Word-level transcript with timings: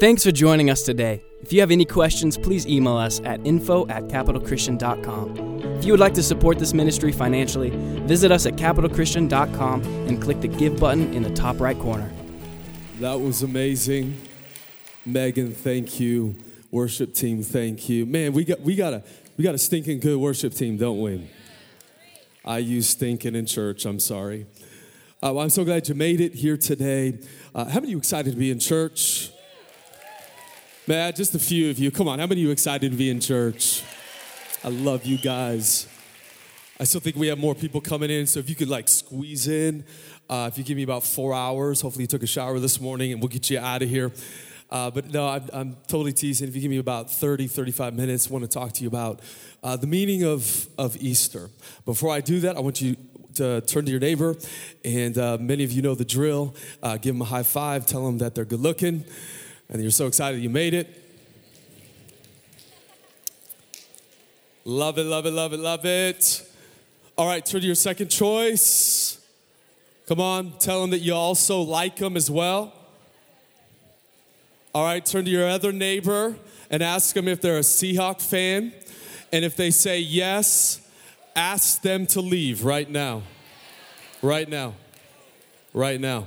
Thanks 0.00 0.24
for 0.24 0.32
joining 0.32 0.70
us 0.70 0.82
today. 0.82 1.22
If 1.40 1.52
you 1.52 1.60
have 1.60 1.70
any 1.70 1.84
questions, 1.84 2.36
please 2.36 2.66
email 2.66 2.96
us 2.96 3.20
at 3.20 3.46
info 3.46 3.86
at 3.86 4.08
capitalchristian.com. 4.08 5.60
If 5.78 5.84
you 5.84 5.92
would 5.92 6.00
like 6.00 6.14
to 6.14 6.22
support 6.22 6.58
this 6.58 6.74
ministry 6.74 7.12
financially, 7.12 7.70
visit 8.00 8.32
us 8.32 8.44
at 8.44 8.54
capitalchristian.com 8.54 9.82
and 10.08 10.20
click 10.20 10.40
the 10.40 10.48
Give 10.48 10.78
button 10.80 11.14
in 11.14 11.22
the 11.22 11.30
top 11.30 11.60
right 11.60 11.78
corner. 11.78 12.10
That 12.98 13.20
was 13.20 13.44
amazing. 13.44 14.20
Megan, 15.06 15.52
thank 15.52 16.00
you. 16.00 16.34
Worship 16.72 17.14
team, 17.14 17.44
thank 17.44 17.88
you. 17.88 18.04
Man, 18.04 18.32
we 18.32 18.44
got 18.44 18.60
we 18.62 18.74
got 18.74 18.94
a 18.94 19.04
we 19.36 19.44
got 19.44 19.54
a 19.54 19.58
stinking 19.58 20.00
good 20.00 20.18
worship 20.18 20.54
team, 20.54 20.76
don't 20.76 21.00
we? 21.00 21.30
I 22.44 22.58
use 22.58 22.88
stinking 22.88 23.36
in 23.36 23.46
church. 23.46 23.84
I'm 23.84 24.00
sorry. 24.00 24.46
Uh, 25.22 25.32
well, 25.34 25.40
I'm 25.40 25.50
so 25.50 25.64
glad 25.64 25.88
you 25.88 25.94
made 25.94 26.20
it 26.20 26.34
here 26.34 26.56
today. 26.56 27.20
Uh, 27.54 27.66
how 27.66 27.74
many 27.74 27.86
of 27.86 27.90
you 27.90 27.98
excited 27.98 28.32
to 28.32 28.36
be 28.36 28.50
in 28.50 28.58
church? 28.58 29.30
Man, 30.86 31.14
just 31.14 31.34
a 31.34 31.38
few 31.38 31.70
of 31.70 31.78
you. 31.78 31.90
Come 31.90 32.08
on, 32.08 32.18
how 32.18 32.26
many 32.26 32.42
of 32.42 32.44
you 32.44 32.50
excited 32.50 32.92
to 32.92 32.98
be 32.98 33.08
in 33.08 33.18
church? 33.18 33.82
I 34.62 34.68
love 34.68 35.06
you 35.06 35.16
guys. 35.16 35.88
I 36.78 36.84
still 36.84 37.00
think 37.00 37.16
we 37.16 37.28
have 37.28 37.38
more 37.38 37.54
people 37.54 37.80
coming 37.80 38.10
in, 38.10 38.26
so 38.26 38.38
if 38.38 38.50
you 38.50 38.54
could 38.54 38.68
like 38.68 38.90
squeeze 38.90 39.48
in, 39.48 39.86
uh, 40.28 40.50
if 40.52 40.58
you 40.58 40.64
give 40.64 40.76
me 40.76 40.82
about 40.82 41.02
four 41.02 41.32
hours, 41.32 41.80
hopefully 41.80 42.02
you 42.02 42.06
took 42.06 42.22
a 42.22 42.26
shower 42.26 42.58
this 42.58 42.82
morning 42.82 43.12
and 43.12 43.22
we'll 43.22 43.30
get 43.30 43.48
you 43.48 43.58
out 43.58 43.80
of 43.80 43.88
here. 43.88 44.12
Uh, 44.68 44.90
but 44.90 45.10
no, 45.10 45.26
I'm, 45.26 45.48
I'm, 45.54 45.76
totally 45.88 46.12
teasing. 46.12 46.48
If 46.48 46.54
you 46.54 46.60
give 46.60 46.70
me 46.70 46.76
about 46.76 47.10
30, 47.10 47.46
35 47.46 47.94
minutes, 47.94 48.28
I 48.28 48.34
want 48.34 48.44
to 48.44 48.50
talk 48.50 48.72
to 48.72 48.82
you 48.82 48.88
about 48.88 49.20
uh, 49.62 49.76
the 49.76 49.86
meaning 49.86 50.22
of, 50.22 50.68
of 50.76 50.98
Easter. 50.98 51.48
Before 51.86 52.10
I 52.10 52.20
do 52.20 52.40
that, 52.40 52.58
I 52.58 52.60
want 52.60 52.82
you 52.82 52.94
to 53.36 53.62
turn 53.62 53.86
to 53.86 53.90
your 53.90 54.00
neighbor, 54.00 54.36
and 54.84 55.16
uh, 55.16 55.38
many 55.40 55.64
of 55.64 55.72
you 55.72 55.80
know 55.80 55.94
the 55.94 56.04
drill. 56.04 56.54
Uh, 56.82 56.98
give 56.98 57.14
them 57.14 57.22
a 57.22 57.26
high 57.26 57.42
five, 57.42 57.86
tell 57.86 58.04
them 58.04 58.18
that 58.18 58.34
they're 58.34 58.44
good 58.44 58.60
looking, 58.60 59.06
and 59.68 59.82
you're 59.82 59.90
so 59.90 60.06
excited 60.06 60.40
you 60.40 60.50
made 60.50 60.74
it. 60.74 61.02
Love 64.64 64.98
it, 64.98 65.04
love 65.04 65.26
it, 65.26 65.32
love 65.32 65.52
it, 65.52 65.60
love 65.60 65.84
it. 65.84 66.50
All 67.18 67.26
right, 67.26 67.44
turn 67.44 67.60
to 67.60 67.66
your 67.66 67.74
second 67.74 68.08
choice. 68.08 69.20
Come 70.06 70.20
on, 70.20 70.52
tell 70.58 70.80
them 70.80 70.90
that 70.90 71.00
you 71.00 71.14
also 71.14 71.60
like 71.60 71.96
them 71.96 72.16
as 72.16 72.30
well. 72.30 72.72
All 74.74 74.84
right, 74.84 75.04
turn 75.04 75.24
to 75.24 75.30
your 75.30 75.48
other 75.48 75.70
neighbor 75.70 76.36
and 76.70 76.82
ask 76.82 77.14
them 77.14 77.28
if 77.28 77.40
they're 77.40 77.58
a 77.58 77.60
Seahawk 77.60 78.20
fan. 78.20 78.72
And 79.32 79.44
if 79.44 79.56
they 79.56 79.70
say 79.70 80.00
yes, 80.00 80.80
ask 81.36 81.82
them 81.82 82.06
to 82.08 82.20
leave 82.20 82.64
right 82.64 82.88
now. 82.88 83.22
Right 84.22 84.48
now. 84.48 84.74
Right 85.72 86.00
now. 86.00 86.26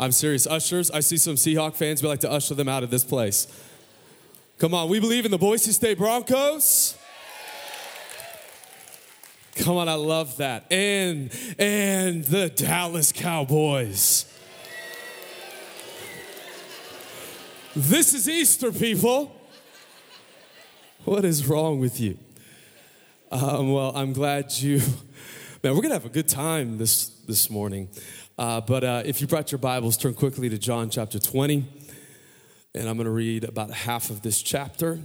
I'm 0.00 0.12
serious. 0.12 0.46
Ushers, 0.46 0.90
I 0.90 1.00
see 1.00 1.16
some 1.16 1.34
Seahawk 1.34 1.74
fans. 1.74 2.02
We 2.02 2.08
like 2.08 2.20
to 2.20 2.30
usher 2.30 2.54
them 2.54 2.68
out 2.68 2.82
of 2.84 2.90
this 2.90 3.04
place. 3.04 3.48
Come 4.58 4.74
on, 4.74 4.88
we 4.88 5.00
believe 5.00 5.24
in 5.24 5.30
the 5.30 5.38
Boise 5.38 5.72
State 5.72 5.98
Broncos. 5.98 6.96
Come 9.56 9.76
on, 9.76 9.88
I 9.88 9.94
love 9.94 10.36
that. 10.36 10.70
And 10.70 11.30
and 11.58 12.24
the 12.24 12.48
Dallas 12.48 13.10
Cowboys. 13.10 14.32
This 17.74 18.14
is 18.14 18.28
Easter, 18.28 18.72
people. 18.72 19.34
What 21.04 21.24
is 21.24 21.46
wrong 21.46 21.80
with 21.80 22.00
you? 22.00 22.18
Um, 23.30 23.72
well, 23.72 23.92
I'm 23.94 24.12
glad 24.12 24.52
you. 24.58 24.80
Man, 25.60 25.74
we're 25.74 25.82
gonna 25.82 25.94
have 25.94 26.04
a 26.04 26.08
good 26.08 26.28
time 26.28 26.78
this 26.78 27.08
this 27.26 27.50
morning. 27.50 27.88
Uh, 28.38 28.60
but 28.60 28.84
uh, 28.84 29.02
if 29.04 29.20
you 29.20 29.26
brought 29.26 29.50
your 29.50 29.58
Bibles, 29.58 29.96
turn 29.96 30.14
quickly 30.14 30.48
to 30.48 30.56
John 30.56 30.88
chapter 30.88 31.18
20, 31.18 31.66
and 32.76 32.88
I'm 32.88 32.96
gonna 32.96 33.10
read 33.10 33.42
about 33.42 33.72
half 33.72 34.10
of 34.10 34.22
this 34.22 34.40
chapter. 34.40 35.00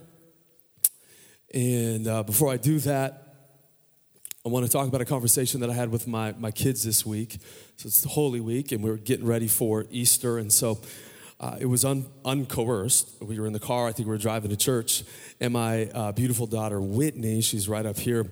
And 1.52 2.08
uh, 2.08 2.22
before 2.22 2.52
I 2.52 2.58
do 2.58 2.78
that, 2.82 3.36
I 4.46 4.50
want 4.50 4.64
to 4.64 4.72
talk 4.72 4.88
about 4.88 5.02
a 5.02 5.06
conversation 5.06 5.60
that 5.62 5.72
I 5.72 5.74
had 5.74 5.90
with 5.90 6.08
my, 6.08 6.34
my 6.34 6.52
kids 6.52 6.84
this 6.84 7.04
week. 7.04 7.40
So 7.78 7.88
it's 7.88 8.04
Holy 8.04 8.40
Week, 8.40 8.72
and 8.72 8.84
we 8.84 8.92
are 8.92 8.98
getting 8.98 9.26
ready 9.26 9.48
for 9.48 9.88
Easter. 9.90 10.38
And 10.38 10.54
so 10.54 10.80
uh, 11.40 11.58
it 11.60 11.66
was 11.66 11.84
un, 11.84 12.06
uncoerced. 12.24 13.22
We 13.22 13.40
were 13.40 13.48
in 13.48 13.54
the 13.54 13.60
car, 13.60 13.88
I 13.88 13.92
think 13.92 14.08
we 14.08 14.12
were 14.12 14.18
driving 14.18 14.50
to 14.50 14.58
church, 14.58 15.04
and 15.40 15.54
my 15.54 15.86
uh, 15.88 16.12
beautiful 16.12 16.48
daughter, 16.48 16.80
Whitney, 16.80 17.42
she's 17.42 17.68
right 17.68 17.86
up 17.86 17.98
here, 17.98 18.28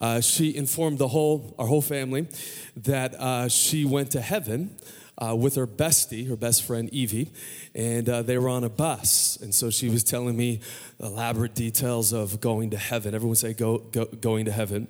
uh, 0.00 0.20
she 0.20 0.56
informed 0.56 0.98
the 0.98 1.08
whole, 1.08 1.54
our 1.58 1.66
whole 1.66 1.82
family 1.82 2.28
that 2.76 3.14
uh, 3.14 3.48
she 3.48 3.84
went 3.84 4.10
to 4.12 4.20
heaven. 4.20 4.76
Uh, 5.18 5.34
with 5.34 5.54
her 5.54 5.66
bestie, 5.66 6.28
her 6.28 6.36
best 6.36 6.62
friend 6.62 6.90
Evie, 6.92 7.30
and 7.74 8.06
uh, 8.06 8.20
they 8.20 8.36
were 8.36 8.50
on 8.50 8.64
a 8.64 8.68
bus. 8.68 9.38
And 9.40 9.54
so 9.54 9.70
she 9.70 9.88
was 9.88 10.04
telling 10.04 10.36
me 10.36 10.60
elaborate 11.00 11.54
details 11.54 12.12
of 12.12 12.38
going 12.38 12.68
to 12.72 12.76
heaven. 12.76 13.14
Everyone 13.14 13.34
say, 13.34 13.54
go, 13.54 13.78
go 13.78 14.04
going 14.04 14.44
to 14.44 14.52
heaven. 14.52 14.88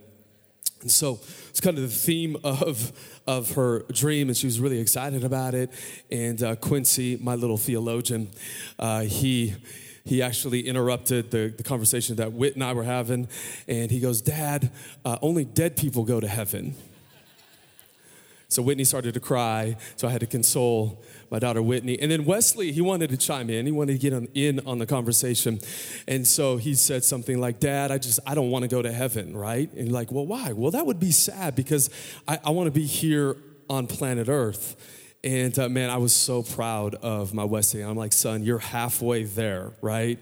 And 0.81 0.91
so 0.91 1.20
it's 1.48 1.60
kind 1.60 1.78
of 1.78 1.82
the 1.82 1.88
theme 1.88 2.37
of, 2.44 2.92
of 3.26 3.53
her 3.53 3.84
dream, 3.92 4.28
and 4.28 4.37
she 4.37 4.47
was 4.47 4.60
really 4.60 4.78
excited 4.78 5.25
about 5.25 5.54
it. 5.54 5.70
And 6.10 6.42
uh, 6.42 6.56
Quincy, 6.56 7.19
my 7.20 7.34
little 7.34 7.56
theologian, 7.56 8.28
uh, 8.78 9.03
he 9.03 9.54
he 10.04 10.22
actually 10.22 10.60
interrupted 10.69 11.32
the, 11.32 11.53
the 11.56 11.65
conversation 11.65 12.15
that 12.16 12.32
Whit 12.32 12.54
and 12.54 12.62
I 12.62 12.72
were 12.75 12.84
having, 12.84 13.26
and 13.66 13.91
he 13.91 13.98
goes, 13.98 14.22
Dad, 14.22 14.70
uh, 15.04 15.19
only 15.20 15.44
dead 15.44 15.76
people 15.76 16.04
go 16.04 16.20
to 16.20 16.28
heaven. 16.28 16.76
So 18.48 18.62
Whitney 18.62 18.84
started 18.84 19.14
to 19.14 19.20
cry, 19.20 19.76
so 19.96 20.06
I 20.06 20.12
had 20.12 20.20
to 20.20 20.26
console 20.26 21.02
my 21.30 21.40
daughter 21.40 21.60
Whitney. 21.60 21.98
And 22.00 22.12
then 22.12 22.24
Wesley, 22.24 22.70
he 22.70 22.80
wanted 22.80 23.10
to 23.10 23.16
chime 23.16 23.50
in. 23.50 23.66
He 23.66 23.72
wanted 23.72 24.00
to 24.00 24.10
get 24.10 24.30
in 24.34 24.60
on 24.66 24.78
the 24.78 24.86
conversation. 24.86 25.58
And 26.06 26.24
so 26.26 26.56
he 26.56 26.74
said 26.74 27.02
something 27.02 27.40
like, 27.40 27.58
Dad, 27.58 27.90
I 27.90 27.98
just, 27.98 28.20
I 28.24 28.36
don't 28.36 28.50
want 28.50 28.62
to 28.62 28.68
go 28.68 28.82
to 28.82 28.92
heaven, 28.92 29.36
right? 29.36 29.72
And 29.72 29.90
like, 29.90 30.12
well, 30.12 30.26
why? 30.26 30.52
Well, 30.52 30.70
that 30.70 30.86
would 30.86 31.00
be 31.00 31.10
sad 31.10 31.56
because 31.56 31.90
I, 32.28 32.38
I 32.44 32.50
want 32.50 32.68
to 32.68 32.70
be 32.70 32.86
here 32.86 33.36
on 33.68 33.88
planet 33.88 34.28
Earth. 34.28 34.76
And 35.24 35.58
uh, 35.58 35.68
man, 35.68 35.90
I 35.90 35.96
was 35.96 36.14
so 36.14 36.44
proud 36.44 36.94
of 36.94 37.34
my 37.34 37.42
Wesley. 37.42 37.82
I'm 37.82 37.96
like, 37.96 38.12
son, 38.12 38.44
you're 38.44 38.60
halfway 38.60 39.24
there, 39.24 39.72
right? 39.82 40.20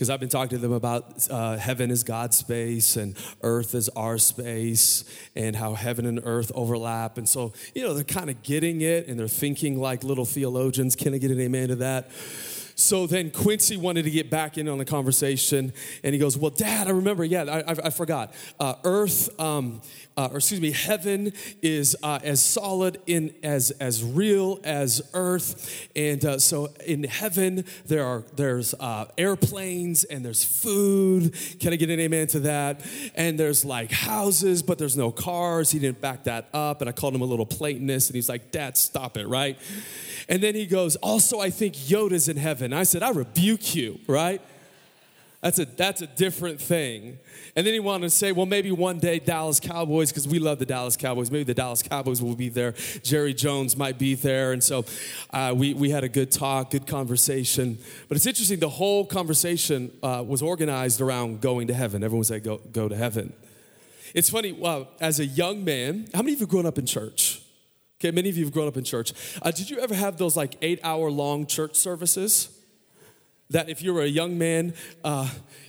Because 0.00 0.08
I've 0.08 0.18
been 0.18 0.30
talking 0.30 0.56
to 0.56 0.62
them 0.62 0.72
about 0.72 1.28
uh, 1.28 1.58
heaven 1.58 1.90
is 1.90 2.04
God's 2.04 2.34
space 2.34 2.96
and 2.96 3.14
earth 3.42 3.74
is 3.74 3.90
our 3.90 4.16
space 4.16 5.04
and 5.36 5.54
how 5.54 5.74
heaven 5.74 6.06
and 6.06 6.22
earth 6.24 6.50
overlap. 6.54 7.18
And 7.18 7.28
so, 7.28 7.52
you 7.74 7.82
know, 7.82 7.92
they're 7.92 8.02
kind 8.02 8.30
of 8.30 8.42
getting 8.42 8.80
it 8.80 9.08
and 9.08 9.20
they're 9.20 9.28
thinking 9.28 9.78
like 9.78 10.02
little 10.02 10.24
theologians. 10.24 10.96
Can 10.96 11.12
I 11.12 11.18
get 11.18 11.30
an 11.30 11.38
amen 11.38 11.68
to 11.68 11.76
that? 11.76 12.10
So 12.80 13.06
then 13.06 13.30
Quincy 13.30 13.76
wanted 13.76 14.04
to 14.04 14.10
get 14.10 14.30
back 14.30 14.56
in 14.56 14.66
on 14.66 14.78
the 14.78 14.86
conversation, 14.86 15.72
and 16.02 16.14
he 16.14 16.18
goes, 16.18 16.38
"Well, 16.38 16.50
Dad, 16.50 16.88
I 16.88 16.92
remember. 16.92 17.24
Yeah, 17.24 17.42
I, 17.42 17.58
I, 17.60 17.76
I 17.84 17.90
forgot. 17.90 18.32
Uh, 18.58 18.74
Earth, 18.84 19.38
um, 19.38 19.82
uh, 20.16 20.28
or 20.32 20.38
excuse 20.38 20.62
me, 20.62 20.72
heaven 20.72 21.32
is 21.60 21.94
uh, 22.02 22.18
as 22.22 22.42
solid 22.42 23.00
in 23.06 23.34
as 23.42 23.70
as 23.72 24.02
real 24.02 24.60
as 24.64 25.02
Earth, 25.12 25.88
and 25.94 26.24
uh, 26.24 26.38
so 26.38 26.68
in 26.86 27.04
heaven 27.04 27.64
there 27.84 28.04
are 28.06 28.24
there's 28.34 28.72
uh, 28.80 29.06
airplanes 29.18 30.04
and 30.04 30.24
there's 30.24 30.42
food. 30.42 31.34
Can 31.60 31.74
I 31.74 31.76
get 31.76 31.90
an 31.90 32.00
amen 32.00 32.28
to 32.28 32.40
that? 32.40 32.84
And 33.14 33.38
there's 33.38 33.62
like 33.62 33.92
houses, 33.92 34.62
but 34.62 34.78
there's 34.78 34.96
no 34.96 35.12
cars. 35.12 35.70
He 35.70 35.78
didn't 35.78 36.00
back 36.00 36.24
that 36.24 36.48
up, 36.54 36.80
and 36.80 36.88
I 36.88 36.92
called 36.92 37.14
him 37.14 37.20
a 37.20 37.26
little 37.26 37.46
Platonist, 37.46 38.08
and 38.08 38.14
he's 38.14 38.30
like, 38.30 38.52
"Dad, 38.52 38.78
stop 38.78 39.18
it, 39.18 39.28
right?" 39.28 39.58
And 40.30 40.40
then 40.40 40.54
he 40.54 40.64
goes, 40.64 40.94
Also, 40.96 41.40
I 41.40 41.50
think 41.50 41.74
Yoda's 41.74 42.28
in 42.28 42.36
heaven. 42.36 42.69
I 42.74 42.84
said, 42.84 43.02
I 43.02 43.10
rebuke 43.10 43.74
you, 43.74 44.00
right? 44.06 44.40
That's 45.40 45.58
a, 45.58 45.64
that's 45.64 46.02
a 46.02 46.06
different 46.06 46.60
thing. 46.60 47.18
And 47.56 47.66
then 47.66 47.72
he 47.72 47.80
wanted 47.80 48.02
to 48.02 48.10
say, 48.10 48.30
well, 48.30 48.44
maybe 48.44 48.70
one 48.70 48.98
day 48.98 49.18
Dallas 49.18 49.58
Cowboys, 49.58 50.10
because 50.10 50.28
we 50.28 50.38
love 50.38 50.58
the 50.58 50.66
Dallas 50.66 50.98
Cowboys, 50.98 51.30
maybe 51.30 51.44
the 51.44 51.54
Dallas 51.54 51.82
Cowboys 51.82 52.20
will 52.20 52.36
be 52.36 52.50
there. 52.50 52.72
Jerry 53.02 53.32
Jones 53.32 53.74
might 53.74 53.98
be 53.98 54.14
there. 54.14 54.52
And 54.52 54.62
so 54.62 54.84
uh, 55.30 55.54
we, 55.56 55.72
we 55.72 55.88
had 55.88 56.04
a 56.04 56.10
good 56.10 56.30
talk, 56.30 56.70
good 56.70 56.86
conversation. 56.86 57.78
But 58.08 58.18
it's 58.18 58.26
interesting, 58.26 58.58
the 58.58 58.68
whole 58.68 59.06
conversation 59.06 59.90
uh, 60.02 60.22
was 60.26 60.42
organized 60.42 61.00
around 61.00 61.40
going 61.40 61.68
to 61.68 61.74
heaven. 61.74 62.04
Everyone 62.04 62.24
said, 62.24 62.44
go, 62.44 62.58
go 62.70 62.88
to 62.88 62.96
heaven. 62.96 63.32
It's 64.14 64.28
funny, 64.28 64.58
uh, 64.62 64.84
as 65.00 65.20
a 65.20 65.26
young 65.26 65.64
man, 65.64 66.06
how 66.12 66.20
many 66.20 66.34
of 66.34 66.40
you 66.40 66.46
grown 66.46 66.66
up 66.66 66.76
in 66.76 66.84
church? 66.84 67.40
Okay, 67.98 68.10
many 68.10 68.28
of 68.28 68.36
you 68.36 68.44
have 68.44 68.52
grown 68.52 68.68
up 68.68 68.76
in 68.76 68.84
church. 68.84 69.14
Uh, 69.40 69.50
did 69.50 69.70
you 69.70 69.78
ever 69.78 69.94
have 69.94 70.18
those 70.18 70.36
like 70.36 70.56
eight 70.60 70.80
hour 70.82 71.10
long 71.10 71.46
church 71.46 71.76
services? 71.76 72.59
That 73.50 73.68
if 73.68 73.82
you're 73.82 74.00
a 74.00 74.06
young 74.06 74.38
man, 74.38 74.74
uh, 75.04 75.28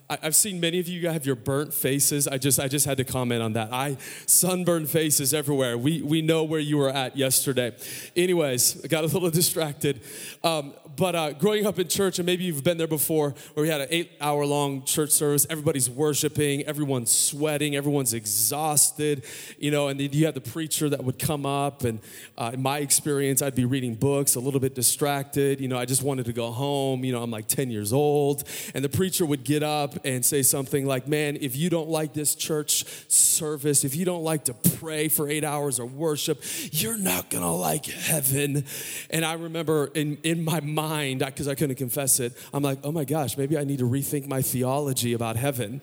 I, 0.10 0.18
have 0.24 0.36
seen 0.36 0.60
many 0.60 0.80
of 0.80 0.88
you 0.88 1.08
have 1.08 1.26
your 1.26 1.36
burnt 1.36 1.74
faces. 1.74 2.28
I 2.28 2.38
just, 2.38 2.60
I 2.60 2.68
just 2.68 2.86
had 2.86 2.98
to 2.98 3.04
comment 3.04 3.42
on 3.42 3.54
that. 3.54 3.72
I 3.72 3.98
sunburned 4.26 4.90
faces 4.90 5.34
everywhere. 5.34 5.78
We, 5.78 6.02
we 6.02 6.22
know 6.22 6.44
where 6.44 6.60
you 6.60 6.78
were 6.78 6.90
at 6.90 7.16
yesterday. 7.16 7.76
Anyways, 8.16 8.84
I 8.84 8.88
got 8.88 9.04
a 9.04 9.08
little 9.08 9.30
distracted. 9.42 10.02
Um, 10.44 10.74
but 10.96 11.16
uh, 11.16 11.34
growing 11.34 11.66
up 11.66 11.80
in 11.80 11.88
church, 11.88 12.20
and 12.20 12.26
maybe 12.26 12.44
you've 12.44 12.64
been 12.64 12.78
there 12.78 12.88
before, 12.88 13.34
where 13.54 13.64
we 13.64 13.70
had 13.70 13.82
an 13.82 13.88
eight-hour-long 13.90 14.84
church 14.84 15.12
service. 15.12 15.46
Everybody's 15.50 15.90
worshiping, 15.90 16.64
everyone's 16.64 17.12
sweating, 17.12 17.76
everyone's 17.76 18.14
exhausted, 18.14 19.24
you 19.58 19.72
know. 19.72 19.88
And 19.88 20.00
then 20.00 20.10
you 20.12 20.26
had 20.26 20.34
the 20.34 20.42
preacher 20.42 20.90
that 20.90 21.04
would 21.04 21.20
come 21.20 21.46
up, 21.46 21.84
and 21.84 22.00
uh, 22.38 22.52
in 22.54 22.62
my 22.62 22.80
experience, 22.80 23.42
I'd 23.42 23.56
be 23.56 23.66
reading 23.66 23.96
books, 23.96 24.36
a 24.36 24.40
little 24.40 24.60
bit 24.60 24.76
distracted. 24.76 25.62
You 25.62 25.68
know, 25.68 25.78
I 25.78 25.86
just 25.86 26.04
wanted 26.04 26.26
to 26.26 26.34
go 26.34 26.52
home. 26.52 27.04
You 27.04 27.14
know, 27.14 27.24
I'm 27.24 27.32
like 27.32 27.48
10 27.48 27.72
years 27.72 27.94
old, 27.94 28.44
and 28.74 28.84
the 28.84 28.90
preacher 28.90 29.26
would 29.26 29.44
get 29.44 29.64
up 29.64 29.98
and 30.06 30.26
say 30.26 30.44
something 30.44 30.86
like, 30.86 31.08
Man, 31.08 31.38
if 31.42 31.56
you 31.56 31.70
don't 31.70 31.90
like 31.90 32.14
this 32.14 32.36
church 32.36 32.86
service, 33.10 33.84
if 33.84 33.96
you 33.96 34.06
don't 34.06 34.24
like 34.24 34.46
to 34.46 34.54
pray 34.54 35.08
for 35.08 35.30
eight 35.30 35.44
hours 35.44 35.80
or 35.80 35.86
worship, 35.86 36.44
you're 36.72 36.98
not 36.98 37.30
gonna 37.30 37.56
like 37.56 37.86
heaven. 37.86 38.66
And 39.10 39.26
I 39.26 39.34
remember 39.34 39.88
in, 39.94 40.18
in 40.24 40.44
my 40.44 40.60
mind, 40.60 40.81
because 41.20 41.48
I 41.48 41.56
couldn't 41.56 41.76
confess 41.76 42.20
it, 42.20 42.38
I'm 42.54 42.64
like, 42.64 42.80
Oh 42.84 42.92
my 42.92 43.04
gosh, 43.04 43.38
maybe 43.38 43.58
I 43.58 43.64
need 43.64 43.80
to 43.80 43.88
rethink 43.88 44.28
my 44.28 44.42
theology 44.42 45.14
about 45.14 45.36
heaven. 45.36 45.82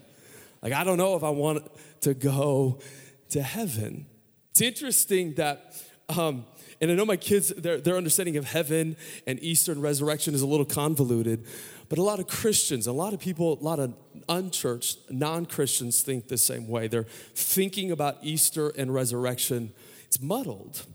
Like, 0.62 0.72
I 0.72 0.84
don't 0.84 0.98
know 0.98 1.16
if 1.16 1.22
I 1.22 1.30
want 1.30 1.66
to 2.02 2.14
go 2.14 2.80
to 3.30 3.42
heaven. 3.42 4.06
It's 4.50 4.60
interesting 4.60 5.34
that, 5.34 5.76
um, 6.08 6.44
and 6.80 6.90
I 6.90 6.94
know 6.94 7.04
my 7.04 7.16
kids, 7.16 7.48
their, 7.50 7.78
their 7.80 7.96
understanding 7.96 8.36
of 8.36 8.44
heaven 8.44 8.96
and 9.26 9.40
Easter 9.42 9.72
and 9.72 9.82
resurrection 9.82 10.34
is 10.34 10.42
a 10.42 10.46
little 10.46 10.66
convoluted, 10.66 11.46
but 11.88 11.98
a 11.98 12.02
lot 12.02 12.18
of 12.18 12.26
Christians, 12.26 12.86
a 12.86 12.92
lot 12.92 13.14
of 13.14 13.20
people, 13.20 13.58
a 13.60 13.64
lot 13.64 13.78
of 13.78 13.94
unchurched, 14.28 15.10
non 15.10 15.46
Christians 15.46 16.02
think 16.02 16.28
the 16.28 16.38
same 16.38 16.68
way. 16.68 16.88
They're 16.88 17.06
thinking 17.34 17.90
about 17.90 18.18
Easter 18.22 18.70
and 18.76 18.92
resurrection, 18.92 19.72
it's 20.06 20.20
muddled. 20.20 20.86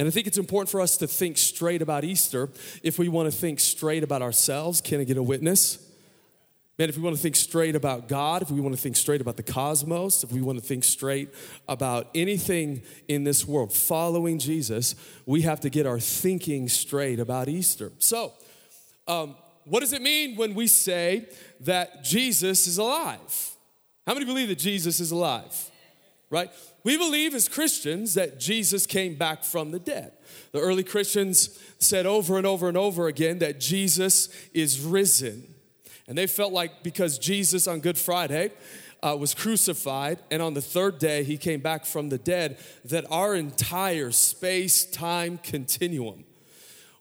And 0.00 0.08
I 0.08 0.10
think 0.10 0.26
it's 0.26 0.38
important 0.38 0.70
for 0.70 0.80
us 0.80 0.96
to 0.96 1.06
think 1.06 1.36
straight 1.36 1.82
about 1.82 2.04
Easter 2.04 2.48
if 2.82 2.98
we 2.98 3.10
want 3.10 3.30
to 3.30 3.38
think 3.38 3.60
straight 3.60 4.02
about 4.02 4.22
ourselves. 4.22 4.80
Can 4.80 4.98
I 4.98 5.04
get 5.04 5.18
a 5.18 5.22
witness? 5.22 5.78
Man, 6.78 6.88
if 6.88 6.96
we 6.96 7.02
want 7.02 7.14
to 7.16 7.20
think 7.20 7.36
straight 7.36 7.76
about 7.76 8.08
God, 8.08 8.40
if 8.40 8.50
we 8.50 8.62
want 8.62 8.74
to 8.74 8.80
think 8.80 8.96
straight 8.96 9.20
about 9.20 9.36
the 9.36 9.42
cosmos, 9.42 10.24
if 10.24 10.32
we 10.32 10.40
want 10.40 10.58
to 10.58 10.64
think 10.64 10.84
straight 10.84 11.28
about 11.68 12.08
anything 12.14 12.80
in 13.08 13.24
this 13.24 13.46
world, 13.46 13.74
following 13.74 14.38
Jesus, 14.38 14.94
we 15.26 15.42
have 15.42 15.60
to 15.60 15.68
get 15.68 15.84
our 15.84 16.00
thinking 16.00 16.70
straight 16.70 17.20
about 17.20 17.50
Easter. 17.50 17.92
So, 17.98 18.32
um, 19.06 19.36
what 19.64 19.80
does 19.80 19.92
it 19.92 20.00
mean 20.00 20.34
when 20.34 20.54
we 20.54 20.66
say 20.66 21.28
that 21.60 22.02
Jesus 22.02 22.66
is 22.66 22.78
alive? 22.78 23.50
How 24.06 24.14
many 24.14 24.24
believe 24.24 24.48
that 24.48 24.58
Jesus 24.58 24.98
is 24.98 25.10
alive? 25.10 25.70
Right? 26.30 26.50
We 26.84 26.96
believe 26.96 27.34
as 27.34 27.48
Christians 27.48 28.14
that 28.14 28.38
Jesus 28.38 28.86
came 28.86 29.16
back 29.16 29.42
from 29.42 29.72
the 29.72 29.80
dead. 29.80 30.12
The 30.52 30.60
early 30.60 30.84
Christians 30.84 31.58
said 31.78 32.06
over 32.06 32.38
and 32.38 32.46
over 32.46 32.68
and 32.68 32.76
over 32.76 33.08
again 33.08 33.40
that 33.40 33.58
Jesus 33.58 34.28
is 34.54 34.80
risen. 34.80 35.54
And 36.06 36.16
they 36.16 36.28
felt 36.28 36.52
like 36.52 36.84
because 36.84 37.18
Jesus 37.18 37.66
on 37.66 37.80
Good 37.80 37.98
Friday 37.98 38.52
uh, 39.02 39.16
was 39.18 39.34
crucified 39.34 40.20
and 40.30 40.40
on 40.40 40.54
the 40.54 40.62
third 40.62 40.98
day 40.98 41.24
he 41.24 41.36
came 41.36 41.60
back 41.60 41.84
from 41.84 42.10
the 42.10 42.18
dead, 42.18 42.58
that 42.84 43.04
our 43.10 43.34
entire 43.34 44.12
space 44.12 44.84
time 44.84 45.38
continuum 45.38 46.24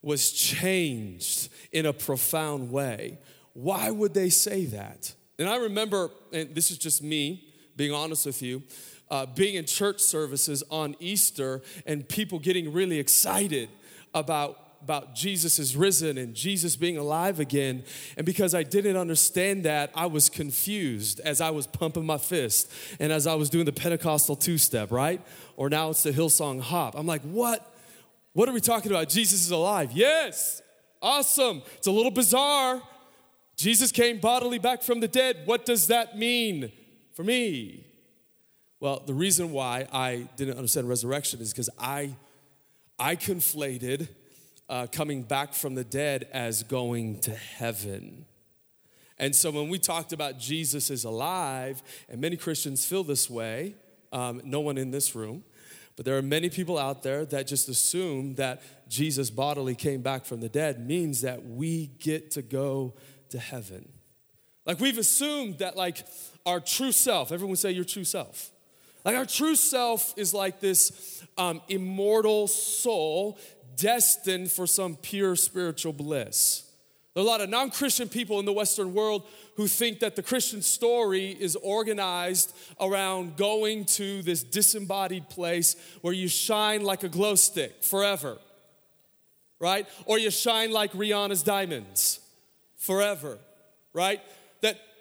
was 0.02 0.31
changed 0.31 1.50
in 1.72 1.86
a 1.86 1.94
profound 1.94 2.72
way. 2.72 3.20
Why 3.54 3.92
would 3.92 4.14
they 4.14 4.30
say 4.30 4.66
that? 4.66 5.14
And 5.38 5.48
I 5.48 5.58
remember, 5.58 6.10
and 6.31 6.56
this 6.56 6.72
is 6.72 6.78
just 6.78 7.04
me 7.04 7.46
being 7.76 7.94
honest 7.94 8.26
with 8.26 8.42
you, 8.42 8.64
uh, 9.09 9.25
being 9.25 9.56
in 9.56 9.65
church 9.65 10.00
services 10.00 10.63
on 10.69 10.95
Easter 11.00 11.61
and 11.85 12.07
people 12.07 12.39
getting 12.39 12.71
really 12.71 13.00
excited 13.00 13.69
about 14.13 14.65
about 14.81 15.13
Jesus 15.13 15.59
is 15.59 15.75
risen 15.75 16.17
and 16.17 16.33
Jesus 16.33 16.75
being 16.75 16.97
alive 16.97 17.39
again. 17.39 17.83
And 18.17 18.25
because 18.25 18.56
I 18.56 18.63
didn't 18.63 18.95
understand 18.95 19.65
that, 19.65 19.91
I 19.94 20.06
was 20.06 20.29
confused 20.29 21.19
as 21.19 21.41
I 21.41 21.50
was 21.50 21.67
pumping 21.67 22.06
my 22.06 22.17
fist 22.17 22.71
and 23.00 23.11
as 23.11 23.27
I 23.27 23.35
was 23.35 23.50
doing 23.50 23.65
the 23.65 23.73
Pentecostal 23.73 24.35
two 24.35 24.57
step, 24.57 24.91
right? 24.91 25.21
Or 25.57 25.69
now 25.69 25.89
it's 25.89 26.03
the 26.03 26.11
Hillsong 26.11 26.61
hop. 26.61 26.95
I'm 26.95 27.06
like, 27.06 27.21
what? 27.23 27.75
What 28.33 28.47
are 28.47 28.53
we 28.53 28.61
talking 28.61 28.91
about? 28.91 29.09
Jesus 29.09 29.41
is 29.41 29.51
alive. 29.51 29.91
Yes. 29.91 30.61
Awesome. 31.01 31.61
It's 31.77 31.88
a 31.88 31.91
little 31.91 32.11
bizarre. 32.11 32.81
Jesus 33.57 33.91
came 33.91 34.19
bodily 34.19 34.59
back 34.59 34.81
from 34.81 35.01
the 35.01 35.07
dead. 35.07 35.41
What 35.45 35.65
does 35.65 35.88
that 35.88 36.17
mean 36.17 36.71
for 37.13 37.23
me? 37.23 37.88
Well, 38.81 39.04
the 39.06 39.14
reason 39.14 39.52
why 39.52 39.88
I 39.92 40.28
didn't 40.38 40.56
understand 40.56 40.88
resurrection 40.88 41.42
is 41.42 41.52
because 41.52 41.70
I, 41.78 42.16
I 42.98 43.18
conflated 43.18 44.08
uh, 44.70 44.88
coming 44.90 45.24
back 45.24 45.54
from 45.54 45.76
the 45.76 45.84
dead 45.84 46.30
as 46.31 46.64
going 46.64 47.20
to 47.22 47.31
heaven. 47.31 48.26
And 49.18 49.36
so 49.36 49.52
when 49.52 49.68
we 49.68 49.80
talked 49.80 50.14
about 50.14 50.40
Jesus 50.40 50.90
is 50.90 51.04
alive, 51.04 51.84
and 52.08 52.22
many 52.22 52.38
Christians 52.38 52.86
feel 52.86 53.04
this 53.04 53.30
way, 53.30 53.76
um, 54.14 54.42
no 54.46 54.62
one 54.62 54.78
in 54.78 54.92
this 54.92 55.14
room, 55.14 55.44
but 55.98 56.06
there 56.06 56.18
are 56.18 56.22
many 56.22 56.50
people 56.50 56.78
out 56.78 57.04
there 57.04 57.26
that 57.26 57.48
just 57.48 57.68
assume 57.68 58.36
that 58.36 58.62
Jesus 58.88 59.30
bodily 59.30 59.76
came 59.76 60.02
back 60.02 60.24
from 60.24 60.40
the 60.40 60.48
dead 60.48 60.88
means 60.88 61.20
that 61.22 61.46
we 61.46 61.88
get 62.00 62.31
to 62.31 62.42
go 62.42 62.94
to 63.28 63.40
heaven. 63.40 63.90
Like 64.66 64.80
we've 64.80 64.98
assumed 64.98 65.58
that 65.58 65.76
like 65.76 66.06
our 66.46 66.62
true 66.62 66.94
self, 66.94 67.34
everyone 67.34 67.58
say 67.58 67.72
your 67.72 67.84
true 67.84 68.06
self. 68.06 68.52
Like 69.06 69.16
our 69.16 69.25
true 69.25 69.56
self 69.56 70.13
is 70.18 70.34
like 70.34 70.60
this 70.60 71.24
um, 71.38 71.62
immortal 71.68 72.48
soul 72.48 73.38
destined 73.75 74.51
for 74.51 74.68
some 74.68 74.96
pure 74.96 75.36
spiritual 75.36 75.94
bliss. 75.94 76.69
There 77.13 77.24
are 77.24 77.25
a 77.25 77.30
lot 77.30 77.42
of 77.42 77.50
non 77.50 77.72
Christian 77.72 78.10
people 78.10 78.40
in 78.40 78.46
the 78.46 78.54
Western 78.54 78.94
world 78.94 79.24
who 79.56 79.68
think 79.68 80.00
that 80.00 80.16
the 80.16 80.24
Christian 80.24 80.62
story 80.62 81.30
is 81.31 81.56
organized 81.57 82.56
around 82.80 83.36
going 83.36 83.86
to 83.86 84.22
this 84.22 84.44
disembodied 84.44 85.28
place 85.30 85.75
where 86.02 86.13
you 86.13 86.28
shine 86.28 86.84
like 86.84 87.04
a 87.04 87.10
glow 87.10 87.36
stick 87.36 87.84
forever, 87.84 88.38
right? 89.60 89.88
Or 90.06 90.18
you 90.18 90.31
shine 90.31 90.72
like 90.72 90.94
Rihanna's 90.94 91.44
diamonds 91.44 92.19
forever, 92.78 93.38
right? 93.92 94.22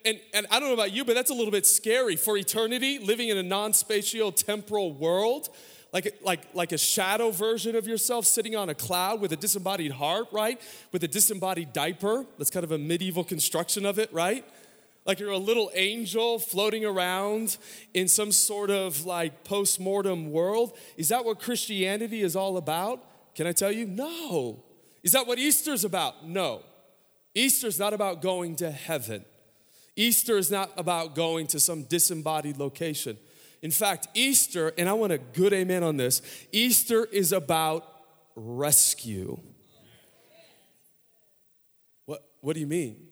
And, 0.05 0.21
and 0.35 0.47
I 0.51 0.61
don't 0.61 0.69
know 0.69 0.75
about 0.75 0.93
you, 0.93 1.05
but 1.05 1.15
that's 1.15 1.31
a 1.31 1.35
little 1.35 1.51
bit 1.51 1.67
scary 1.67 2.17
for 2.17 2.37
eternity, 2.37 2.99
living 2.99 3.29
in 3.29 3.37
a 3.37 3.43
non 3.43 3.73
spatial 3.73 4.33
temporal 4.33 4.93
world 4.93 5.49
like, 5.93 6.21
like, 6.23 6.41
like 6.55 6.73
a 6.73 6.79
shadow 6.79 7.31
version 7.31 7.75
of 7.75 7.87
yourself 7.87 8.27
sitting 8.27 8.55
on 8.55 8.69
a 8.69 8.75
cloud 8.75 9.21
with 9.21 9.33
a 9.33 9.37
disembodied 9.37 9.93
heart, 9.93 10.29
right? 10.33 10.61
With 10.93 11.03
a 11.03 11.09
disembodied 11.09 11.73
diaper. 11.73 12.27
That's 12.37 12.51
kind 12.51 12.65
of 12.65 12.73
a 12.73 12.79
medieval 12.79 13.25
construction 13.25 13.87
of 13.87 13.99
it, 13.99 14.13
right? 14.13 14.45
Like 15.07 15.19
you're 15.19 15.31
a 15.31 15.39
little 15.39 15.71
angel 15.75 16.39
floating 16.39 16.85
around 16.85 17.57
in 17.95 18.09
some 18.09 18.31
sort 18.33 18.71
of 18.71 19.07
like 19.07 19.45
post 19.45 19.81
mortem 19.81 20.31
world. 20.31 20.77
Is 20.99 21.09
that 21.09 21.25
what 21.25 21.41
Christianity 21.41 22.21
is 22.21 22.37
all 22.37 22.59
about? 22.59 23.03
Can 23.35 23.47
I 23.47 23.53
tell 23.53 23.73
you? 23.73 23.87
No. 23.87 24.63
Is 25.03 25.13
that 25.13 25.27
what 25.27 25.39
Easter's 25.39 25.85
about? 25.85 26.27
No. 26.27 26.63
Easter's 27.35 27.79
not 27.79 27.95
about 27.95 28.21
going 28.21 28.57
to 28.57 28.71
heaven. 28.71 29.25
Easter 29.99 30.39
is 30.39 30.49
not 30.49 30.71
about 30.77 31.17
going 31.17 31.49
to 31.49 31.59
some 31.59 31.83
disembodied 31.83 32.57
location. 32.57 33.19
In 33.63 33.73
fact, 33.73 34.07
Easter, 34.15 34.73
and 34.79 34.89
I 34.89 34.93
want 34.93 35.13
a 35.13 35.19
good 35.19 35.53
amen 35.53 35.83
on 35.83 35.97
this 35.97 36.23
Easter 36.53 37.05
is 37.07 37.33
about 37.33 37.85
rescue. 38.37 39.41
What, 42.07 42.25
what 42.41 42.55
do 42.55 42.61
you 42.61 42.69
mean? 42.69 43.09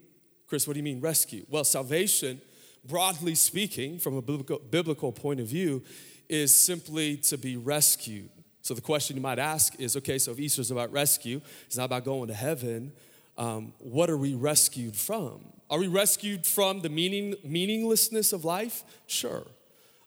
Chris, 0.46 0.68
what 0.68 0.74
do 0.74 0.78
you 0.78 0.84
mean 0.84 1.00
rescue? 1.00 1.44
Well, 1.50 1.64
salvation, 1.64 2.40
broadly 2.84 3.34
speaking, 3.34 3.98
from 3.98 4.16
a 4.16 4.22
biblical, 4.22 4.60
biblical 4.60 5.10
point 5.10 5.40
of 5.40 5.48
view, 5.48 5.82
is 6.28 6.54
simply 6.54 7.16
to 7.16 7.36
be 7.36 7.56
rescued. 7.56 8.30
So 8.62 8.74
the 8.74 8.80
question 8.80 9.16
you 9.16 9.22
might 9.22 9.40
ask 9.40 9.74
is 9.80 9.96
okay, 9.96 10.18
so 10.18 10.30
if 10.30 10.38
Easter 10.38 10.60
is 10.60 10.70
about 10.70 10.92
rescue, 10.92 11.40
it's 11.66 11.76
not 11.76 11.86
about 11.86 12.04
going 12.04 12.28
to 12.28 12.34
heaven, 12.34 12.92
um, 13.36 13.72
what 13.78 14.08
are 14.08 14.16
we 14.16 14.34
rescued 14.34 14.94
from? 14.94 15.55
Are 15.68 15.78
we 15.78 15.88
rescued 15.88 16.46
from 16.46 16.80
the 16.80 16.88
meaning, 16.88 17.34
meaninglessness 17.42 18.32
of 18.32 18.44
life? 18.44 18.84
Sure. 19.06 19.44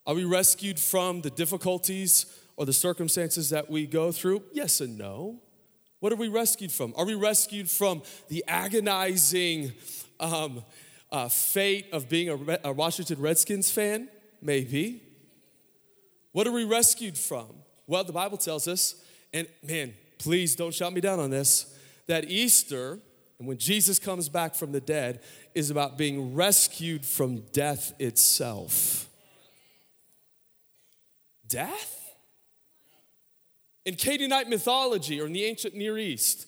Are 0.07 0.15
we 0.15 0.23
rescued 0.23 0.79
from 0.79 1.21
the 1.21 1.29
difficulties 1.29 2.25
or 2.55 2.65
the 2.65 2.73
circumstances 2.73 3.49
that 3.49 3.69
we 3.69 3.85
go 3.85 4.11
through? 4.11 4.43
Yes 4.53 4.79
and 4.79 4.97
no. 4.97 5.41
What 5.99 6.13
are 6.13 6.15
we 6.15 6.29
rescued 6.29 6.71
from? 6.71 6.93
Are 6.95 7.05
we 7.05 7.13
rescued 7.13 7.69
from 7.69 8.03
the 8.29 8.43
agonizing 8.47 9.73
um, 10.19 10.63
uh, 11.11 11.27
fate 11.27 11.87
of 11.91 12.07
being 12.07 12.29
a, 12.29 12.59
a 12.69 12.71
Washington 12.71 13.19
Redskins 13.19 13.69
fan? 13.69 14.07
Maybe. 14.41 15.03
What 16.31 16.47
are 16.47 16.53
we 16.53 16.63
rescued 16.63 17.17
from? 17.17 17.47
Well, 17.85 18.05
the 18.05 18.13
Bible 18.13 18.37
tells 18.37 18.67
us, 18.67 18.95
and 19.33 19.45
man, 19.61 19.93
please 20.19 20.55
don't 20.55 20.73
shout 20.73 20.93
me 20.93 21.01
down 21.01 21.19
on 21.19 21.31
this, 21.31 21.75
that 22.07 22.29
Easter 22.29 22.99
and 23.39 23.47
when 23.47 23.57
Jesus 23.57 23.99
comes 23.99 24.27
back 24.27 24.53
from 24.53 24.73
the 24.73 24.81
dead, 24.81 25.21
is 25.55 25.69
about 25.69 25.97
being 25.97 26.35
rescued 26.35 27.05
from 27.05 27.41
death 27.51 27.93
itself. 27.99 29.07
Death? 31.47 31.95
In 33.85 33.95
Canaanite 33.95 34.49
mythology 34.49 35.19
or 35.19 35.25
in 35.25 35.33
the 35.33 35.45
ancient 35.45 35.75
Near 35.75 35.97
East, 35.97 36.47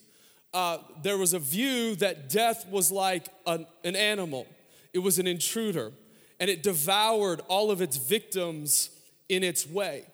uh, 0.53 0.79
there 1.01 1.17
was 1.17 1.34
a 1.34 1.39
view 1.39 1.96
that 1.96 2.29
death 2.29 2.67
was 2.70 2.91
like 2.91 3.27
an, 3.48 3.65
an 3.84 3.96
animal, 3.96 4.46
it 4.93 5.00
was 5.00 5.17
an 5.17 5.27
intruder, 5.27 5.91
and 6.39 6.50
it 6.50 6.62
devoured 6.62 7.41
all 7.48 7.72
of 7.72 7.81
its 7.81 7.98
victims 7.98 8.89
in 9.29 9.43
its 9.43 9.67
way. 9.67 10.05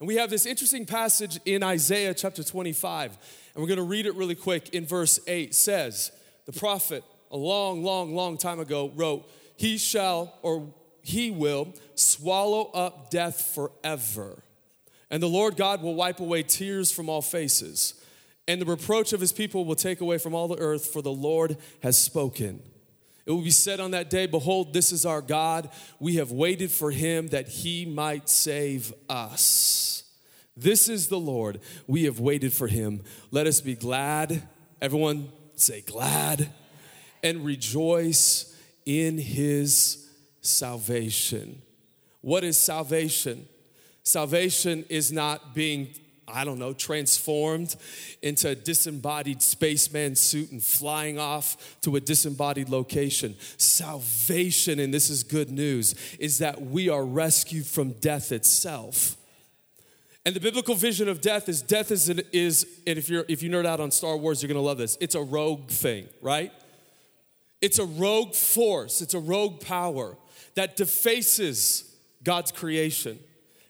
And 0.00 0.08
we 0.08 0.16
have 0.16 0.30
this 0.30 0.46
interesting 0.46 0.86
passage 0.86 1.38
in 1.44 1.62
Isaiah 1.62 2.14
chapter 2.14 2.42
25, 2.42 3.18
and 3.54 3.62
we're 3.62 3.68
gonna 3.68 3.82
read 3.82 4.06
it 4.06 4.14
really 4.14 4.34
quick. 4.34 4.70
In 4.70 4.86
verse 4.86 5.20
8 5.26 5.54
says, 5.54 6.10
The 6.46 6.52
prophet, 6.52 7.04
a 7.34 7.36
long, 7.36 7.82
long, 7.82 8.14
long 8.14 8.38
time 8.38 8.60
ago, 8.60 8.92
wrote, 8.94 9.28
He 9.56 9.76
shall, 9.76 10.38
or 10.42 10.72
he 11.02 11.32
will, 11.32 11.74
swallow 11.96 12.70
up 12.72 13.10
death 13.10 13.52
forever. 13.54 14.42
And 15.10 15.22
the 15.22 15.28
Lord 15.28 15.56
God 15.56 15.82
will 15.82 15.96
wipe 15.96 16.20
away 16.20 16.44
tears 16.44 16.92
from 16.92 17.08
all 17.08 17.20
faces, 17.20 17.94
and 18.46 18.60
the 18.60 18.66
reproach 18.66 19.12
of 19.12 19.20
his 19.20 19.32
people 19.32 19.64
will 19.64 19.74
take 19.74 20.00
away 20.00 20.16
from 20.16 20.34
all 20.34 20.48
the 20.48 20.58
earth, 20.58 20.86
for 20.86 21.02
the 21.02 21.12
Lord 21.12 21.56
has 21.82 21.98
spoken. 21.98 22.62
It 23.26 23.32
will 23.32 23.42
be 23.42 23.50
said 23.50 23.80
on 23.80 23.90
that 23.92 24.10
day, 24.10 24.26
Behold, 24.26 24.72
this 24.72 24.92
is 24.92 25.04
our 25.04 25.22
God. 25.22 25.70
We 25.98 26.16
have 26.16 26.30
waited 26.30 26.70
for 26.70 26.90
him 26.90 27.28
that 27.28 27.48
he 27.48 27.84
might 27.84 28.28
save 28.28 28.94
us. 29.08 30.04
This 30.56 30.88
is 30.88 31.08
the 31.08 31.18
Lord. 31.18 31.58
We 31.88 32.04
have 32.04 32.20
waited 32.20 32.52
for 32.52 32.68
him. 32.68 33.02
Let 33.32 33.48
us 33.48 33.60
be 33.60 33.74
glad. 33.74 34.46
Everyone 34.80 35.32
say, 35.56 35.80
glad 35.80 36.50
and 37.24 37.44
rejoice 37.44 38.54
in 38.84 39.18
his 39.18 40.08
salvation. 40.42 41.62
What 42.20 42.44
is 42.44 42.56
salvation? 42.56 43.48
Salvation 44.02 44.84
is 44.90 45.10
not 45.10 45.54
being, 45.54 45.88
I 46.28 46.44
don't 46.44 46.58
know, 46.58 46.74
transformed 46.74 47.76
into 48.20 48.50
a 48.50 48.54
disembodied 48.54 49.40
spaceman 49.42 50.16
suit 50.16 50.52
and 50.52 50.62
flying 50.62 51.18
off 51.18 51.78
to 51.80 51.96
a 51.96 52.00
disembodied 52.00 52.68
location. 52.68 53.34
Salvation, 53.56 54.78
and 54.78 54.92
this 54.92 55.08
is 55.08 55.22
good 55.22 55.50
news, 55.50 55.94
is 56.18 56.38
that 56.38 56.60
we 56.60 56.90
are 56.90 57.04
rescued 57.04 57.66
from 57.66 57.92
death 57.92 58.32
itself. 58.32 59.16
And 60.26 60.36
the 60.36 60.40
biblical 60.40 60.74
vision 60.74 61.08
of 61.08 61.22
death 61.22 61.48
is 61.48 61.62
death 61.62 61.90
is, 61.90 62.08
is 62.10 62.66
and 62.86 62.98
if, 62.98 63.08
you're, 63.08 63.24
if 63.28 63.42
you 63.42 63.50
nerd 63.50 63.66
out 63.66 63.80
on 63.80 63.90
Star 63.90 64.16
Wars, 64.16 64.42
you're 64.42 64.48
gonna 64.48 64.60
love 64.60 64.78
this. 64.78 64.98
It's 65.00 65.14
a 65.14 65.22
rogue 65.22 65.68
thing, 65.68 66.08
right? 66.20 66.52
It's 67.64 67.78
a 67.78 67.86
rogue 67.86 68.34
force, 68.34 69.00
it's 69.00 69.14
a 69.14 69.18
rogue 69.18 69.62
power 69.62 70.18
that 70.54 70.76
defaces 70.76 71.96
God's 72.22 72.52
creation. 72.52 73.18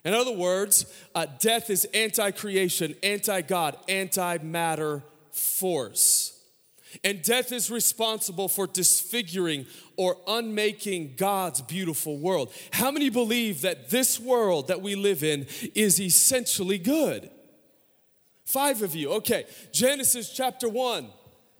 In 0.04 0.14
other 0.14 0.32
words, 0.32 0.92
uh, 1.14 1.26
death 1.38 1.70
is 1.70 1.84
anti 1.94 2.32
creation, 2.32 2.96
anti 3.04 3.42
God, 3.42 3.76
anti 3.88 4.38
matter 4.38 5.04
force. 5.30 6.36
And 7.04 7.22
death 7.22 7.52
is 7.52 7.70
responsible 7.70 8.48
for 8.48 8.66
disfiguring 8.66 9.64
or 9.96 10.16
unmaking 10.26 11.14
God's 11.16 11.62
beautiful 11.62 12.18
world. 12.18 12.52
How 12.72 12.90
many 12.90 13.10
believe 13.10 13.60
that 13.60 13.90
this 13.90 14.18
world 14.18 14.66
that 14.66 14.82
we 14.82 14.96
live 14.96 15.22
in 15.22 15.46
is 15.76 16.00
essentially 16.00 16.78
good? 16.78 17.30
Five 18.44 18.82
of 18.82 18.96
you. 18.96 19.12
Okay. 19.12 19.44
Genesis 19.70 20.34
chapter 20.34 20.68
1 20.68 21.10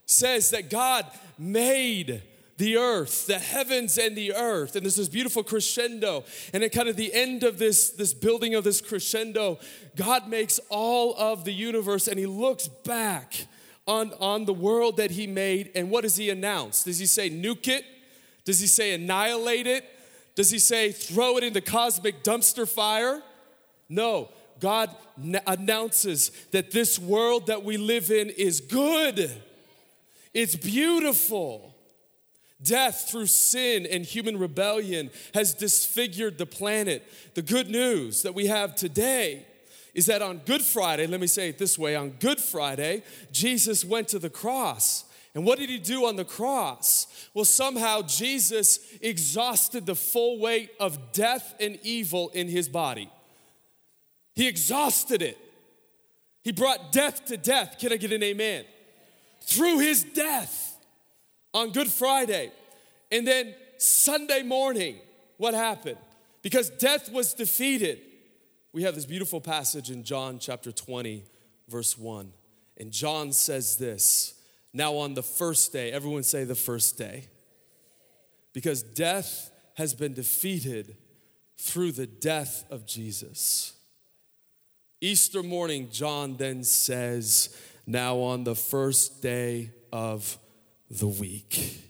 says 0.06 0.50
that 0.50 0.70
God 0.70 1.06
made 1.38 2.22
the 2.56 2.76
earth, 2.76 3.26
the 3.26 3.38
heavens 3.38 3.98
and 3.98 4.16
the 4.16 4.34
earth. 4.34 4.76
And 4.76 4.84
there's 4.84 4.96
this 4.96 5.08
beautiful 5.08 5.42
crescendo. 5.42 6.24
And 6.52 6.62
at 6.62 6.72
kind 6.72 6.88
of 6.88 6.96
the 6.96 7.12
end 7.12 7.42
of 7.42 7.58
this, 7.58 7.90
this 7.90 8.14
building 8.14 8.54
of 8.54 8.64
this 8.64 8.80
crescendo, 8.80 9.58
God 9.96 10.28
makes 10.28 10.60
all 10.68 11.14
of 11.18 11.44
the 11.44 11.52
universe 11.52 12.06
and 12.06 12.18
he 12.18 12.26
looks 12.26 12.68
back 12.68 13.46
on, 13.86 14.12
on 14.20 14.44
the 14.44 14.54
world 14.54 14.98
that 14.98 15.10
he 15.10 15.26
made. 15.26 15.72
And 15.74 15.90
what 15.90 16.02
does 16.02 16.16
he 16.16 16.30
announce? 16.30 16.84
Does 16.84 16.98
he 16.98 17.06
say 17.06 17.28
nuke 17.28 17.68
it? 17.68 17.84
Does 18.44 18.60
he 18.60 18.66
say 18.66 18.94
annihilate 18.94 19.66
it? 19.66 19.84
Does 20.34 20.50
he 20.50 20.58
say 20.58 20.92
throw 20.92 21.38
it 21.38 21.44
in 21.44 21.52
the 21.52 21.60
cosmic 21.60 22.22
dumpster 22.22 22.68
fire? 22.68 23.22
No. 23.88 24.30
God 24.60 24.90
announces 25.46 26.30
that 26.52 26.70
this 26.70 26.98
world 26.98 27.48
that 27.48 27.64
we 27.64 27.76
live 27.76 28.10
in 28.10 28.30
is 28.30 28.60
good. 28.60 29.42
It's 30.34 30.56
beautiful. 30.56 31.74
Death 32.62 33.08
through 33.10 33.26
sin 33.26 33.86
and 33.86 34.04
human 34.04 34.38
rebellion 34.38 35.10
has 35.32 35.54
disfigured 35.54 36.38
the 36.38 36.46
planet. 36.46 37.04
The 37.34 37.42
good 37.42 37.68
news 37.68 38.22
that 38.22 38.34
we 38.34 38.46
have 38.46 38.74
today 38.74 39.46
is 39.94 40.06
that 40.06 40.22
on 40.22 40.38
Good 40.44 40.62
Friday, 40.62 41.06
let 41.06 41.20
me 41.20 41.26
say 41.26 41.48
it 41.48 41.58
this 41.58 41.78
way 41.78 41.94
on 41.94 42.10
Good 42.18 42.40
Friday, 42.40 43.02
Jesus 43.32 43.84
went 43.84 44.08
to 44.08 44.18
the 44.18 44.30
cross. 44.30 45.04
And 45.34 45.44
what 45.44 45.58
did 45.58 45.68
he 45.68 45.78
do 45.78 46.06
on 46.06 46.16
the 46.16 46.24
cross? 46.24 47.06
Well, 47.34 47.44
somehow 47.44 48.02
Jesus 48.02 48.80
exhausted 49.00 49.84
the 49.84 49.94
full 49.94 50.38
weight 50.38 50.70
of 50.80 51.12
death 51.12 51.54
and 51.60 51.78
evil 51.82 52.30
in 52.30 52.48
his 52.48 52.68
body. 52.68 53.10
He 54.34 54.48
exhausted 54.48 55.22
it. 55.22 55.38
He 56.42 56.52
brought 56.52 56.92
death 56.92 57.24
to 57.26 57.36
death. 57.36 57.78
Can 57.78 57.92
I 57.92 57.96
get 57.96 58.12
an 58.12 58.22
amen? 58.22 58.64
Through 59.46 59.80
his 59.80 60.04
death 60.04 60.76
on 61.52 61.70
Good 61.70 61.88
Friday. 61.88 62.50
And 63.10 63.26
then 63.26 63.54
Sunday 63.78 64.42
morning, 64.42 64.96
what 65.36 65.54
happened? 65.54 65.98
Because 66.42 66.70
death 66.70 67.10
was 67.12 67.34
defeated. 67.34 68.00
We 68.72 68.82
have 68.82 68.94
this 68.94 69.06
beautiful 69.06 69.40
passage 69.40 69.90
in 69.90 70.02
John 70.04 70.38
chapter 70.38 70.72
20, 70.72 71.24
verse 71.68 71.96
1. 71.96 72.32
And 72.76 72.90
John 72.90 73.32
says 73.32 73.76
this 73.76 74.34
Now, 74.72 74.94
on 74.96 75.14
the 75.14 75.22
first 75.22 75.72
day, 75.72 75.92
everyone 75.92 76.22
say 76.22 76.44
the 76.44 76.54
first 76.54 76.98
day, 76.98 77.28
because 78.52 78.82
death 78.82 79.50
has 79.74 79.94
been 79.94 80.14
defeated 80.14 80.96
through 81.56 81.92
the 81.92 82.06
death 82.06 82.64
of 82.70 82.86
Jesus. 82.86 83.74
Easter 85.00 85.42
morning, 85.42 85.88
John 85.90 86.36
then 86.36 86.64
says, 86.64 87.56
Now, 87.86 88.18
on 88.18 88.44
the 88.44 88.54
first 88.54 89.22
day 89.22 89.70
of 89.92 90.38
the 90.90 91.06
week. 91.06 91.80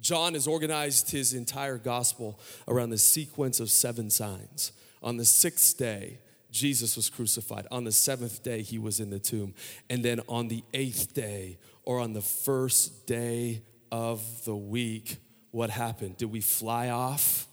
John 0.00 0.34
has 0.34 0.46
organized 0.46 1.10
his 1.10 1.32
entire 1.32 1.78
gospel 1.78 2.40
around 2.66 2.90
the 2.90 2.98
sequence 2.98 3.60
of 3.60 3.70
seven 3.70 4.10
signs. 4.10 4.72
On 5.02 5.16
the 5.16 5.24
sixth 5.24 5.78
day, 5.78 6.18
Jesus 6.50 6.96
was 6.96 7.08
crucified. 7.08 7.66
On 7.70 7.84
the 7.84 7.92
seventh 7.92 8.42
day, 8.42 8.62
he 8.62 8.78
was 8.78 9.00
in 9.00 9.10
the 9.10 9.18
tomb. 9.18 9.54
And 9.88 10.04
then 10.04 10.20
on 10.28 10.48
the 10.48 10.64
eighth 10.74 11.14
day, 11.14 11.58
or 11.84 11.98
on 11.98 12.12
the 12.12 12.20
first 12.20 13.06
day 13.06 13.62
of 13.90 14.44
the 14.44 14.56
week, 14.56 15.16
what 15.50 15.70
happened? 15.70 16.16
Did 16.16 16.30
we 16.32 16.40
fly 16.40 16.90
off 16.90 17.46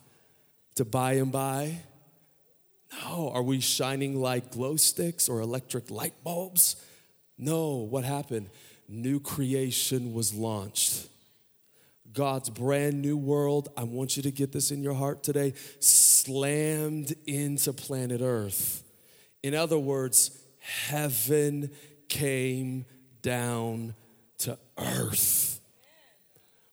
to 0.75 0.86
by 0.86 1.13
and 1.13 1.31
by? 1.31 1.77
No. 3.03 3.29
Are 3.29 3.43
we 3.43 3.59
shining 3.59 4.19
like 4.19 4.51
glow 4.51 4.75
sticks 4.75 5.29
or 5.29 5.39
electric 5.39 5.91
light 5.91 6.24
bulbs? 6.24 6.75
No. 7.39 7.77
What 7.77 8.03
happened? 8.03 8.50
new 8.89 9.19
creation 9.19 10.13
was 10.13 10.34
launched. 10.34 11.08
God's 12.12 12.50
brand 12.50 13.01
new 13.01 13.15
world, 13.15 13.69
I 13.77 13.84
want 13.84 14.17
you 14.17 14.24
to 14.24 14.31
get 14.31 14.51
this 14.51 14.72
in 14.72 14.81
your 14.81 14.96
heart 14.96 15.22
today, 15.22 15.53
slammed 15.79 17.13
into 17.27 17.72
planet 17.72 18.22
Earth. 18.22 18.84
In 19.43 19.53
other 19.53 19.77
words, 19.77 20.38
heaven 20.60 21.69
came 22.10 22.86
down 23.22 23.93
to 24.39 24.58
earth. 24.77 25.62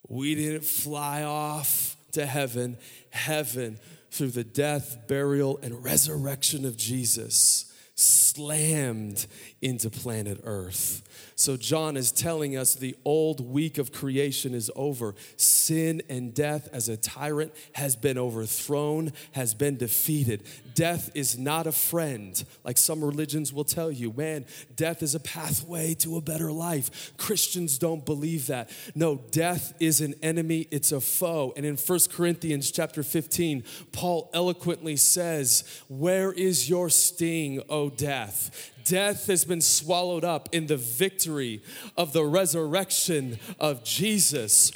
We 0.08 0.35
didn't 0.35 0.64
fly 0.64 1.23
off 1.23 1.96
to 2.12 2.25
heaven. 2.25 2.78
Heaven, 3.11 3.78
through 4.11 4.30
the 4.30 4.44
death, 4.44 5.06
burial, 5.06 5.58
and 5.62 5.85
resurrection 5.85 6.64
of 6.64 6.76
Jesus, 6.76 7.70
slammed 7.97 9.26
into 9.61 9.91
planet 9.91 10.41
Earth. 10.45 11.03
So, 11.38 11.59
John 11.59 11.99
is 11.99 12.12
telling 12.12 12.57
us 12.57 12.75
the 12.75 12.97
old 13.05 13.40
week 13.40 13.76
of 13.76 13.93
creation 13.93 14.55
is 14.55 14.71
over. 14.75 15.14
Sin 15.37 16.00
and 16.09 16.33
death, 16.33 16.66
as 16.73 16.88
a 16.88 16.97
tyrant, 16.97 17.52
has 17.73 17.95
been 17.95 18.16
overthrown, 18.16 19.12
has 19.33 19.52
been 19.52 19.76
defeated. 19.76 20.45
Death 20.75 21.11
is 21.12 21.37
not 21.37 21.66
a 21.66 21.73
friend, 21.73 22.43
like 22.64 22.78
some 22.78 23.05
religions 23.05 23.52
will 23.52 23.64
tell 23.64 23.93
you. 23.93 24.14
Man, 24.16 24.47
death 24.76 25.02
is 25.02 25.14
a 25.14 25.21
pathway 25.21 25.93
to 25.97 26.16
a 26.16 26.23
better 26.23 26.50
life. 26.50 27.12
Christians 27.19 27.76
don't 27.76 28.07
believe 28.07 28.47
that. 28.47 28.71
No, 28.95 29.16
death 29.31 29.75
is 29.78 30.00
an 30.00 30.14
enemy, 30.23 30.69
it's 30.71 30.90
a 30.90 31.02
foe. 31.02 31.52
And 31.55 31.66
in 31.66 31.76
1 31.76 31.99
Corinthians 32.12 32.71
chapter 32.71 33.02
15, 33.02 33.62
Paul 33.93 34.31
eloquently 34.33 34.97
says, 34.97 35.64
Where 35.88 36.33
is 36.33 36.71
your 36.71 36.88
sting, 36.88 37.61
O 37.69 37.90
death? 37.90 38.73
Death 38.87 39.26
has 39.26 39.45
been 39.45 39.61
swallowed 39.61 40.25
up 40.25 40.49
in 40.52 40.69
the 40.69 40.76
victory 40.76 41.61
of 41.97 42.12
the 42.12 42.25
resurrection 42.25 43.38
of 43.59 43.83
Jesus. 43.85 44.73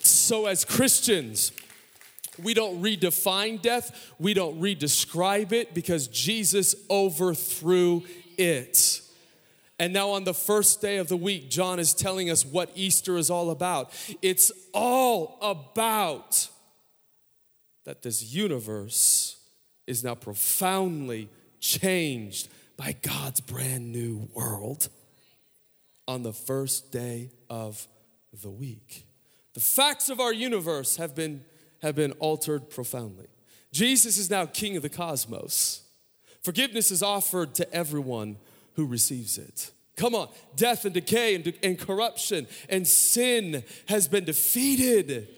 So, 0.00 0.46
as 0.46 0.64
Christians, 0.64 1.52
we 2.42 2.54
don't 2.54 2.82
redefine 2.82 3.62
death, 3.62 4.12
we 4.18 4.34
don't 4.34 4.60
redescribe 4.60 5.52
it 5.52 5.74
because 5.74 6.08
Jesus 6.08 6.74
overthrew 6.90 8.02
it. 8.36 9.00
And 9.78 9.92
now, 9.92 10.10
on 10.10 10.24
the 10.24 10.34
first 10.34 10.80
day 10.80 10.96
of 10.96 11.06
the 11.08 11.16
week, 11.16 11.48
John 11.48 11.78
is 11.78 11.94
telling 11.94 12.30
us 12.30 12.44
what 12.44 12.70
Easter 12.74 13.16
is 13.16 13.30
all 13.30 13.50
about. 13.50 13.92
It's 14.22 14.50
all 14.72 15.38
about 15.40 16.48
that 17.84 18.02
this 18.02 18.34
universe 18.34 19.36
is 19.86 20.02
now 20.02 20.16
profoundly 20.16 21.28
changed 21.60 22.48
by 22.76 22.96
God's 23.02 23.40
brand 23.40 23.92
new 23.92 24.28
world 24.34 24.88
on 26.06 26.22
the 26.22 26.32
first 26.32 26.92
day 26.92 27.30
of 27.48 27.86
the 28.42 28.50
week. 28.50 29.06
The 29.54 29.60
facts 29.60 30.10
of 30.10 30.20
our 30.20 30.32
universe 30.32 30.96
have 30.96 31.14
been, 31.14 31.44
have 31.82 31.94
been 31.94 32.12
altered 32.12 32.70
profoundly. 32.70 33.28
Jesus 33.72 34.18
is 34.18 34.30
now 34.30 34.46
king 34.46 34.76
of 34.76 34.82
the 34.82 34.88
cosmos. 34.88 35.82
Forgiveness 36.42 36.90
is 36.90 37.02
offered 37.02 37.54
to 37.54 37.72
everyone 37.72 38.36
who 38.74 38.86
receives 38.86 39.38
it. 39.38 39.72
Come 39.96 40.14
on, 40.14 40.28
death 40.56 40.84
and 40.84 40.92
decay 40.92 41.36
and, 41.36 41.52
and 41.62 41.78
corruption 41.78 42.48
and 42.68 42.86
sin 42.86 43.62
has 43.86 44.08
been 44.08 44.24
defeated. 44.24 45.28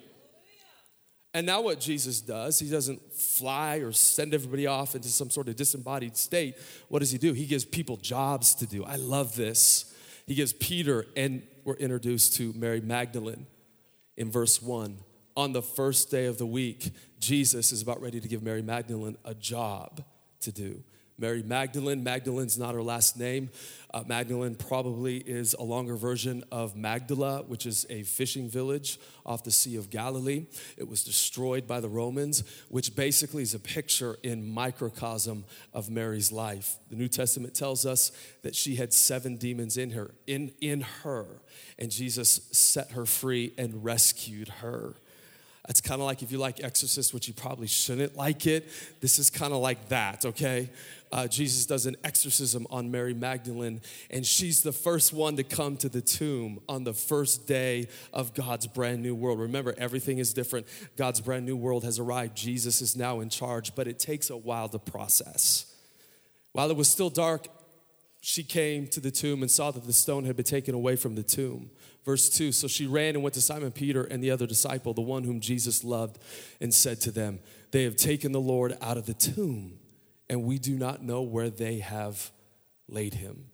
And 1.37 1.45
now, 1.45 1.61
what 1.61 1.81
Jesus 1.81 2.23
does, 2.23 2.59
he 2.59 2.71
doesn't 2.71 3.12
fly 3.12 3.76
or 3.81 3.93
send 3.93 4.33
everybody 4.33 4.66
off 4.66 4.95
into 4.95 5.09
some 5.09 5.28
sort 5.28 5.49
of 5.49 5.57
disembodied 5.57 6.16
state. 6.16 6.57
What 6.88 7.00
does 7.00 7.11
he 7.11 7.19
do? 7.19 7.35
He 7.35 7.45
gives 7.45 7.66
people 7.66 7.99
jobs 7.99 8.55
to 8.55 8.66
do. 8.66 8.87
I 8.87 8.97
love 8.97 9.37
this. 9.37 9.95
He 10.26 10.35
gives 10.35 10.55
Peter, 10.55 11.05
and 11.14 11.43
we're 11.62 11.75
introduced 11.75 12.37
to 12.37 12.55
Mary 12.55 12.81
Magdalene 12.81 13.47
in 14.16 14.31
verse 14.31 14.62
1. 14.62 14.97
On 15.37 15.52
the 15.52 15.61
first 15.61 16.11
day 16.11 16.25
of 16.25 16.38
the 16.38 16.47
week, 16.47 16.90
Jesus 17.21 17.71
is 17.71 17.83
about 17.83 18.00
ready 18.00 18.19
to 18.19 18.28
give 18.28 18.43
Mary 18.43 18.62
Magdalene 18.62 19.19
a 19.23 19.35
job 19.35 20.02
to 20.40 20.50
do. 20.50 20.83
Mary 21.18 21.42
Magdalene. 21.42 22.04
Magdalene's 22.04 22.58
not 22.58 22.75
her 22.75 22.82
last 22.82 23.18
name. 23.18 23.50
Uh, 23.92 24.02
Magdalene 24.06 24.54
probably 24.54 25.16
is 25.16 25.54
a 25.54 25.62
longer 25.62 25.96
version 25.96 26.44
of 26.52 26.76
Magdala, 26.76 27.44
which 27.44 27.64
is 27.64 27.87
a 27.88 28.02
fishing 28.02 28.49
village 28.49 28.99
off 29.25 29.42
the 29.42 29.50
Sea 29.50 29.76
of 29.76 29.88
Galilee. 29.88 30.46
It 30.76 30.87
was 30.88 31.02
destroyed 31.02 31.66
by 31.66 31.80
the 31.80 31.88
Romans, 31.88 32.44
which 32.68 32.94
basically 32.94 33.42
is 33.42 33.54
a 33.54 33.58
picture 33.58 34.18
in 34.23 34.52
microcosm 34.52 35.44
of 35.73 35.88
Mary's 35.88 36.30
life. 36.30 36.76
The 36.90 36.96
New 36.96 37.08
Testament 37.08 37.54
tells 37.54 37.87
us 37.87 38.12
that 38.42 38.54
she 38.54 38.76
had 38.76 38.92
seven 38.92 39.37
demons 39.37 39.78
in 39.78 39.90
her, 39.92 40.14
in, 40.26 40.52
in 40.61 40.82
her, 41.02 41.40
and 41.78 41.90
Jesus 41.90 42.49
set 42.52 42.90
her 42.90 43.06
free 43.06 43.54
and 43.56 43.82
rescued 43.82 44.49
her. 44.49 44.96
It's 45.68 45.80
kind 45.80 46.00
of 46.00 46.06
like 46.06 46.23
if 46.23 46.30
you 46.30 46.38
like 46.38 46.62
Exorcist, 46.62 47.12
which 47.12 47.28
you 47.28 47.35
probably 47.35 47.66
shouldn't 47.66 48.16
like 48.16 48.46
it. 48.46 48.68
This 49.00 49.18
is 49.18 49.30
kind 49.30 49.52
of 49.52 49.61
like 49.61 49.88
that, 49.88 50.25
okay? 50.25 50.70
uh, 51.12 51.26
Jesus 51.26 51.66
does 51.66 51.87
an 51.87 51.96
exorcism 52.04 52.66
on 52.70 52.90
Mary 52.90 53.14
Magdalene, 53.14 53.80
and 54.11 54.26
she's 54.26 54.62
the 54.62 54.73
first 54.73 55.12
one 55.12 55.37
to 55.37 55.44
come 55.44 55.76
to 55.78 55.88
the 55.88 56.00
tomb 56.00 56.61
on 56.68 56.85
the 56.85 56.92
first 56.92 57.46
day 57.46 57.88
of 58.12 58.35
God's 58.35 58.66
brand 58.66 59.02
new 59.02 59.14
world. 59.14 59.38
Remember, 59.40 59.75
everything 59.78 60.18
is 60.18 60.32
different. 60.32 60.66
God's 60.96 61.20
brand 61.20 61.46
new 61.46 61.56
world 61.56 61.85
has 61.85 61.99
arrived. 61.99 62.37
Jesus 62.37 62.82
is 62.82 62.96
now 62.96 63.20
in 63.20 63.28
charge, 63.28 63.75
but 63.75 63.87
it 63.87 63.99
takes 63.99 64.30
a 64.30 64.37
while 64.37 64.68
to 64.68 64.78
process. 64.78 65.73
While 66.52 66.70
it 66.70 66.76
was 66.76 66.88
still 66.88 67.11
dark, 67.11 67.46
she 68.26 68.42
came 68.42 68.88
to 68.88 68.99
the 68.99 69.12
tomb 69.12 69.42
and 69.42 69.50
saw 69.50 69.71
that 69.71 69.87
the 69.87 69.92
stone 69.92 70.25
had 70.25 70.35
been 70.35 70.45
taken 70.45 70.75
away 70.75 70.97
from 70.97 71.14
the 71.14 71.23
tomb. 71.23 71.71
Verse 72.04 72.28
2 72.28 72.50
So 72.50 72.66
she 72.66 72.85
ran 72.85 73.14
and 73.14 73.23
went 73.23 73.35
to 73.35 73.40
Simon 73.40 73.71
Peter 73.71 74.02
and 74.02 74.21
the 74.21 74.33
other 74.33 74.49
disciple, 74.49 74.92
the 74.95 75.00
one 75.00 75.23
whom 75.23 75.38
Jesus 75.38 75.85
loved, 75.85 76.18
and 76.61 76.75
said 76.75 77.00
to 77.02 77.12
them, 77.12 77.38
They 77.71 77.85
have 77.85 77.95
taken 77.95 78.33
the 78.33 78.40
Lord 78.40 78.76
out 78.83 78.97
of 78.97 79.06
the 79.06 79.14
tomb 79.14 79.78
and 80.28 80.42
we 80.42 80.59
do 80.59 80.76
not 80.76 81.04
know 81.04 81.23
where 81.23 81.50
they 81.50 81.78
have 81.78 82.33
laid 82.88 83.14
him. 83.14 83.45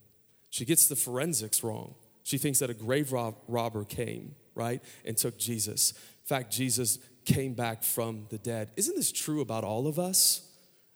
She 0.48 0.64
gets 0.64 0.86
the 0.86 0.96
forensics 0.96 1.62
wrong. 1.62 1.94
She 2.22 2.38
thinks 2.38 2.60
that 2.60 2.70
a 2.70 2.74
grave 2.74 3.12
rob- 3.12 3.36
robber 3.48 3.84
came, 3.84 4.36
right, 4.54 4.82
and 5.04 5.18
took 5.18 5.38
Jesus. 5.38 5.92
In 5.92 6.26
fact, 6.26 6.50
Jesus 6.50 6.98
came 7.26 7.52
back 7.52 7.82
from 7.82 8.24
the 8.30 8.38
dead. 8.38 8.70
Isn't 8.78 8.96
this 8.96 9.12
true 9.12 9.42
about 9.42 9.64
all 9.64 9.86
of 9.86 9.98
us? 9.98 10.48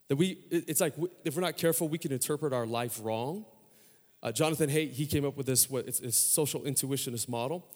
That 0.09 0.17
we, 0.17 0.39
it's 0.51 0.81
like 0.81 0.95
if 1.27 1.37
we're 1.37 1.43
not 1.43 1.59
careful, 1.59 1.91
we 1.91 1.99
can 1.99 2.11
interpret 2.11 2.55
our 2.55 2.65
life 2.65 2.99
wrong. 3.03 3.45
Uh, 4.23 4.33
Jonathan 4.33 4.71
Haidt, 4.71 4.93
he 4.93 5.07
came 5.07 5.25
up 5.25 5.37
with 5.37 5.47
this, 5.47 5.71
what, 5.71 5.87
it's, 5.87 6.01
it's 6.01 6.17
social 6.17 6.61
intuitionist 6.63 7.29
model. 7.29 7.69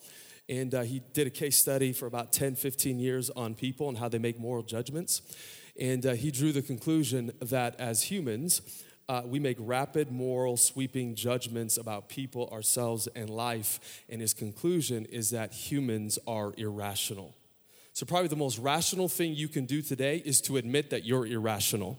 And 0.48 0.74
uh, 0.74 0.82
he 0.82 1.00
did 1.12 1.26
a 1.26 1.30
case 1.30 1.56
study 1.56 1.92
for 1.92 2.06
about 2.06 2.32
10, 2.32 2.56
15 2.56 2.98
years 2.98 3.30
on 3.30 3.54
people 3.54 3.88
and 3.88 3.98
how 3.98 4.08
they 4.08 4.18
make 4.18 4.38
moral 4.38 4.64
judgments. 4.64 5.22
And 5.78 6.04
uh, 6.04 6.12
he 6.14 6.30
drew 6.30 6.52
the 6.52 6.62
conclusion 6.62 7.32
that 7.40 7.78
as 7.78 8.02
humans, 8.04 8.60
uh, 9.08 9.22
we 9.24 9.38
make 9.38 9.56
rapid, 9.60 10.10
moral, 10.10 10.56
sweeping 10.56 11.14
judgments 11.14 11.76
about 11.76 12.08
people, 12.08 12.48
ourselves, 12.50 13.08
and 13.14 13.30
life. 13.30 14.04
And 14.08 14.20
his 14.20 14.34
conclusion 14.34 15.04
is 15.06 15.30
that 15.30 15.52
humans 15.52 16.18
are 16.26 16.52
irrational. 16.56 17.34
So, 17.92 18.06
probably 18.06 18.28
the 18.28 18.36
most 18.36 18.58
rational 18.58 19.08
thing 19.08 19.34
you 19.34 19.48
can 19.48 19.66
do 19.66 19.82
today 19.82 20.22
is 20.24 20.40
to 20.42 20.58
admit 20.58 20.90
that 20.90 21.04
you're 21.04 21.26
irrational. 21.26 21.98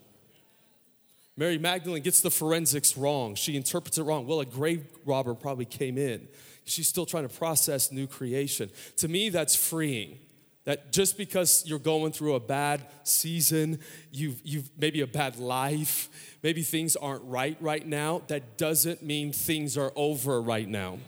Mary 1.38 1.58
Magdalene 1.58 2.04
gets 2.04 2.22
the 2.22 2.32
forensics 2.32 2.98
wrong. 2.98 3.36
She 3.36 3.56
interprets 3.56 3.98
it 3.98 4.04
wrong. 4.04 4.28
Well, 4.28 4.42
a 4.42 4.46
grave 4.46 4.86
robber 5.06 5.34
probably 5.34 5.66
came 5.66 5.98
in. 5.98 6.28
She's 6.66 6.88
still 6.88 7.06
trying 7.06 7.28
to 7.28 7.36
process 7.36 7.92
new 7.92 8.08
creation. 8.08 8.70
To 8.98 9.08
me, 9.08 9.30
that's 9.30 9.56
freeing. 9.56 10.20
That 10.66 10.92
just 10.92 11.18
because 11.18 11.64
you're 11.66 11.80
going 11.80 12.12
through 12.12 12.36
a 12.36 12.40
bad 12.40 12.86
season, 13.04 13.80
you've, 14.12 14.40
you've 14.44 14.70
maybe 14.78 15.02
a 15.02 15.08
bad 15.08 15.38
life, 15.40 16.38
maybe 16.44 16.62
things 16.62 16.96
aren't 16.96 17.24
right 17.24 17.58
right 17.60 17.86
now, 17.86 18.22
that 18.28 18.58
doesn't 18.60 19.02
mean 19.02 19.32
things 19.32 19.76
are 19.76 19.92
over 19.96 20.40
right 20.40 20.68
now. 20.68 21.00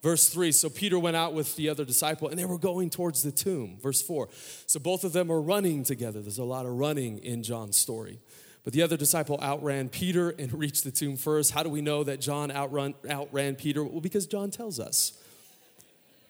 Verse 0.00 0.28
3 0.28 0.52
So 0.52 0.70
Peter 0.70 0.96
went 0.96 1.16
out 1.16 1.34
with 1.34 1.56
the 1.56 1.68
other 1.68 1.84
disciple 1.84 2.28
and 2.28 2.38
they 2.38 2.44
were 2.44 2.58
going 2.58 2.88
towards 2.88 3.24
the 3.24 3.32
tomb. 3.32 3.78
Verse 3.82 4.00
4 4.00 4.28
So 4.66 4.78
both 4.78 5.02
of 5.02 5.12
them 5.12 5.32
are 5.32 5.40
running 5.40 5.82
together. 5.82 6.22
There's 6.22 6.38
a 6.38 6.44
lot 6.44 6.66
of 6.66 6.72
running 6.72 7.18
in 7.18 7.42
John's 7.42 7.76
story. 7.76 8.20
But 8.66 8.72
the 8.72 8.82
other 8.82 8.96
disciple 8.96 9.38
outran 9.40 9.88
Peter 9.90 10.30
and 10.30 10.52
reached 10.58 10.82
the 10.82 10.90
tomb 10.90 11.16
first. 11.16 11.52
How 11.52 11.62
do 11.62 11.68
we 11.68 11.80
know 11.80 12.02
that 12.02 12.20
John 12.20 12.50
outrun, 12.50 12.94
outran 13.08 13.54
Peter? 13.54 13.84
Well, 13.84 14.00
because 14.00 14.26
John 14.26 14.50
tells 14.50 14.80
us. 14.80 15.12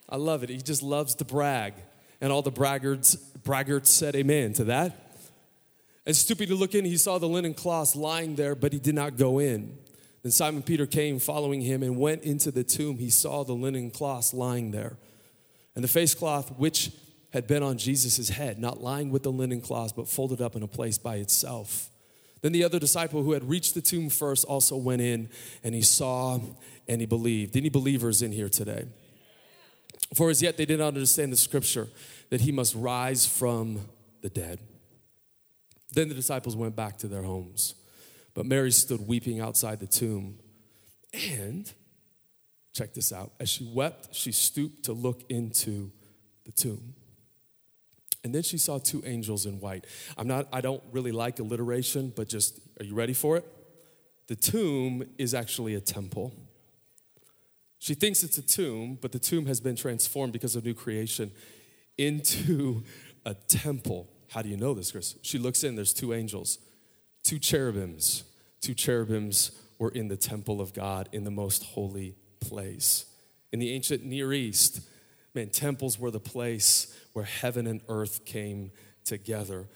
I 0.06 0.16
love 0.16 0.42
it. 0.42 0.50
He 0.50 0.58
just 0.58 0.82
loves 0.82 1.14
to 1.14 1.24
brag. 1.24 1.72
And 2.20 2.30
all 2.30 2.42
the 2.42 2.52
braggarts, 2.52 3.16
braggarts 3.42 3.86
said 3.86 4.14
amen 4.14 4.52
to 4.52 4.64
that. 4.64 5.14
And 6.04 6.14
stooping 6.14 6.48
to 6.48 6.54
look 6.54 6.74
in, 6.74 6.84
he 6.84 6.98
saw 6.98 7.16
the 7.16 7.26
linen 7.26 7.54
cloths 7.54 7.96
lying 7.96 8.34
there, 8.34 8.54
but 8.54 8.70
he 8.74 8.80
did 8.80 8.94
not 8.94 9.16
go 9.16 9.38
in. 9.38 9.78
Then 10.22 10.30
Simon 10.30 10.62
Peter 10.62 10.84
came 10.84 11.18
following 11.18 11.62
him 11.62 11.82
and 11.82 11.96
went 11.96 12.22
into 12.22 12.50
the 12.50 12.64
tomb. 12.64 12.98
He 12.98 13.08
saw 13.08 13.44
the 13.44 13.54
linen 13.54 13.90
cloths 13.90 14.34
lying 14.34 14.72
there. 14.72 14.98
And 15.74 15.82
the 15.82 15.88
face 15.88 16.12
cloth, 16.12 16.52
which 16.58 16.92
had 17.32 17.46
been 17.46 17.62
on 17.62 17.78
Jesus' 17.78 18.28
head, 18.28 18.58
not 18.58 18.82
lying 18.82 19.10
with 19.10 19.22
the 19.22 19.32
linen 19.32 19.62
cloths, 19.62 19.94
but 19.94 20.06
folded 20.06 20.42
up 20.42 20.54
in 20.54 20.62
a 20.62 20.68
place 20.68 20.98
by 20.98 21.16
itself. 21.16 21.88
Then 22.46 22.52
the 22.52 22.62
other 22.62 22.78
disciple 22.78 23.24
who 23.24 23.32
had 23.32 23.42
reached 23.42 23.74
the 23.74 23.80
tomb 23.80 24.08
first 24.08 24.44
also 24.44 24.76
went 24.76 25.02
in 25.02 25.28
and 25.64 25.74
he 25.74 25.82
saw 25.82 26.38
and 26.86 27.00
he 27.00 27.04
believed. 27.04 27.56
Any 27.56 27.70
believers 27.70 28.22
in 28.22 28.30
here 28.30 28.48
today? 28.48 28.86
For 30.14 30.30
as 30.30 30.40
yet 30.40 30.56
they 30.56 30.64
did 30.64 30.78
not 30.78 30.94
understand 30.94 31.32
the 31.32 31.36
scripture 31.36 31.88
that 32.30 32.42
he 32.42 32.52
must 32.52 32.76
rise 32.76 33.26
from 33.26 33.80
the 34.20 34.28
dead. 34.28 34.60
Then 35.90 36.08
the 36.08 36.14
disciples 36.14 36.54
went 36.54 36.76
back 36.76 36.98
to 36.98 37.08
their 37.08 37.24
homes. 37.24 37.74
But 38.32 38.46
Mary 38.46 38.70
stood 38.70 39.08
weeping 39.08 39.40
outside 39.40 39.80
the 39.80 39.88
tomb. 39.88 40.38
And, 41.12 41.68
check 42.72 42.94
this 42.94 43.12
out, 43.12 43.32
as 43.40 43.48
she 43.48 43.68
wept, 43.74 44.14
she 44.14 44.30
stooped 44.30 44.84
to 44.84 44.92
look 44.92 45.24
into 45.28 45.90
the 46.44 46.52
tomb. 46.52 46.94
And 48.26 48.34
then 48.34 48.42
she 48.42 48.58
saw 48.58 48.78
two 48.78 49.04
angels 49.06 49.46
in 49.46 49.60
white. 49.60 49.86
I'm 50.18 50.26
not, 50.26 50.48
I 50.52 50.60
don't 50.60 50.82
really 50.90 51.12
like 51.12 51.38
alliteration, 51.38 52.12
but 52.16 52.28
just, 52.28 52.58
are 52.80 52.84
you 52.84 52.92
ready 52.92 53.12
for 53.12 53.36
it? 53.36 53.46
The 54.26 54.34
tomb 54.34 55.04
is 55.16 55.32
actually 55.32 55.76
a 55.76 55.80
temple. 55.80 56.34
She 57.78 57.94
thinks 57.94 58.24
it's 58.24 58.36
a 58.36 58.42
tomb, 58.42 58.98
but 59.00 59.12
the 59.12 59.20
tomb 59.20 59.46
has 59.46 59.60
been 59.60 59.76
transformed 59.76 60.32
because 60.32 60.56
of 60.56 60.64
new 60.64 60.74
creation 60.74 61.30
into 61.96 62.82
a 63.24 63.34
temple. 63.34 64.08
How 64.32 64.42
do 64.42 64.48
you 64.48 64.56
know 64.56 64.74
this, 64.74 64.90
Chris? 64.90 65.14
She 65.22 65.38
looks 65.38 65.62
in, 65.62 65.76
there's 65.76 65.94
two 65.94 66.12
angels, 66.12 66.58
two 67.22 67.38
cherubims. 67.38 68.24
Two 68.60 68.74
cherubims 68.74 69.52
were 69.78 69.90
in 69.90 70.08
the 70.08 70.16
temple 70.16 70.60
of 70.60 70.74
God 70.74 71.08
in 71.12 71.22
the 71.22 71.30
most 71.30 71.62
holy 71.62 72.16
place. 72.40 73.04
In 73.52 73.60
the 73.60 73.72
ancient 73.72 74.04
Near 74.04 74.32
East, 74.32 74.80
man, 75.32 75.50
temples 75.50 75.96
were 75.96 76.10
the 76.10 76.18
place 76.18 76.92
where 77.16 77.24
heaven 77.24 77.66
and 77.66 77.80
earth 77.88 78.26
came 78.26 78.70
together. 79.06 79.66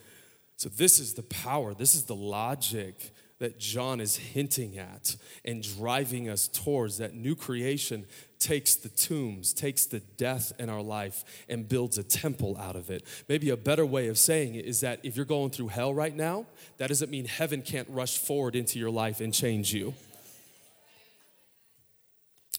So, 0.57 0.69
this 0.69 0.99
is 0.99 1.15
the 1.15 1.23
power, 1.23 1.73
this 1.73 1.95
is 1.95 2.05
the 2.05 2.15
logic 2.15 3.13
that 3.39 3.59
John 3.59 3.99
is 3.99 4.17
hinting 4.17 4.77
at 4.77 5.17
and 5.43 5.63
driving 5.63 6.29
us 6.29 6.49
towards 6.49 6.99
that 6.99 7.15
new 7.15 7.35
creation 7.35 8.05
takes 8.39 8.75
the 8.75 8.91
tombs, 8.91 9.55
takes 9.55 9.87
the 9.87 10.01
death 10.19 10.53
in 10.59 10.69
our 10.69 10.83
life, 10.83 11.25
and 11.49 11.67
builds 11.67 11.97
a 11.97 12.03
temple 12.03 12.59
out 12.59 12.77
of 12.77 12.91
it. 12.91 13.07
Maybe 13.27 13.49
a 13.49 13.57
better 13.57 13.87
way 13.87 14.09
of 14.09 14.19
saying 14.19 14.57
it 14.57 14.67
is 14.67 14.83
that 14.83 15.01
if 15.03 15.17
you're 15.17 15.25
going 15.25 15.49
through 15.49 15.69
hell 15.69 15.95
right 15.95 16.15
now, 16.15 16.45
that 16.77 16.89
doesn't 16.89 17.11
mean 17.11 17.25
heaven 17.25 17.63
can't 17.63 17.89
rush 17.89 18.19
forward 18.19 18.55
into 18.55 18.79
your 18.79 18.91
life 18.91 19.23
and 19.23 19.33
change 19.33 19.73
you. 19.73 19.95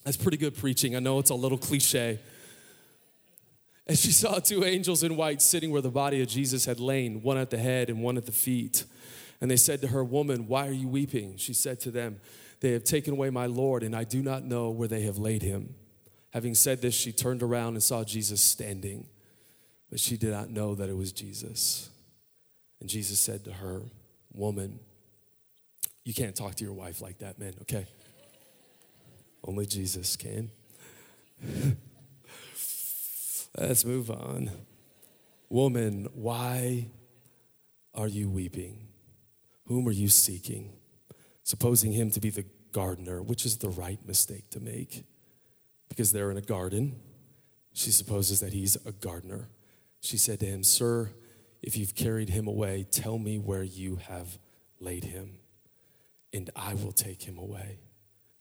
That's 0.04 0.18
pretty 0.18 0.38
good 0.38 0.58
preaching. 0.58 0.96
I 0.96 1.00
know 1.00 1.20
it's 1.20 1.30
a 1.30 1.36
little 1.36 1.60
cliche. 1.60 2.18
And 3.92 4.00
she 4.00 4.14
saw 4.14 4.40
two 4.40 4.64
angels 4.64 5.04
in 5.04 5.18
white 5.18 5.42
sitting 5.42 5.70
where 5.70 5.82
the 5.82 5.90
body 5.90 6.22
of 6.22 6.30
Jesus 6.30 6.64
had 6.64 6.80
lain, 6.80 7.22
one 7.24 7.38
at 7.38 7.50
the 7.50 7.58
head 7.58 7.90
and 7.90 8.02
one 8.02 8.16
at 8.16 8.26
the 8.26 8.32
feet. 8.32 8.86
And 9.42 9.52
they 9.52 9.58
said 9.58 9.82
to 9.82 9.90
her, 9.90 10.02
Woman, 10.02 10.48
why 10.48 10.66
are 10.70 10.72
you 10.72 10.88
weeping? 10.88 11.36
She 11.36 11.54
said 11.54 11.82
to 11.82 11.92
them, 11.92 12.22
They 12.62 12.72
have 12.72 12.86
taken 12.86 13.12
away 13.12 13.32
my 13.32 13.48
Lord, 13.48 13.84
and 13.84 13.94
I 13.94 14.06
do 14.06 14.22
not 14.22 14.46
know 14.46 14.70
where 14.70 14.88
they 14.88 15.02
have 15.02 15.18
laid 15.18 15.42
him. 15.42 15.76
Having 16.30 16.56
said 16.56 16.82
this, 16.82 16.96
she 16.96 17.12
turned 17.12 17.44
around 17.44 17.74
and 17.74 17.84
saw 17.84 18.06
Jesus 18.06 18.40
standing, 18.40 19.08
but 19.90 20.00
she 20.00 20.16
did 20.16 20.32
not 20.32 20.50
know 20.50 20.74
that 20.74 20.88
it 20.88 20.96
was 20.96 21.12
Jesus. 21.12 21.90
And 22.80 22.90
Jesus 22.90 23.20
said 23.20 23.44
to 23.44 23.52
her, 23.52 23.82
Woman, 24.32 24.80
you 26.06 26.14
can't 26.14 26.34
talk 26.34 26.56
to 26.56 26.64
your 26.64 26.72
wife 26.72 27.02
like 27.02 27.18
that, 27.18 27.40
man, 27.40 27.56
okay? 27.64 27.88
Only 29.44 29.66
Jesus 29.66 30.16
can. 30.16 30.50
Let's 33.58 33.84
move 33.84 34.10
on. 34.10 34.52
Woman, 35.50 36.08
why 36.14 36.88
are 37.94 38.08
you 38.08 38.30
weeping? 38.30 38.88
Whom 39.66 39.88
are 39.88 39.92
you 39.92 40.08
seeking? 40.08 40.74
Supposing 41.44 41.92
him 41.92 42.12
to 42.12 42.22
be 42.22 42.30
the 42.30 42.46
gardener, 42.72 43.22
which 43.22 43.46
is 43.46 43.58
the 43.58 43.70
right 43.70 44.00
mistake 44.06 44.50
to 44.52 44.62
make. 44.62 45.04
Because 45.90 46.12
they're 46.12 46.32
in 46.32 46.38
a 46.38 46.42
garden. 46.42 47.02
She 47.74 47.92
supposes 47.92 48.40
that 48.40 48.54
he's 48.54 48.78
a 48.86 48.94
gardener. 48.94 49.50
She 50.00 50.18
said 50.18 50.40
to 50.40 50.46
him, 50.46 50.64
Sir, 50.64 51.12
if 51.62 51.78
you've 51.78 51.96
carried 51.96 52.30
him 52.30 52.48
away, 52.48 52.86
tell 52.90 53.18
me 53.18 53.38
where 53.38 53.64
you 53.64 53.98
have 53.98 54.40
laid 54.80 55.04
him, 55.04 55.40
and 56.34 56.50
I 56.56 56.74
will 56.74 56.92
take 56.92 57.24
him 57.24 57.38
away. 57.38 57.80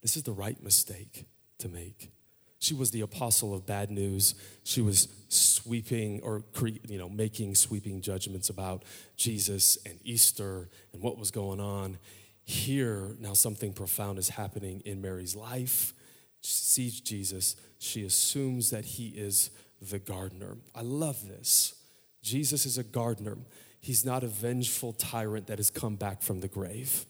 This 0.00 0.16
is 0.16 0.22
the 0.22 0.32
right 0.32 0.60
mistake 0.62 1.26
to 1.58 1.68
make. 1.68 2.12
She 2.60 2.74
was 2.74 2.90
the 2.90 3.00
apostle 3.00 3.54
of 3.54 3.64
bad 3.64 3.90
news. 3.90 4.34
She 4.64 4.82
was 4.82 5.08
sweeping 5.28 6.20
or 6.22 6.44
you 6.86 6.98
know 6.98 7.08
making 7.08 7.54
sweeping 7.54 8.02
judgments 8.02 8.50
about 8.50 8.84
Jesus 9.16 9.78
and 9.86 9.98
Easter 10.04 10.68
and 10.92 11.02
what 11.02 11.18
was 11.18 11.30
going 11.30 11.58
on. 11.58 11.98
Here 12.44 13.16
now 13.18 13.32
something 13.32 13.72
profound 13.72 14.18
is 14.18 14.28
happening 14.28 14.82
in 14.84 15.00
Mary's 15.00 15.34
life. 15.34 15.94
She 16.42 16.52
sees 16.52 17.00
Jesus. 17.00 17.56
She 17.78 18.04
assumes 18.04 18.70
that 18.70 18.84
he 18.84 19.08
is 19.08 19.50
the 19.80 19.98
gardener. 19.98 20.58
I 20.74 20.82
love 20.82 21.26
this. 21.26 21.74
Jesus 22.22 22.66
is 22.66 22.76
a 22.76 22.84
gardener. 22.84 23.38
He's 23.80 24.04
not 24.04 24.22
a 24.22 24.26
vengeful 24.26 24.92
tyrant 24.92 25.46
that 25.46 25.58
has 25.58 25.70
come 25.70 25.96
back 25.96 26.20
from 26.20 26.40
the 26.40 26.48
grave. 26.48 27.06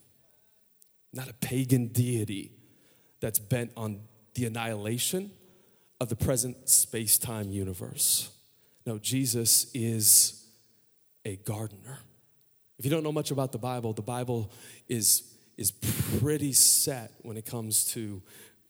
Not 1.13 1.29
a 1.29 1.35
pagan 1.35 1.89
deity 1.89 2.53
that's 3.19 3.41
bent 3.41 3.73
on 3.77 4.03
the 4.35 4.47
annihilation 4.47 5.33
of 6.01 6.09
the 6.09 6.17
present 6.17 6.69
space 6.69 7.19
time 7.19 7.51
universe. 7.51 8.31
No, 8.87 8.99
Jesus 8.99 9.71
is 9.75 10.47
a 11.25 11.37
gardener. 11.37 11.99
If 12.79 12.87
you 12.87 12.91
don't 12.91 13.05
know 13.05 13.13
much 13.13 13.31
about 13.31 13.53
the 13.53 13.59
Bible, 13.59 13.93
the 13.93 14.01
Bible 14.01 14.51
is, 14.89 15.23
is 15.59 15.71
pretty 15.71 16.55
set 16.55 17.13
when 17.23 17.37
it 17.37 17.45
comes 17.45 17.85
to 17.93 18.23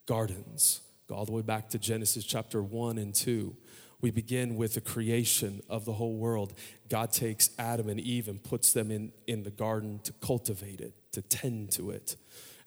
gardens. 0.07 0.81
Go 1.09 1.14
all 1.14 1.25
the 1.25 1.33
way 1.33 1.43
back 1.43 1.69
to 1.71 1.79
Genesis 1.79 2.25
chapter 2.25 2.61
1 2.61 2.99
and 2.99 3.14
2. 3.14 3.55
We 4.01 4.11
begin 4.11 4.57
with 4.57 4.75
the 4.75 4.81
creation 4.81 5.62
of 5.69 5.85
the 5.85 5.93
whole 5.93 6.16
world. 6.16 6.55
God 6.88 7.12
takes 7.12 7.51
Adam 7.59 7.88
and 7.88 8.01
Eve 8.01 8.29
and 8.29 8.43
puts 8.43 8.73
them 8.73 8.90
in, 8.90 9.12
in 9.29 9.45
the 9.45 9.51
garden 9.51 10.01
to 10.05 10.12
cultivate 10.14 10.81
it, 10.81 10.95
to 11.12 11.23
tend 11.23 11.71
to 11.73 11.90
it. 11.90 12.16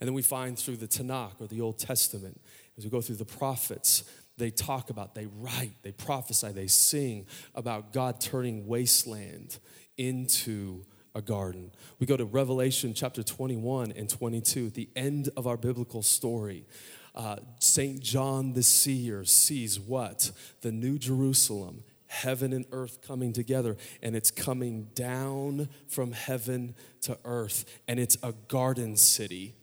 And 0.00 0.08
then 0.08 0.14
we 0.14 0.22
find 0.22 0.58
through 0.58 0.76
the 0.76 0.86
Tanakh 0.86 1.40
or 1.40 1.46
the 1.46 1.60
Old 1.60 1.78
Testament, 1.78 2.40
as 2.78 2.84
we 2.84 2.90
go 2.90 3.00
through 3.00 3.16
the 3.16 3.24
prophets, 3.24 4.04
they 4.36 4.50
talk 4.50 4.90
about, 4.90 5.14
they 5.14 5.26
write, 5.26 5.74
they 5.82 5.92
prophesy, 5.92 6.52
they 6.52 6.66
sing 6.66 7.26
about 7.54 7.92
God 7.92 8.20
turning 8.20 8.66
wasteland 8.66 9.58
into 9.96 10.84
a 11.14 11.22
garden. 11.22 11.70
We 11.98 12.06
go 12.06 12.16
to 12.16 12.24
Revelation 12.24 12.94
chapter 12.94 13.22
21 13.22 13.92
and 13.92 14.08
22, 14.08 14.66
at 14.66 14.74
the 14.74 14.88
end 14.96 15.30
of 15.36 15.46
our 15.46 15.56
biblical 15.56 16.02
story. 16.02 16.66
Uh, 17.14 17.36
St. 17.60 18.00
John 18.00 18.54
the 18.54 18.62
Seer 18.64 19.24
sees 19.24 19.78
what? 19.78 20.32
The 20.62 20.72
New 20.72 20.98
Jerusalem, 20.98 21.84
heaven 22.08 22.52
and 22.52 22.66
earth 22.72 23.06
coming 23.06 23.32
together, 23.32 23.76
and 24.02 24.16
it's 24.16 24.32
coming 24.32 24.88
down 24.94 25.68
from 25.86 26.10
heaven 26.10 26.74
to 27.02 27.16
earth, 27.24 27.64
and 27.86 28.00
it's 28.00 28.16
a 28.24 28.32
garden 28.48 28.96
city. 28.96 29.54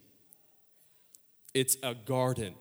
It's 1.53 1.75
a 1.83 1.93
garden. 1.93 2.55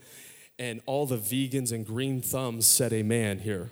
And 0.60 0.82
all 0.84 1.06
the 1.06 1.16
vegans 1.16 1.72
and 1.72 1.86
green 1.86 2.20
thumbs 2.20 2.66
said 2.66 2.92
amen 2.92 3.38
here. 3.38 3.70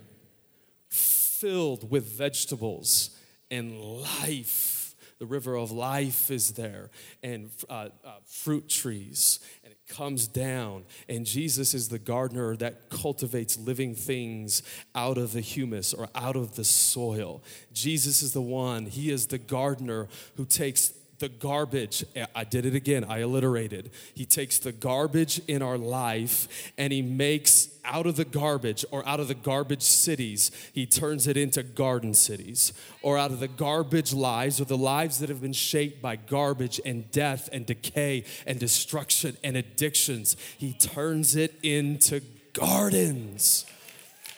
Filled 0.89 1.91
with 1.91 2.05
vegetables 2.05 3.11
and 3.51 3.79
life. 3.79 4.97
The 5.19 5.27
river 5.27 5.57
of 5.57 5.73
life 5.73 6.31
is 6.31 6.53
there, 6.53 6.91
and 7.25 7.51
uh, 7.69 7.89
uh, 8.05 8.11
fruit 8.25 8.69
trees, 8.69 9.41
and 9.65 9.73
it 9.73 9.79
comes 9.89 10.29
down. 10.29 10.85
And 11.09 11.27
Jesus 11.27 11.75
is 11.75 11.89
the 11.89 11.99
gardener 11.99 12.55
that 12.57 12.89
cultivates 12.89 13.59
living 13.59 13.97
things 13.97 14.63
out 14.95 15.19
of 15.19 15.33
the 15.33 15.41
humus 15.41 15.93
or 15.93 16.09
out 16.15 16.37
of 16.37 16.55
the 16.55 16.63
soil. 16.63 17.43
Jesus 17.73 18.23
is 18.23 18.33
the 18.33 18.41
one, 18.41 18.87
He 18.87 19.11
is 19.11 19.27
the 19.27 19.39
gardener 19.39 20.07
who 20.37 20.45
takes 20.45 20.93
the 21.19 21.29
garbage. 21.29 22.05
I 22.35 22.45
did 22.45 22.67
it 22.67 22.75
again, 22.75 23.05
I 23.05 23.21
alliterated. 23.21 23.91
He 24.15 24.25
takes 24.25 24.59
the 24.59 24.73
garbage 24.73 25.41
in 25.49 25.63
our 25.63 25.79
life 25.79 26.73
and 26.79 26.93
he 26.93 27.03
makes 27.03 27.69
out 27.85 28.07
of 28.07 28.17
the 28.17 28.25
garbage 28.25 28.85
or 28.91 29.07
out 29.09 29.19
of 29.19 29.29
the 29.29 29.35
garbage 29.35 29.83
cities, 29.83 30.51
he 30.73 30.87
turns 30.87 31.27
it 31.27 31.37
into 31.37 31.63
garden 31.63 32.15
cities. 32.15 32.73
Or 33.03 33.17
out 33.17 33.31
of 33.31 33.41
the 33.41 33.49
garbage 33.49 34.13
lives 34.13 34.61
or 34.61 34.65
the 34.65 34.77
lives 34.77 35.19
that 35.19 35.29
have 35.29 35.41
been 35.41 35.53
shaped 35.53 36.03
by 36.03 36.17
garbage 36.17 36.81
and 36.85 37.11
death 37.11 37.49
and 37.53 37.65
decay 37.65 38.25
and 38.47 38.61
destruction 38.61 39.37
and 39.43 39.57
addictions, 39.57 40.37
he 40.59 40.73
turns 40.75 41.35
it 41.35 41.59
into 41.63 42.21
gardens. 42.53 43.65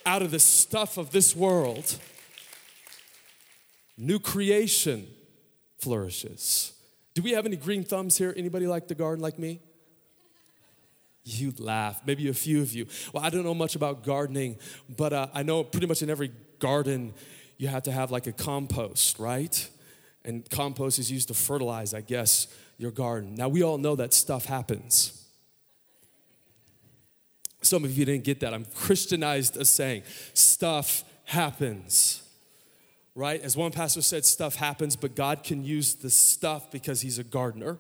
Out 0.07 0.23
of 0.23 0.31
the 0.31 0.39
stuff 0.39 0.97
of 0.97 1.11
this 1.11 1.37
world, 1.37 1.99
new 3.99 4.19
creation 4.19 5.07
flourishes. 5.81 6.73
Do 7.15 7.23
we 7.23 7.33
have 7.33 7.47
any 7.47 7.57
green 7.57 7.83
thumbs 7.83 8.17
here? 8.17 8.33
Anybody 8.37 8.67
like 8.67 8.89
the 8.89 8.95
garden 8.95 9.23
like 9.23 9.39
me? 9.39 9.61
You 11.25 11.53
laugh, 11.59 12.01
maybe 12.07 12.29
a 12.29 12.35
few 12.35 12.63
of 12.63 12.73
you. 12.73 12.87
Well, 13.13 13.23
I 13.23 13.31
don't 13.31 13.45
know 13.45 13.55
much 13.55 13.77
about 13.77 14.05
gardening, 14.05 14.57
but 14.97 15.13
uh, 15.13 15.27
I 15.35 15.43
know 15.43 15.65
pretty 15.65 15.87
much 15.87 16.03
in 16.03 16.11
every 16.11 16.33
garden 16.59 17.13
you 17.59 17.69
have 17.69 17.83
to 17.85 17.93
have 17.93 18.11
like 18.11 18.27
a 18.27 18.33
compost, 18.33 19.19
right? 19.19 19.69
And 20.25 20.49
compost 20.51 20.99
is 20.99 21.11
used 21.11 21.29
to 21.29 21.35
fertilize, 21.35 21.93
I 21.95 22.01
guess, 22.01 22.47
your 22.79 22.91
garden. 22.91 23.35
Now, 23.35 23.49
we 23.49 23.63
all 23.63 23.79
know 23.79 23.97
that 23.97 24.15
stuff 24.15 24.47
happens. 24.47 25.27
Some 27.63 27.85
of 27.85 27.97
you 27.97 28.05
didn't 28.07 28.25
get 28.25 28.41
that. 28.41 28.55
I'm 28.55 28.65
Christianized 28.75 29.57
a 29.57 29.65
saying 29.65 30.03
stuff 30.33 31.05
happens 31.25 32.23
right? 33.21 33.43
As 33.43 33.55
one 33.55 33.71
pastor 33.71 34.01
said, 34.01 34.25
stuff 34.25 34.57
happens, 34.57 34.97
but 34.97 35.15
God 35.15 35.45
can 35.45 35.63
use 35.63 35.95
the 35.95 36.09
stuff 36.09 36.71
because 36.71 37.03
He's 37.03 37.19
a 37.19 37.23
gardener. 37.23 37.77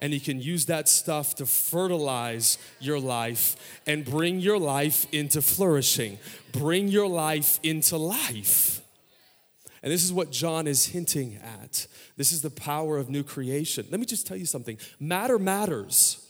And 0.00 0.12
He 0.12 0.20
can 0.20 0.38
use 0.38 0.66
that 0.66 0.86
stuff 0.86 1.34
to 1.36 1.46
fertilize 1.46 2.58
your 2.78 3.00
life 3.00 3.56
and 3.86 4.04
bring 4.04 4.38
your 4.38 4.58
life 4.58 5.06
into 5.10 5.40
flourishing, 5.40 6.18
bring 6.52 6.88
your 6.88 7.08
life 7.08 7.58
into 7.62 7.96
life. 7.96 8.82
And 9.82 9.90
this 9.90 10.04
is 10.04 10.12
what 10.12 10.30
John 10.30 10.66
is 10.66 10.86
hinting 10.86 11.40
at. 11.42 11.86
This 12.18 12.30
is 12.30 12.42
the 12.42 12.50
power 12.50 12.98
of 12.98 13.08
new 13.08 13.22
creation. 13.22 13.86
Let 13.90 13.98
me 13.98 14.06
just 14.06 14.26
tell 14.26 14.36
you 14.36 14.46
something 14.46 14.76
matter 15.00 15.38
matters. 15.38 16.21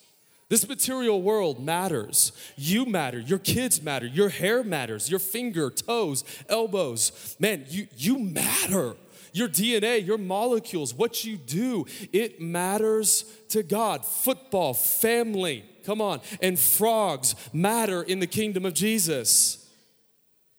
This 0.53 0.69
material 0.69 1.23
world 1.23 1.65
matters. 1.65 2.31
You 2.57 2.85
matter. 2.85 3.19
Your 3.19 3.39
kids 3.39 3.81
matter. 3.81 4.05
Your 4.05 4.29
hair 4.29 4.63
matters. 4.63 5.09
Your 5.09 5.19
finger, 5.19 5.71
toes, 5.71 6.25
elbows. 6.47 7.37
Man, 7.39 7.65
you, 7.71 7.87
you 7.97 8.19
matter. 8.19 8.97
Your 9.33 9.49
DNA, 9.49 10.07
your 10.07 10.19
molecules, 10.19 10.93
what 10.93 11.25
you 11.25 11.39
do, 11.39 11.87
it 12.13 12.39
matters 12.39 13.25
to 13.49 13.63
God. 13.63 14.05
Football, 14.05 14.75
family, 14.75 15.65
come 15.87 16.03
on, 16.03 16.21
and 16.43 16.59
frogs 16.59 17.35
matter 17.55 18.03
in 18.03 18.21
the 18.21 18.27
kingdom 18.27 18.67
of 18.67 18.75
Jesus. 18.75 19.62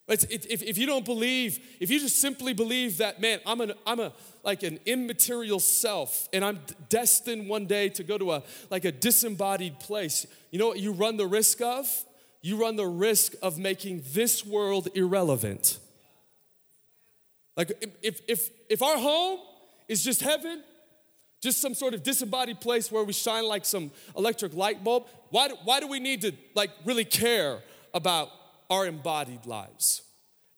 It's, 0.08 0.26
if, 0.26 0.62
if 0.62 0.78
you 0.78 0.86
don't 0.86 1.06
believe, 1.06 1.60
if 1.80 1.90
you 1.90 1.98
just 1.98 2.20
simply 2.20 2.54
believe 2.54 2.98
that, 2.98 3.22
man, 3.22 3.40
I'm, 3.46 3.62
an, 3.62 3.74
I'm 3.88 4.02
a, 4.02 4.12
like 4.44 4.64
an 4.64 4.80
immaterial 4.86 5.62
self 5.62 6.28
and 6.34 6.44
I'm 6.44 6.60
destined 6.90 7.48
one 7.48 7.68
day 7.68 7.88
to 7.90 8.04
go 8.04 8.18
to 8.18 8.34
a, 8.34 8.44
like 8.70 8.84
a 8.84 8.92
disembodied 8.92 9.80
place, 9.80 10.28
you 10.52 10.60
know 10.60 10.68
what 10.68 10.80
you 10.80 10.92
run 10.92 11.16
the 11.16 11.28
risk 11.28 11.62
of? 11.62 11.88
You 12.42 12.60
run 12.60 12.76
the 12.76 12.86
risk 12.86 13.34
of 13.42 13.58
making 13.58 14.04
this 14.12 14.46
world 14.46 14.90
irrelevant. 14.94 15.80
Like 17.56 17.72
if, 18.02 18.20
if, 18.28 18.50
if 18.70 18.82
our 18.82 18.98
home 18.98 19.40
is 19.88 20.04
just 20.04 20.22
heaven, 20.22 20.64
just 21.42 21.62
some 21.62 21.74
sort 21.74 21.94
of 21.94 22.04
disembodied 22.04 22.60
place 22.60 22.92
where 22.92 23.06
we 23.06 23.14
shine 23.14 23.46
like 23.46 23.64
some 23.64 23.92
electric 24.18 24.54
light 24.54 24.84
bulb, 24.84 25.08
why 25.30 25.48
do, 25.48 25.56
why 25.64 25.80
do 25.80 25.88
we 25.88 26.02
need 26.02 26.22
to 26.22 26.34
like 26.56 26.72
really 26.84 27.06
care 27.06 27.60
about 27.94 28.30
our 28.70 28.86
embodied 28.86 29.46
lives. 29.46 30.04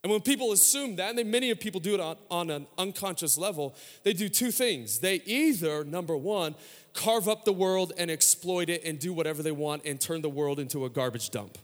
And 0.03 0.11
when 0.11 0.21
people 0.21 0.51
assume 0.51 0.97
that, 0.97 1.17
and 1.17 1.31
many 1.31 1.49
of 1.49 1.59
people 1.59 1.81
do 1.81 1.95
it 1.95 1.99
on, 1.99 2.17
on 2.29 2.51
an 2.51 2.67
unconscious 2.77 3.39
level, 3.39 3.75
they 4.03 4.13
do 4.13 4.29
two 4.29 4.51
things. 4.51 4.99
They 4.99 5.15
either, 5.25 5.83
number 5.83 6.15
one, 6.15 6.53
carve 6.93 7.27
up 7.27 7.43
the 7.43 7.51
world 7.51 7.91
and 7.97 8.11
exploit 8.11 8.69
it 8.69 8.83
and 8.83 8.99
do 8.99 9.13
whatever 9.13 9.41
they 9.41 9.51
want 9.51 9.83
and 9.83 9.99
turn 9.99 10.21
the 10.21 10.29
world 10.29 10.59
into 10.59 10.85
a 10.85 10.91
garbage 10.91 11.31
dump. 11.31 11.57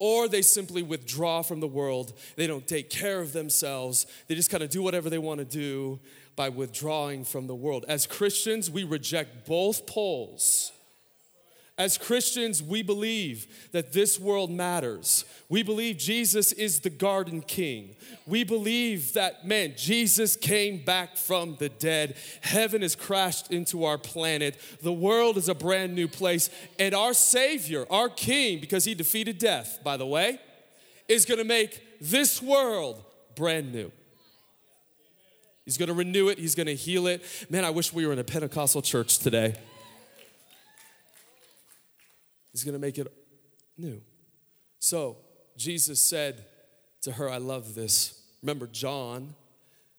Or 0.00 0.26
they 0.26 0.42
simply 0.42 0.82
withdraw 0.82 1.42
from 1.42 1.60
the 1.60 1.68
world. 1.68 2.12
They 2.34 2.48
don't 2.48 2.66
take 2.66 2.90
care 2.90 3.20
of 3.20 3.32
themselves. 3.32 4.04
They 4.26 4.34
just 4.34 4.50
kind 4.50 4.64
of 4.64 4.70
do 4.70 4.82
whatever 4.82 5.08
they 5.08 5.18
want 5.18 5.38
to 5.38 5.44
do 5.44 6.00
by 6.34 6.48
withdrawing 6.48 7.24
from 7.24 7.46
the 7.46 7.54
world. 7.54 7.84
As 7.86 8.04
Christians, 8.04 8.68
we 8.68 8.82
reject 8.82 9.46
both 9.46 9.86
poles 9.86 10.72
as 11.80 11.96
Christians, 11.96 12.62
we 12.62 12.82
believe 12.82 13.46
that 13.72 13.94
this 13.94 14.20
world 14.20 14.50
matters. 14.50 15.24
We 15.48 15.62
believe 15.62 15.96
Jesus 15.96 16.52
is 16.52 16.80
the 16.80 16.90
garden 16.90 17.40
king. 17.40 17.96
We 18.26 18.44
believe 18.44 19.14
that, 19.14 19.46
man, 19.46 19.72
Jesus 19.78 20.36
came 20.36 20.84
back 20.84 21.16
from 21.16 21.56
the 21.58 21.70
dead. 21.70 22.16
Heaven 22.42 22.82
has 22.82 22.94
crashed 22.94 23.50
into 23.50 23.84
our 23.84 23.96
planet. 23.96 24.60
The 24.82 24.92
world 24.92 25.38
is 25.38 25.48
a 25.48 25.54
brand 25.54 25.94
new 25.94 26.06
place. 26.06 26.50
And 26.78 26.94
our 26.94 27.14
Savior, 27.14 27.86
our 27.90 28.10
King, 28.10 28.60
because 28.60 28.84
He 28.84 28.94
defeated 28.94 29.38
death, 29.38 29.78
by 29.82 29.96
the 29.96 30.06
way, 30.06 30.38
is 31.08 31.24
gonna 31.24 31.44
make 31.44 31.82
this 31.98 32.42
world 32.42 33.02
brand 33.36 33.72
new. 33.72 33.90
He's 35.64 35.78
gonna 35.78 35.94
renew 35.94 36.28
it, 36.28 36.38
He's 36.38 36.54
gonna 36.54 36.74
heal 36.74 37.06
it. 37.06 37.22
Man, 37.48 37.64
I 37.64 37.70
wish 37.70 37.90
we 37.90 38.06
were 38.06 38.12
in 38.12 38.18
a 38.18 38.24
Pentecostal 38.24 38.82
church 38.82 39.18
today. 39.18 39.54
He's 42.52 42.64
going 42.64 42.74
to 42.74 42.80
make 42.80 42.98
it 42.98 43.06
new. 43.76 44.00
So 44.78 45.18
Jesus 45.56 46.00
said 46.00 46.44
to 47.02 47.12
her, 47.12 47.30
I 47.30 47.38
love 47.38 47.74
this. 47.74 48.22
Remember, 48.42 48.66
John, 48.66 49.34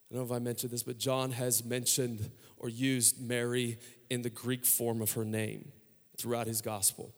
I 0.10 0.16
don't 0.16 0.28
know 0.28 0.36
if 0.36 0.42
I 0.42 0.44
mentioned 0.44 0.72
this, 0.72 0.84
but 0.84 0.98
John 0.98 1.32
has 1.32 1.64
mentioned 1.64 2.32
or 2.58 2.70
used 2.70 3.22
Mary 3.22 3.80
in 4.10 4.22
the 4.22 4.30
Greek 4.30 4.66
form 4.66 5.02
of 5.02 5.14
her 5.14 5.24
name 5.24 5.72
throughout 6.18 6.48
his 6.48 6.62
gospel. 6.62 7.14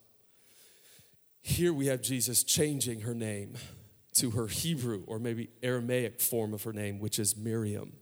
Here 1.41 1.73
we 1.73 1.87
have 1.87 2.01
Jesus 2.01 2.43
changing 2.43 3.01
her 3.01 3.13
name 3.13 3.55
to 4.13 4.31
her 4.31 4.47
Hebrew 4.47 5.03
or 5.07 5.19
maybe 5.19 5.49
Aramaic 5.61 6.21
form 6.21 6.53
of 6.53 6.63
her 6.63 6.71
name, 6.71 6.99
which 6.99 7.19
is 7.19 7.35
Miriam. 7.35 7.93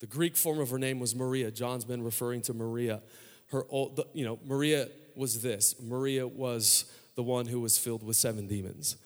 The 0.00 0.06
Greek 0.06 0.36
form 0.36 0.58
of 0.58 0.70
her 0.70 0.78
name 0.78 0.98
was 0.98 1.14
Maria. 1.14 1.50
John's 1.50 1.84
been 1.84 2.02
referring 2.02 2.42
to 2.42 2.54
Maria. 2.54 3.02
Her 3.50 3.64
old, 3.68 4.00
you 4.14 4.24
know, 4.24 4.38
Maria 4.44 4.88
was 5.16 5.42
this 5.42 5.74
Maria 5.80 6.26
was 6.26 6.84
the 7.14 7.22
one 7.22 7.46
who 7.46 7.60
was 7.60 7.78
filled 7.78 8.02
with 8.02 8.16
seven 8.16 8.46
demons. 8.46 8.96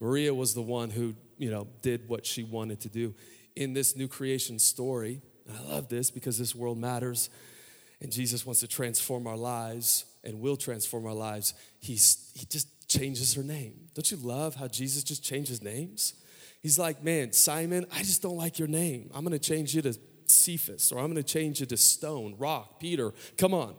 Maria 0.00 0.32
was 0.34 0.54
the 0.54 0.62
one 0.62 0.90
who, 0.90 1.14
you 1.38 1.50
know, 1.50 1.66
did 1.82 2.08
what 2.08 2.26
she 2.26 2.42
wanted 2.42 2.80
to 2.80 2.88
do. 2.88 3.14
In 3.54 3.72
this 3.72 3.96
new 3.96 4.08
creation 4.08 4.58
story, 4.58 5.22
I 5.50 5.72
love 5.72 5.88
this 5.88 6.10
because 6.10 6.38
this 6.38 6.54
world 6.54 6.78
matters 6.78 7.30
and 8.00 8.12
Jesus 8.12 8.44
wants 8.44 8.60
to 8.60 8.68
transform 8.68 9.26
our 9.26 9.36
lives 9.36 10.04
and 10.22 10.40
will 10.40 10.56
transform 10.56 11.06
our 11.06 11.14
lives. 11.14 11.54
He's, 11.78 12.30
he 12.34 12.44
just 12.46 12.68
changes 12.88 13.34
her 13.34 13.42
name. 13.42 13.74
Don't 13.94 14.10
you 14.10 14.18
love 14.18 14.54
how 14.56 14.68
Jesus 14.68 15.02
just 15.02 15.24
changes 15.24 15.62
names? 15.62 16.14
He's 16.62 16.78
like, 16.78 17.02
man, 17.02 17.32
Simon, 17.32 17.86
I 17.92 17.98
just 17.98 18.22
don't 18.22 18.36
like 18.36 18.58
your 18.58 18.68
name. 18.68 19.10
I'm 19.14 19.24
gonna 19.24 19.38
change 19.38 19.74
you 19.74 19.82
to 19.82 19.96
Cephas, 20.26 20.92
or 20.92 20.98
I'm 20.98 21.08
gonna 21.08 21.22
change 21.22 21.60
you 21.60 21.66
to 21.66 21.76
Stone, 21.76 22.34
Rock, 22.38 22.80
Peter. 22.80 23.14
Come 23.38 23.54
on. 23.54 23.74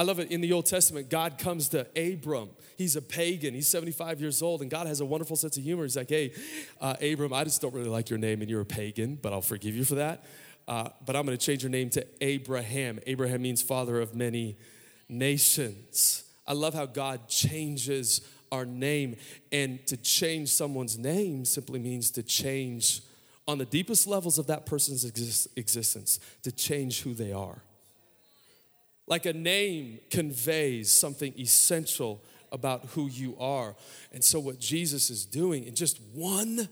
I 0.00 0.02
love 0.02 0.18
it 0.18 0.30
in 0.30 0.40
the 0.40 0.50
Old 0.54 0.64
Testament, 0.64 1.10
God 1.10 1.36
comes 1.36 1.68
to 1.68 1.86
Abram. 1.94 2.48
He's 2.78 2.96
a 2.96 3.02
pagan, 3.02 3.52
he's 3.52 3.68
75 3.68 4.18
years 4.18 4.40
old, 4.40 4.62
and 4.62 4.70
God 4.70 4.86
has 4.86 5.00
a 5.00 5.04
wonderful 5.04 5.36
sense 5.36 5.58
of 5.58 5.62
humor. 5.62 5.82
He's 5.82 5.94
like, 5.94 6.08
hey, 6.08 6.32
uh, 6.80 6.96
Abram, 7.02 7.34
I 7.34 7.44
just 7.44 7.60
don't 7.60 7.74
really 7.74 7.90
like 7.90 8.08
your 8.08 8.18
name, 8.18 8.40
and 8.40 8.48
you're 8.48 8.62
a 8.62 8.64
pagan, 8.64 9.18
but 9.20 9.34
I'll 9.34 9.42
forgive 9.42 9.76
you 9.76 9.84
for 9.84 9.96
that. 9.96 10.24
Uh, 10.66 10.88
but 11.04 11.16
I'm 11.16 11.26
going 11.26 11.36
to 11.36 11.44
change 11.44 11.62
your 11.62 11.68
name 11.68 11.90
to 11.90 12.06
Abraham. 12.22 12.98
Abraham 13.06 13.42
means 13.42 13.60
father 13.60 14.00
of 14.00 14.14
many 14.14 14.56
nations. 15.10 16.24
I 16.46 16.54
love 16.54 16.72
how 16.72 16.86
God 16.86 17.28
changes 17.28 18.22
our 18.50 18.64
name. 18.64 19.16
And 19.52 19.86
to 19.86 19.98
change 19.98 20.48
someone's 20.48 20.96
name 20.96 21.44
simply 21.44 21.78
means 21.78 22.10
to 22.12 22.22
change 22.22 23.02
on 23.46 23.58
the 23.58 23.66
deepest 23.66 24.06
levels 24.06 24.38
of 24.38 24.46
that 24.46 24.64
person's 24.64 25.04
exist- 25.04 25.48
existence, 25.56 26.20
to 26.42 26.50
change 26.50 27.02
who 27.02 27.12
they 27.12 27.32
are. 27.34 27.60
Like 29.10 29.26
a 29.26 29.32
name 29.32 29.98
conveys 30.08 30.90
something 30.90 31.34
essential 31.36 32.22
about 32.52 32.84
who 32.90 33.08
you 33.08 33.36
are. 33.38 33.74
And 34.12 34.22
so, 34.22 34.38
what 34.38 34.60
Jesus 34.60 35.10
is 35.10 35.26
doing 35.26 35.64
in 35.64 35.74
just 35.74 36.00
one, 36.14 36.68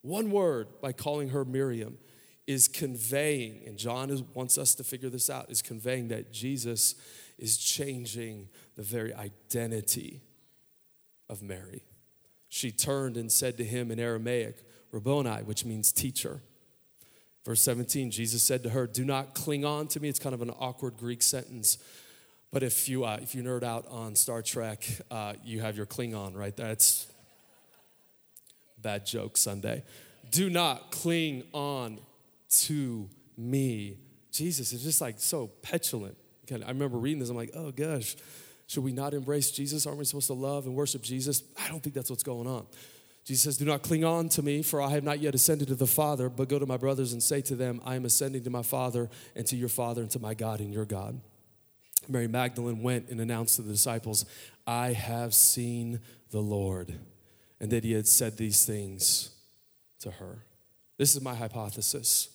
one 0.00 0.30
word 0.30 0.68
by 0.80 0.92
calling 0.92 1.28
her 1.28 1.44
Miriam 1.44 1.98
is 2.46 2.66
conveying, 2.66 3.62
and 3.66 3.76
John 3.76 4.08
is, 4.08 4.22
wants 4.32 4.56
us 4.56 4.74
to 4.76 4.84
figure 4.84 5.10
this 5.10 5.28
out, 5.28 5.50
is 5.50 5.60
conveying 5.60 6.08
that 6.08 6.32
Jesus 6.32 6.94
is 7.36 7.58
changing 7.58 8.48
the 8.74 8.82
very 8.82 9.12
identity 9.12 10.22
of 11.28 11.42
Mary. 11.42 11.84
She 12.48 12.70
turned 12.70 13.18
and 13.18 13.30
said 13.30 13.58
to 13.58 13.64
him 13.64 13.90
in 13.90 14.00
Aramaic, 14.00 14.64
Rabboni, 14.90 15.42
which 15.42 15.66
means 15.66 15.92
teacher. 15.92 16.40
Verse 17.48 17.62
17, 17.62 18.10
Jesus 18.10 18.42
said 18.42 18.62
to 18.64 18.68
her, 18.68 18.86
Do 18.86 19.06
not 19.06 19.32
cling 19.32 19.64
on 19.64 19.88
to 19.88 20.00
me. 20.00 20.10
It's 20.10 20.18
kind 20.18 20.34
of 20.34 20.42
an 20.42 20.50
awkward 20.50 20.98
Greek 20.98 21.22
sentence. 21.22 21.78
But 22.52 22.62
if 22.62 22.90
you, 22.90 23.06
uh, 23.06 23.20
if 23.22 23.34
you 23.34 23.42
nerd 23.42 23.62
out 23.62 23.86
on 23.88 24.16
Star 24.16 24.42
Trek, 24.42 24.86
uh, 25.10 25.32
you 25.42 25.62
have 25.62 25.74
your 25.74 25.86
Klingon 25.86 26.36
right 26.36 26.54
there. 26.54 26.70
It's 26.72 27.10
bad 28.76 29.06
joke 29.06 29.38
Sunday. 29.38 29.82
Do 30.30 30.50
not 30.50 30.90
cling 30.90 31.42
on 31.54 32.00
to 32.64 33.08
me. 33.38 33.96
Jesus 34.30 34.74
is 34.74 34.82
just 34.84 35.00
like 35.00 35.14
so 35.16 35.46
petulant. 35.62 36.18
I 36.52 36.68
remember 36.68 36.98
reading 36.98 37.18
this, 37.18 37.30
I'm 37.30 37.36
like, 37.36 37.52
oh 37.54 37.70
gosh, 37.70 38.14
should 38.66 38.84
we 38.84 38.92
not 38.92 39.14
embrace 39.14 39.50
Jesus? 39.52 39.86
Aren't 39.86 39.98
we 39.98 40.04
supposed 40.04 40.26
to 40.26 40.34
love 40.34 40.66
and 40.66 40.74
worship 40.74 41.00
Jesus? 41.00 41.42
I 41.58 41.68
don't 41.68 41.82
think 41.82 41.94
that's 41.94 42.10
what's 42.10 42.22
going 42.22 42.46
on. 42.46 42.66
Jesus 43.28 43.42
says, 43.42 43.58
Do 43.58 43.66
not 43.66 43.82
cling 43.82 44.06
on 44.06 44.30
to 44.30 44.42
me, 44.42 44.62
for 44.62 44.80
I 44.80 44.88
have 44.88 45.04
not 45.04 45.20
yet 45.20 45.34
ascended 45.34 45.68
to 45.68 45.74
the 45.74 45.86
Father, 45.86 46.30
but 46.30 46.48
go 46.48 46.58
to 46.58 46.64
my 46.64 46.78
brothers 46.78 47.12
and 47.12 47.22
say 47.22 47.42
to 47.42 47.54
them, 47.54 47.78
I 47.84 47.94
am 47.94 48.06
ascending 48.06 48.42
to 48.44 48.48
my 48.48 48.62
Father 48.62 49.10
and 49.36 49.46
to 49.48 49.54
your 49.54 49.68
Father 49.68 50.00
and 50.00 50.10
to 50.12 50.18
my 50.18 50.32
God 50.32 50.60
and 50.60 50.72
your 50.72 50.86
God. 50.86 51.20
Mary 52.08 52.26
Magdalene 52.26 52.82
went 52.82 53.10
and 53.10 53.20
announced 53.20 53.56
to 53.56 53.62
the 53.62 53.70
disciples, 53.70 54.24
I 54.66 54.94
have 54.94 55.34
seen 55.34 56.00
the 56.30 56.40
Lord, 56.40 56.94
and 57.60 57.70
that 57.70 57.84
he 57.84 57.92
had 57.92 58.08
said 58.08 58.38
these 58.38 58.64
things 58.64 59.28
to 60.00 60.10
her. 60.12 60.46
This 60.96 61.14
is 61.14 61.20
my 61.20 61.34
hypothesis. 61.34 62.30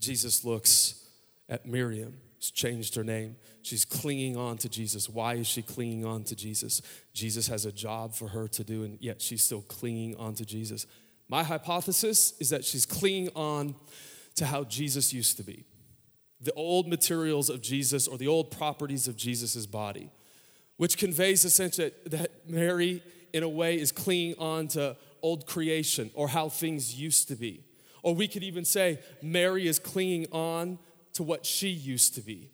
Jesus 0.00 0.44
looks 0.44 1.06
at 1.48 1.64
Miriam 1.64 2.18
She's 2.44 2.50
changed 2.50 2.94
her 2.96 3.04
name. 3.04 3.36
She's 3.62 3.86
clinging 3.86 4.36
on 4.36 4.58
to 4.58 4.68
Jesus. 4.68 5.08
Why 5.08 5.34
is 5.34 5.46
she 5.46 5.62
clinging 5.62 6.04
on 6.04 6.24
to 6.24 6.36
Jesus? 6.36 6.82
Jesus 7.14 7.48
has 7.48 7.64
a 7.64 7.72
job 7.72 8.14
for 8.14 8.28
her 8.28 8.48
to 8.48 8.62
do, 8.62 8.82
and 8.82 8.98
yet 9.00 9.22
she's 9.22 9.42
still 9.42 9.62
clinging 9.62 10.14
on 10.16 10.34
to 10.34 10.44
Jesus. 10.44 10.86
My 11.26 11.42
hypothesis 11.42 12.34
is 12.40 12.50
that 12.50 12.62
she's 12.62 12.84
clinging 12.84 13.30
on 13.34 13.76
to 14.34 14.44
how 14.44 14.64
Jesus 14.64 15.14
used 15.14 15.38
to 15.38 15.42
be 15.42 15.64
the 16.38 16.52
old 16.52 16.86
materials 16.86 17.48
of 17.48 17.62
Jesus 17.62 18.06
or 18.06 18.18
the 18.18 18.28
old 18.28 18.50
properties 18.50 19.08
of 19.08 19.16
Jesus' 19.16 19.64
body, 19.64 20.10
which 20.76 20.98
conveys 20.98 21.46
a 21.46 21.50
sense 21.50 21.78
that, 21.78 22.10
that 22.10 22.46
Mary, 22.46 23.02
in 23.32 23.42
a 23.42 23.48
way, 23.48 23.80
is 23.80 23.90
clinging 23.90 24.34
on 24.38 24.68
to 24.68 24.94
old 25.22 25.46
creation 25.46 26.10
or 26.12 26.28
how 26.28 26.50
things 26.50 27.00
used 27.00 27.28
to 27.28 27.36
be. 27.36 27.64
Or 28.02 28.14
we 28.14 28.28
could 28.28 28.42
even 28.42 28.66
say 28.66 28.98
Mary 29.22 29.66
is 29.66 29.78
clinging 29.78 30.26
on 30.32 30.78
to 31.14 31.22
what 31.22 31.46
she 31.46 31.68
used 31.68 32.14
to 32.14 32.20
be. 32.20 32.50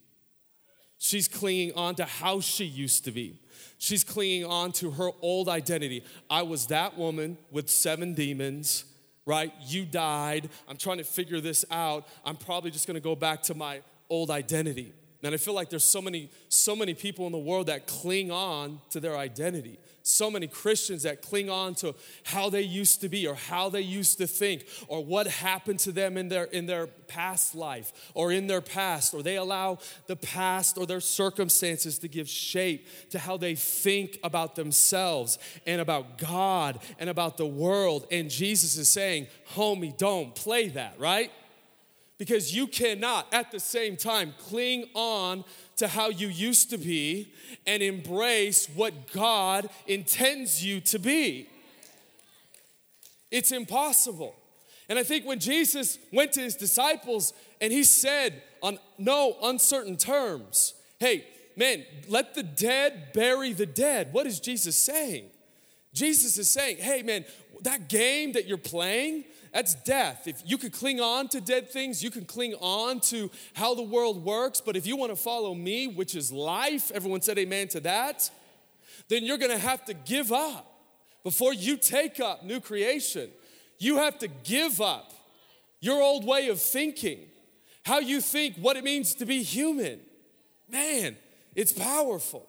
She's 0.98 1.28
clinging 1.28 1.72
on 1.74 1.94
to 1.96 2.04
how 2.04 2.40
she 2.40 2.64
used 2.64 3.04
to 3.06 3.10
be. 3.10 3.40
She's 3.78 4.04
clinging 4.04 4.44
on 4.44 4.72
to 4.72 4.90
her 4.92 5.10
old 5.22 5.48
identity. 5.48 6.04
I 6.28 6.42
was 6.42 6.66
that 6.66 6.98
woman 6.98 7.38
with 7.50 7.70
seven 7.70 8.12
demons, 8.12 8.84
right? 9.24 9.52
You 9.66 9.86
died. 9.86 10.50
I'm 10.68 10.76
trying 10.76 10.98
to 10.98 11.04
figure 11.04 11.40
this 11.40 11.64
out. 11.70 12.06
I'm 12.24 12.36
probably 12.36 12.70
just 12.70 12.86
gonna 12.86 13.00
go 13.00 13.16
back 13.16 13.42
to 13.44 13.54
my 13.54 13.80
old 14.10 14.30
identity. 14.30 14.92
And 15.22 15.34
I 15.34 15.38
feel 15.38 15.54
like 15.54 15.68
there's 15.68 15.84
so 15.84 16.00
many, 16.00 16.30
so 16.48 16.74
many 16.74 16.94
people 16.94 17.26
in 17.26 17.32
the 17.32 17.38
world 17.38 17.66
that 17.66 17.86
cling 17.86 18.30
on 18.30 18.80
to 18.90 19.00
their 19.00 19.18
identity. 19.18 19.78
So 20.02 20.30
many 20.30 20.46
Christians 20.46 21.02
that 21.02 21.20
cling 21.20 21.50
on 21.50 21.74
to 21.76 21.94
how 22.24 22.48
they 22.48 22.62
used 22.62 23.02
to 23.02 23.08
be 23.10 23.26
or 23.26 23.34
how 23.34 23.68
they 23.68 23.82
used 23.82 24.16
to 24.18 24.26
think 24.26 24.66
or 24.88 25.04
what 25.04 25.26
happened 25.26 25.78
to 25.80 25.92
them 25.92 26.16
in 26.16 26.28
their 26.28 26.44
in 26.44 26.64
their 26.64 26.86
past 26.86 27.54
life 27.54 27.92
or 28.14 28.32
in 28.32 28.46
their 28.46 28.62
past 28.62 29.12
or 29.12 29.22
they 29.22 29.36
allow 29.36 29.78
the 30.06 30.16
past 30.16 30.78
or 30.78 30.86
their 30.86 31.00
circumstances 31.00 31.98
to 31.98 32.08
give 32.08 32.28
shape 32.28 32.86
to 33.10 33.18
how 33.18 33.36
they 33.36 33.54
think 33.54 34.18
about 34.24 34.54
themselves 34.56 35.38
and 35.66 35.82
about 35.82 36.16
God 36.16 36.80
and 36.98 37.10
about 37.10 37.36
the 37.36 37.46
world. 37.46 38.06
And 38.10 38.30
Jesus 38.30 38.78
is 38.78 38.88
saying, 38.88 39.26
"Homie, 39.54 39.96
don't 39.96 40.34
play 40.34 40.68
that, 40.68 40.98
right?" 40.98 41.30
Because 42.20 42.54
you 42.54 42.66
cannot 42.66 43.26
at 43.32 43.50
the 43.50 43.58
same 43.58 43.96
time 43.96 44.34
cling 44.38 44.84
on 44.92 45.42
to 45.74 45.88
how 45.88 46.10
you 46.10 46.28
used 46.28 46.68
to 46.68 46.76
be 46.76 47.32
and 47.66 47.82
embrace 47.82 48.68
what 48.74 49.10
God 49.10 49.70
intends 49.86 50.62
you 50.62 50.82
to 50.82 50.98
be. 50.98 51.48
It's 53.30 53.52
impossible. 53.52 54.36
And 54.90 54.98
I 54.98 55.02
think 55.02 55.24
when 55.24 55.38
Jesus 55.38 55.98
went 56.12 56.32
to 56.32 56.42
his 56.42 56.56
disciples 56.56 57.32
and 57.58 57.72
he 57.72 57.84
said 57.84 58.42
on 58.62 58.78
no 58.98 59.38
uncertain 59.42 59.96
terms, 59.96 60.74
hey, 60.98 61.24
man, 61.56 61.86
let 62.06 62.34
the 62.34 62.42
dead 62.42 63.14
bury 63.14 63.54
the 63.54 63.64
dead. 63.64 64.12
What 64.12 64.26
is 64.26 64.40
Jesus 64.40 64.76
saying? 64.76 65.30
Jesus 65.94 66.36
is 66.36 66.50
saying, 66.50 66.76
hey, 66.80 67.02
man, 67.02 67.24
that 67.62 67.88
game 67.88 68.32
that 68.32 68.46
you're 68.46 68.58
playing, 68.58 69.24
that's 69.52 69.74
death. 69.74 70.26
If 70.26 70.42
you 70.44 70.58
could 70.58 70.72
cling 70.72 71.00
on 71.00 71.28
to 71.28 71.40
dead 71.40 71.70
things, 71.70 72.02
you 72.02 72.10
can 72.10 72.24
cling 72.24 72.54
on 72.60 73.00
to 73.00 73.30
how 73.54 73.74
the 73.74 73.82
world 73.82 74.24
works. 74.24 74.60
But 74.60 74.76
if 74.76 74.86
you 74.86 74.96
want 74.96 75.10
to 75.10 75.16
follow 75.16 75.54
me, 75.54 75.88
which 75.88 76.14
is 76.14 76.30
life, 76.30 76.90
everyone 76.92 77.20
said 77.22 77.38
amen 77.38 77.68
to 77.68 77.80
that, 77.80 78.30
then 79.08 79.24
you're 79.24 79.38
going 79.38 79.50
to 79.50 79.58
have 79.58 79.84
to 79.86 79.94
give 79.94 80.32
up 80.32 80.66
before 81.24 81.52
you 81.52 81.76
take 81.76 82.20
up 82.20 82.44
new 82.44 82.60
creation. 82.60 83.30
You 83.78 83.96
have 83.96 84.18
to 84.20 84.28
give 84.28 84.80
up 84.80 85.12
your 85.80 86.00
old 86.00 86.24
way 86.24 86.48
of 86.48 86.60
thinking, 86.60 87.20
how 87.84 87.98
you 87.98 88.20
think 88.20 88.56
what 88.56 88.76
it 88.76 88.84
means 88.84 89.14
to 89.14 89.26
be 89.26 89.42
human. 89.42 90.00
Man, 90.68 91.16
it's 91.56 91.72
powerful. 91.72 92.46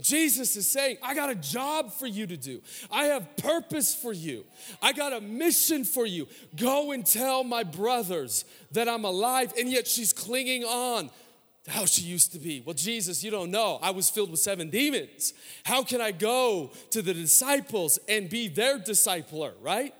Jesus 0.00 0.56
is 0.56 0.70
saying, 0.70 0.98
I 1.02 1.14
got 1.14 1.30
a 1.30 1.34
job 1.34 1.92
for 1.92 2.06
you 2.06 2.26
to 2.26 2.36
do. 2.36 2.62
I 2.90 3.04
have 3.06 3.36
purpose 3.36 3.94
for 3.94 4.12
you. 4.12 4.44
I 4.80 4.92
got 4.92 5.12
a 5.12 5.20
mission 5.20 5.84
for 5.84 6.06
you. 6.06 6.28
Go 6.56 6.92
and 6.92 7.04
tell 7.04 7.42
my 7.44 7.64
brothers 7.64 8.44
that 8.72 8.88
I'm 8.88 9.04
alive. 9.04 9.52
And 9.58 9.68
yet 9.70 9.88
she's 9.88 10.12
clinging 10.12 10.64
on 10.64 11.10
to 11.64 11.70
how 11.70 11.84
she 11.84 12.02
used 12.02 12.32
to 12.32 12.38
be. 12.38 12.62
Well, 12.64 12.74
Jesus, 12.74 13.24
you 13.24 13.30
don't 13.30 13.50
know. 13.50 13.78
I 13.82 13.90
was 13.90 14.08
filled 14.08 14.30
with 14.30 14.40
seven 14.40 14.70
demons. 14.70 15.34
How 15.64 15.82
can 15.82 16.00
I 16.00 16.12
go 16.12 16.72
to 16.90 17.02
the 17.02 17.14
disciples 17.14 17.98
and 18.08 18.30
be 18.30 18.48
their 18.48 18.78
discipler, 18.78 19.52
right? 19.60 19.94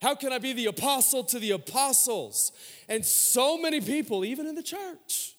How 0.00 0.14
can 0.14 0.32
I 0.32 0.38
be 0.38 0.52
the 0.52 0.66
apostle 0.66 1.24
to 1.24 1.38
the 1.38 1.52
apostles? 1.52 2.52
And 2.88 3.04
so 3.04 3.56
many 3.56 3.80
people, 3.80 4.24
even 4.24 4.46
in 4.46 4.54
the 4.54 4.62
church, 4.62 5.33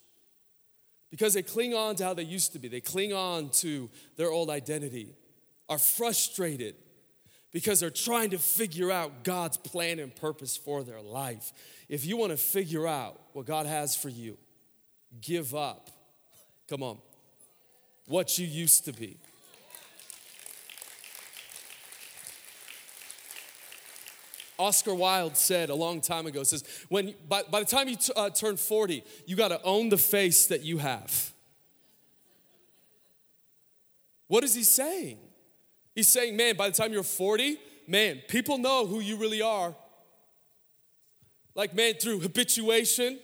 because 1.10 1.34
they 1.34 1.41
cling 1.41 1.74
on 1.74 1.96
to 1.98 2.04
how 2.04 2.13
they 2.13 2.24
used 2.24 2.54
to 2.54 2.60
be. 2.60 2.68
They 2.68 2.82
cling 2.82 3.13
on 3.13 3.50
to 3.62 3.89
their 4.18 4.32
old 4.32 4.50
identity, 4.50 5.15
are 5.70 5.78
frustrated 5.78 6.76
because 7.52 7.80
they're 7.80 7.89
trying 7.89 8.32
to 8.32 8.38
figure 8.38 8.91
out 8.91 9.24
God's 9.24 9.58
plan 9.58 10.00
and 10.00 10.13
purpose 10.13 10.58
for 10.58 10.84
their 10.84 11.02
life. 11.02 11.54
If 11.88 12.06
you 12.06 12.18
want 12.18 12.32
to 12.32 12.38
figure 12.38 12.86
out 12.86 13.20
what 13.34 13.46
God 13.46 13.65
has 13.65 13.96
for 13.96 14.10
you, 14.10 14.38
give 15.22 15.56
up. 15.56 15.89
Come 16.70 16.84
on. 16.84 16.98
What 18.08 18.38
you 18.38 18.46
used 18.46 18.86
to 18.86 18.94
be. 18.94 19.18
Oscar 24.58 24.94
Wilde 24.94 25.38
said 25.38 25.70
a 25.70 25.76
long 25.76 26.02
time 26.02 26.26
ago, 26.26 26.44
says, 26.44 26.63
when, 26.89 27.13
by, 27.28 27.44
by 27.44 27.60
the 27.60 27.65
time 27.65 27.89
you 27.89 27.96
t- 27.96 28.13
uh, 28.15 28.30
turn 28.30 28.58
40, 28.58 29.04
you 29.26 29.36
got 29.36 29.50
to 29.50 29.62
own 29.63 29.89
the 29.89 29.98
face 29.98 30.48
that 30.48 30.63
you 30.63 30.78
have. 30.78 31.34
What 34.28 34.44
is 34.44 34.56
he 34.56 34.63
saying? 34.63 35.18
He's 35.94 36.10
saying, 36.10 36.36
man, 36.36 36.56
by 36.56 36.70
the 36.70 36.76
time 36.76 36.91
you're 36.91 37.04
40, 37.04 37.58
man, 37.88 38.22
people 38.28 38.58
know 38.58 38.86
who 38.86 39.00
you 39.00 39.18
really 39.18 39.41
are. 39.41 39.76
Like, 41.54 41.74
man, 41.74 41.94
through 41.94 42.20
habituation, 42.20 43.20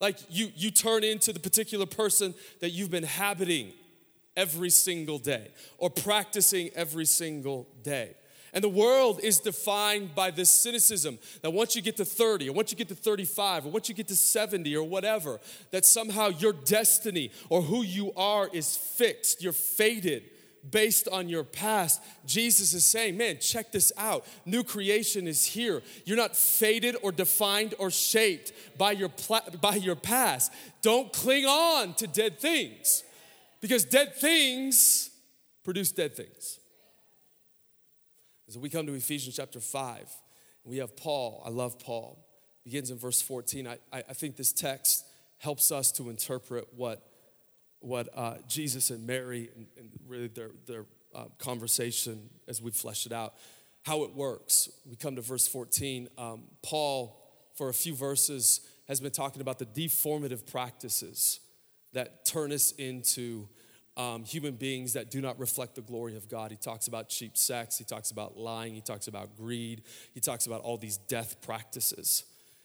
like 0.00 0.16
you, 0.30 0.50
you 0.56 0.70
turn 0.70 1.04
into 1.04 1.32
the 1.32 1.40
particular 1.40 1.86
person 1.86 2.34
that 2.60 2.70
you've 2.70 2.90
been 2.90 3.04
habiting 3.04 3.72
every 4.36 4.70
single 4.70 5.18
day 5.18 5.48
or 5.76 5.90
practicing 5.90 6.70
every 6.74 7.04
single 7.04 7.68
day. 7.82 8.14
And 8.52 8.64
the 8.64 8.68
world 8.68 9.20
is 9.22 9.38
defined 9.38 10.14
by 10.14 10.30
this 10.30 10.50
cynicism 10.50 11.18
that 11.42 11.52
once 11.52 11.76
you 11.76 11.82
get 11.82 11.96
to 11.98 12.04
30, 12.04 12.48
or 12.48 12.52
once 12.52 12.72
you 12.72 12.76
get 12.76 12.88
to 12.88 12.94
35, 12.94 13.66
or 13.66 13.70
once 13.70 13.88
you 13.88 13.94
get 13.94 14.08
to 14.08 14.16
70, 14.16 14.76
or 14.76 14.84
whatever, 14.84 15.38
that 15.70 15.84
somehow 15.84 16.28
your 16.28 16.52
destiny 16.52 17.30
or 17.48 17.62
who 17.62 17.82
you 17.82 18.12
are 18.16 18.48
is 18.52 18.76
fixed. 18.76 19.42
You're 19.42 19.52
fated 19.52 20.24
based 20.68 21.08
on 21.08 21.28
your 21.28 21.44
past. 21.44 22.02
Jesus 22.26 22.74
is 22.74 22.84
saying, 22.84 23.16
man, 23.16 23.38
check 23.40 23.72
this 23.72 23.92
out. 23.96 24.26
New 24.44 24.62
creation 24.62 25.26
is 25.26 25.44
here. 25.44 25.82
You're 26.04 26.16
not 26.16 26.36
fated 26.36 26.96
or 27.02 27.12
defined 27.12 27.74
or 27.78 27.90
shaped 27.90 28.52
by 28.76 28.92
your, 28.92 29.08
pla- 29.08 29.48
by 29.60 29.76
your 29.76 29.96
past. 29.96 30.52
Don't 30.82 31.12
cling 31.12 31.46
on 31.46 31.94
to 31.94 32.06
dead 32.06 32.38
things 32.38 33.04
because 33.60 33.84
dead 33.84 34.16
things 34.16 35.10
produce 35.64 35.92
dead 35.92 36.16
things. 36.16 36.59
So 38.50 38.58
we 38.58 38.68
come 38.68 38.84
to 38.86 38.94
Ephesians 38.94 39.36
chapter 39.36 39.60
5, 39.60 40.10
we 40.64 40.78
have 40.78 40.96
Paul. 40.96 41.40
I 41.46 41.50
love 41.50 41.78
Paul. 41.78 42.18
Begins 42.64 42.90
in 42.90 42.98
verse 42.98 43.22
14. 43.22 43.68
I, 43.68 43.78
I, 43.92 43.98
I 43.98 44.12
think 44.12 44.34
this 44.34 44.52
text 44.52 45.06
helps 45.38 45.70
us 45.70 45.92
to 45.92 46.10
interpret 46.10 46.66
what, 46.74 47.00
what 47.78 48.08
uh, 48.12 48.38
Jesus 48.48 48.90
and 48.90 49.06
Mary 49.06 49.50
and, 49.54 49.66
and 49.78 49.88
really 50.04 50.26
their, 50.26 50.50
their 50.66 50.84
uh, 51.14 51.26
conversation 51.38 52.28
as 52.48 52.60
we 52.60 52.72
flesh 52.72 53.06
it 53.06 53.12
out, 53.12 53.34
how 53.84 54.02
it 54.02 54.16
works. 54.16 54.68
We 54.84 54.96
come 54.96 55.14
to 55.14 55.22
verse 55.22 55.46
14. 55.46 56.08
Um, 56.18 56.42
Paul, 56.60 57.22
for 57.54 57.68
a 57.68 57.74
few 57.74 57.94
verses, 57.94 58.62
has 58.88 59.00
been 59.00 59.12
talking 59.12 59.40
about 59.42 59.60
the 59.60 59.66
deformative 59.66 60.44
practices 60.50 61.38
that 61.92 62.24
turn 62.24 62.50
us 62.50 62.72
into 62.72 63.48
um, 64.00 64.24
human 64.24 64.54
beings 64.54 64.94
that 64.94 65.10
do 65.10 65.20
not 65.20 65.38
reflect 65.38 65.74
the 65.74 65.82
glory 65.82 66.16
of 66.16 66.26
God. 66.26 66.50
He 66.50 66.56
talks 66.56 66.86
about 66.86 67.10
cheap 67.10 67.36
sex, 67.36 67.76
he 67.76 67.84
talks 67.84 68.10
about 68.10 68.34
lying, 68.34 68.74
he 68.74 68.80
talks 68.80 69.08
about 69.08 69.36
greed, 69.36 69.82
he 70.14 70.20
talks 70.20 70.46
about 70.46 70.62
all 70.62 70.78
these 70.78 70.96
death 70.96 71.42
practices. 71.42 72.24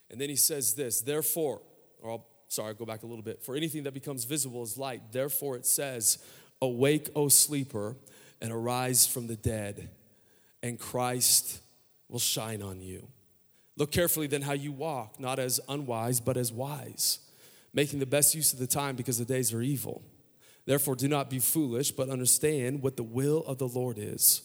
And 0.10 0.22
then 0.22 0.30
he 0.30 0.38
says 0.38 0.76
this, 0.76 1.02
therefore, 1.02 1.62
or 2.02 2.12
I'll, 2.12 2.28
sorry, 2.48 2.70
I'll 2.70 2.76
go 2.76 2.86
back 2.86 3.04
a 3.04 3.06
little 3.06 3.24
bit. 3.24 3.44
For 3.44 3.54
anything 3.54 3.84
that 3.84 3.94
becomes 3.94 4.24
visible 4.24 4.64
is 4.64 4.78
light. 4.78 5.12
Therefore, 5.12 5.58
it 5.58 5.66
says, 5.66 6.20
Awake, 6.62 7.10
O 7.18 7.28
sleeper, 7.28 7.98
and 8.42 8.54
arise 8.54 9.06
from 9.06 9.28
the 9.28 9.36
dead, 9.36 9.90
and 10.64 10.80
Christ 10.80 11.60
will 12.08 12.20
shine 12.20 12.62
on 12.62 12.80
you. 12.80 13.10
Look 13.76 13.92
carefully 13.92 14.28
then 14.28 14.44
how 14.44 14.54
you 14.54 14.72
walk, 14.72 15.20
not 15.20 15.38
as 15.40 15.60
unwise, 15.68 16.22
but 16.22 16.38
as 16.38 16.54
wise, 16.54 17.20
making 17.74 18.00
the 18.00 18.06
best 18.06 18.36
use 18.36 18.54
of 18.54 18.60
the 18.60 18.68
time 18.68 18.96
because 18.96 19.18
the 19.18 19.26
days 19.26 19.54
are 19.54 19.62
evil. 19.62 20.02
Therefore, 20.66 20.96
do 20.96 21.08
not 21.08 21.30
be 21.30 21.40
foolish, 21.40 21.92
but 21.92 22.10
understand 22.10 22.82
what 22.82 22.98
the 22.98 23.04
will 23.04 23.44
of 23.46 23.60
the 23.60 23.68
Lord 23.68 23.98
is. 24.00 24.42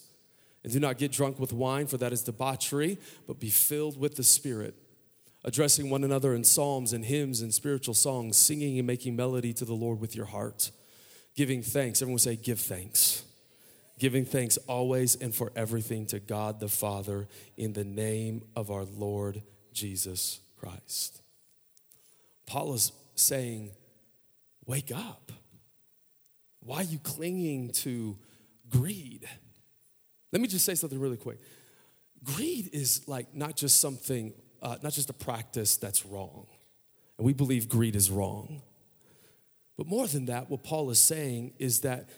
And 0.62 0.72
do 0.72 0.78
not 0.78 0.98
get 0.98 1.12
drunk 1.12 1.38
with 1.38 1.52
wine, 1.52 1.86
for 1.86 1.96
that 1.96 2.12
is 2.12 2.22
debauchery, 2.22 2.98
but 3.26 3.40
be 3.40 3.48
filled 3.48 3.98
with 3.98 4.16
the 4.16 4.22
Spirit, 4.22 4.74
addressing 5.44 5.88
one 5.88 6.04
another 6.04 6.34
in 6.34 6.44
psalms 6.44 6.92
and 6.92 7.04
hymns 7.04 7.40
and 7.40 7.54
spiritual 7.54 7.94
songs, 7.94 8.36
singing 8.36 8.78
and 8.78 8.86
making 8.86 9.16
melody 9.16 9.54
to 9.54 9.64
the 9.64 9.74
Lord 9.74 10.00
with 10.00 10.14
your 10.14 10.26
heart, 10.26 10.70
giving 11.34 11.62
thanks. 11.62 12.02
Everyone 12.02 12.18
say, 12.18 12.36
Give 12.36 12.60
thanks. 12.60 13.24
Giving 13.98 14.24
thanks 14.24 14.56
always 14.66 15.14
and 15.16 15.34
for 15.34 15.52
everything 15.54 16.06
to 16.06 16.20
God 16.20 16.58
the 16.58 16.68
Father 16.68 17.28
in 17.58 17.74
the 17.74 17.84
name 17.84 18.42
of 18.56 18.70
our 18.70 18.84
Lord 18.84 19.42
Jesus 19.74 20.40
Christ. 20.58 21.20
Paul 22.46 22.72
is 22.74 22.92
saying, 23.14 23.72
Wake 24.66 24.90
up. 24.94 25.32
Why 26.60 26.78
are 26.78 26.84
you 26.84 26.98
clinging 26.98 27.70
to 27.70 28.16
greed? 28.68 29.28
Let 30.32 30.40
me 30.40 30.48
just 30.48 30.64
say 30.64 30.74
something 30.74 30.98
really 30.98 31.16
quick. 31.16 31.38
Greed 32.22 32.70
is 32.72 33.06
like 33.08 33.34
not 33.34 33.56
just 33.56 33.80
something, 33.80 34.34
uh, 34.62 34.76
not 34.82 34.92
just 34.92 35.10
a 35.10 35.14
practice 35.14 35.76
that's 35.76 36.04
wrong. 36.04 36.46
And 37.18 37.26
we 37.26 37.32
believe 37.32 37.68
greed 37.68 37.96
is 37.96 38.10
wrong. 38.10 38.62
But 39.76 39.86
more 39.86 40.06
than 40.06 40.26
that, 40.26 40.50
what 40.50 40.62
Paul 40.62 40.90
is 40.90 40.98
saying 40.98 41.54
is 41.58 41.80
that 41.80 42.08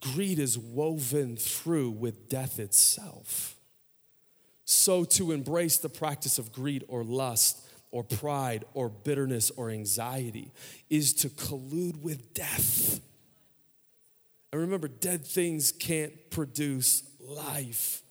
greed 0.00 0.38
is 0.38 0.56
woven 0.56 1.36
through 1.36 1.90
with 1.90 2.28
death 2.28 2.58
itself. 2.58 3.56
So 4.64 5.04
to 5.04 5.32
embrace 5.32 5.78
the 5.78 5.88
practice 5.88 6.38
of 6.38 6.52
greed 6.52 6.84
or 6.86 7.02
lust 7.02 7.66
or 7.90 8.04
pride 8.04 8.64
or 8.72 8.88
bitterness 8.88 9.50
or 9.50 9.70
anxiety 9.70 10.52
is 10.88 11.12
to 11.14 11.28
collude 11.28 12.00
with 12.00 12.32
death. 12.34 13.00
And 14.52 14.60
remember, 14.60 14.88
dead 14.88 15.24
things 15.24 15.72
can't 15.72 16.30
produce 16.30 17.02
life. 17.20 18.02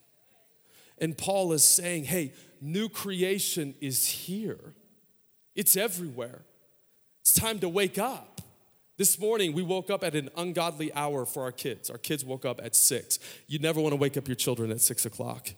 And 0.97 1.17
Paul 1.17 1.53
is 1.53 1.63
saying, 1.63 2.05
hey, 2.05 2.33
new 2.61 2.89
creation 2.89 3.75
is 3.81 4.07
here, 4.07 4.73
it's 5.55 5.75
everywhere. 5.75 6.41
It's 7.21 7.33
time 7.33 7.59
to 7.59 7.69
wake 7.69 7.97
up. 7.97 8.41
This 8.97 9.19
morning, 9.19 9.53
we 9.53 9.61
woke 9.61 9.89
up 9.89 10.03
at 10.03 10.15
an 10.15 10.29
ungodly 10.35 10.91
hour 10.93 11.25
for 11.25 11.43
our 11.43 11.51
kids. 11.51 11.89
Our 11.89 11.97
kids 11.97 12.25
woke 12.25 12.43
up 12.43 12.59
at 12.61 12.75
six. 12.75 13.19
You 13.47 13.59
never 13.59 13.79
want 13.79 13.93
to 13.93 13.95
wake 13.95 14.17
up 14.17 14.27
your 14.27 14.35
children 14.35 14.71
at 14.71 14.81
six 14.81 15.05
o'clock. 15.05 15.49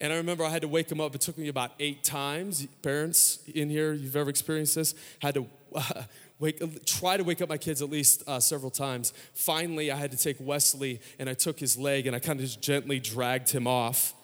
And 0.00 0.12
I 0.12 0.16
remember 0.16 0.44
I 0.44 0.50
had 0.50 0.62
to 0.62 0.68
wake 0.68 0.88
them 0.88 1.00
up. 1.00 1.14
It 1.14 1.20
took 1.20 1.38
me 1.38 1.48
about 1.48 1.72
eight 1.78 2.04
times. 2.04 2.66
Parents 2.82 3.38
in 3.54 3.70
here, 3.70 3.92
you've 3.92 4.16
ever 4.16 4.28
experienced 4.28 4.74
this? 4.74 4.94
Had 5.20 5.34
to 5.34 5.46
uh, 5.74 6.02
wake, 6.38 6.84
try 6.84 7.16
to 7.16 7.24
wake 7.24 7.40
up 7.40 7.48
my 7.48 7.58
kids 7.58 7.82
at 7.82 7.90
least 7.90 8.22
uh, 8.26 8.40
several 8.40 8.70
times. 8.70 9.12
Finally, 9.34 9.90
I 9.90 9.96
had 9.96 10.10
to 10.10 10.16
take 10.16 10.36
Wesley 10.40 11.00
and 11.18 11.28
I 11.28 11.34
took 11.34 11.58
his 11.58 11.76
leg 11.76 12.06
and 12.06 12.14
I 12.14 12.18
kind 12.18 12.38
of 12.38 12.46
just 12.46 12.60
gently 12.60 12.98
dragged 12.98 13.50
him 13.50 13.66
off 13.66 14.14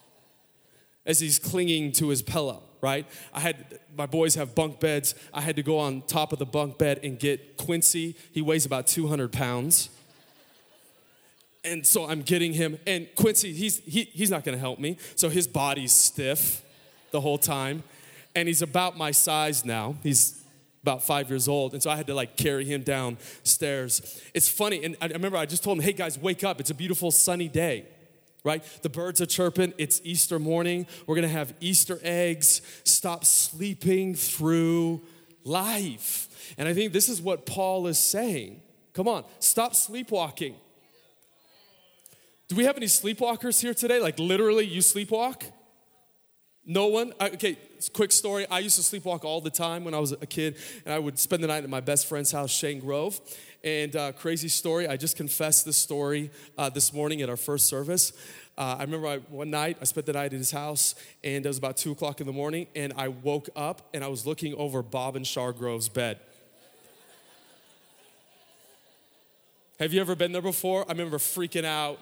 as 1.07 1.21
he's 1.21 1.39
clinging 1.39 1.93
to 1.93 2.09
his 2.09 2.23
pillow, 2.23 2.63
right? 2.81 3.07
I 3.33 3.41
had, 3.41 3.81
my 3.97 4.07
boys 4.07 4.35
have 4.35 4.55
bunk 4.55 4.81
beds. 4.81 5.15
I 5.33 5.41
had 5.41 5.57
to 5.57 5.63
go 5.63 5.79
on 5.79 6.03
top 6.03 6.33
of 6.33 6.39
the 6.39 6.47
bunk 6.47 6.79
bed 6.79 7.01
and 7.03 7.19
get 7.19 7.57
Quincy. 7.57 8.17
He 8.33 8.43
weighs 8.43 8.67
about 8.67 8.87
200 8.87 9.33
pounds. 9.33 9.89
And 11.65 11.87
so 11.87 12.09
I'm 12.09 12.23
getting 12.23 12.55
him, 12.55 12.79
and 12.87 13.07
Quincy, 13.17 13.53
he's, 13.53 13.79
he, 13.79 14.05
he's 14.05 14.31
not 14.31 14.45
gonna 14.45 14.57
help 14.57 14.79
me. 14.79 14.97
So 15.15 15.29
his 15.29 15.47
body's 15.47 15.95
stiff 15.95 16.63
the 17.11 17.21
whole 17.21 17.39
time. 17.39 17.83
And 18.35 18.47
he's 18.47 18.63
about 18.63 18.97
my 18.97 19.11
size 19.11 19.65
now. 19.65 19.97
He's 20.03 20.40
about 20.83 21.03
five 21.03 21.29
years 21.29 21.49
old. 21.49 21.75
And 21.75 21.83
so 21.83 21.91
I 21.91 21.97
had 21.97 22.07
to 22.07 22.15
like 22.15 22.37
carry 22.37 22.65
him 22.65 22.83
downstairs. 22.83 24.23
It's 24.35 24.49
funny. 24.49 24.85
And 24.85 24.97
I 25.01 25.07
remember 25.07 25.37
I 25.37 25.47
just 25.47 25.63
told 25.63 25.79
him, 25.79 25.85
hey 25.85 25.93
guys, 25.93 26.19
wake 26.19 26.43
up. 26.45 26.61
It's 26.61 26.71
a 26.71 26.75
beautiful 26.75 27.11
sunny 27.11 27.49
day, 27.49 27.87
right? 28.45 28.65
The 28.83 28.89
birds 28.89 29.21
are 29.21 29.27
chirping. 29.27 29.75
It's 29.77 30.01
Easter 30.05 30.39
morning. 30.39 30.87
We're 31.07 31.17
going 31.17 31.29
to 31.29 31.35
have 31.35 31.55
Easter 31.61 31.99
eggs. 32.03 32.63
Stop 32.85 33.25
sleeping 33.25 34.15
through 34.15 35.03
life. 35.45 36.55
And 36.57 36.67
I 36.67 36.75
think 36.75 36.93
this 36.93 37.09
is 37.09 37.21
what 37.21 37.47
Paul 37.47 37.87
is 37.87 37.99
saying. 37.99 38.63
Come 38.93 39.07
on, 39.07 39.25
stop 39.39 39.75
sleepwalking. 39.75 40.55
Do 42.49 42.57
we 42.57 42.65
have 42.65 42.77
any 42.77 42.87
sleepwalkers 42.87 43.61
here 43.61 43.75
today? 43.75 44.01
Like 44.01 44.19
literally, 44.19 44.67
you 44.67 44.81
sleepwalk? 44.81 45.43
No 46.67 46.89
one? 46.89 47.15
Okay, 47.21 47.57
quick 47.93 48.13
story. 48.13 48.47
I 48.51 48.59
used 48.59 48.77
to 48.77 48.83
sleepwalk 48.83 49.25
all 49.25 49.41
the 49.41 49.51
time 49.51 49.85
when 49.85 49.95
I 49.95 49.99
was 49.99 50.13
a 50.13 50.27
kid, 50.27 50.57
and 50.85 50.93
I 50.93 50.99
would 50.99 51.19
spend 51.19 51.43
the 51.43 51.47
night 51.47 51.65
at 51.65 51.71
my 51.71 51.81
best 51.81 52.07
friend's 52.07 52.31
house, 52.31 52.51
Shane 52.51 52.81
Grove. 52.81 53.19
And 53.65 53.95
uh, 53.97 54.13
crazy 54.13 54.49
story, 54.49 54.87
I 54.87 54.97
just 54.97 55.17
confessed 55.17 55.65
this 55.65 55.77
story 55.77 56.31
uh, 56.57 56.71
this 56.71 56.93
morning 56.93 57.23
at 57.23 57.29
our 57.29 57.37
first 57.37 57.67
service. 57.67 58.13
Uh, 58.57 58.77
I 58.79 58.83
remember 58.83 59.07
I, 59.07 59.19
one 59.19 59.51
night 59.51 59.79
I 59.81 59.85
spent 59.85 60.07
the 60.07 60.13
night 60.13 60.27
at 60.27 60.33
his 60.33 60.51
house, 60.51 60.95
and 61.25 61.45
it 61.45 61.49
was 61.49 61.59
about 61.59 61.79
two 61.79 61.93
o'clock 61.93 62.21
in 62.21 62.27
the 62.27 62.33
morning, 62.33 62.67
and 62.77 62.93
I 62.97 63.09
woke 63.09 63.49
up 63.57 63.89
and 63.95 64.05
I 64.05 64.09
was 64.09 64.27
looking 64.27 64.55
over 64.55 64.83
Bob 64.83 65.17
and 65.17 65.25
Char 65.25 65.53
Grove's 65.53 65.89
bed. 65.89 66.19
Have 69.79 69.95
you 69.95 70.01
ever 70.03 70.15
been 70.15 70.33
there 70.33 70.43
before? 70.43 70.85
I 70.87 70.93
remember 70.93 71.17
freaking 71.17 71.65
out. 71.65 71.99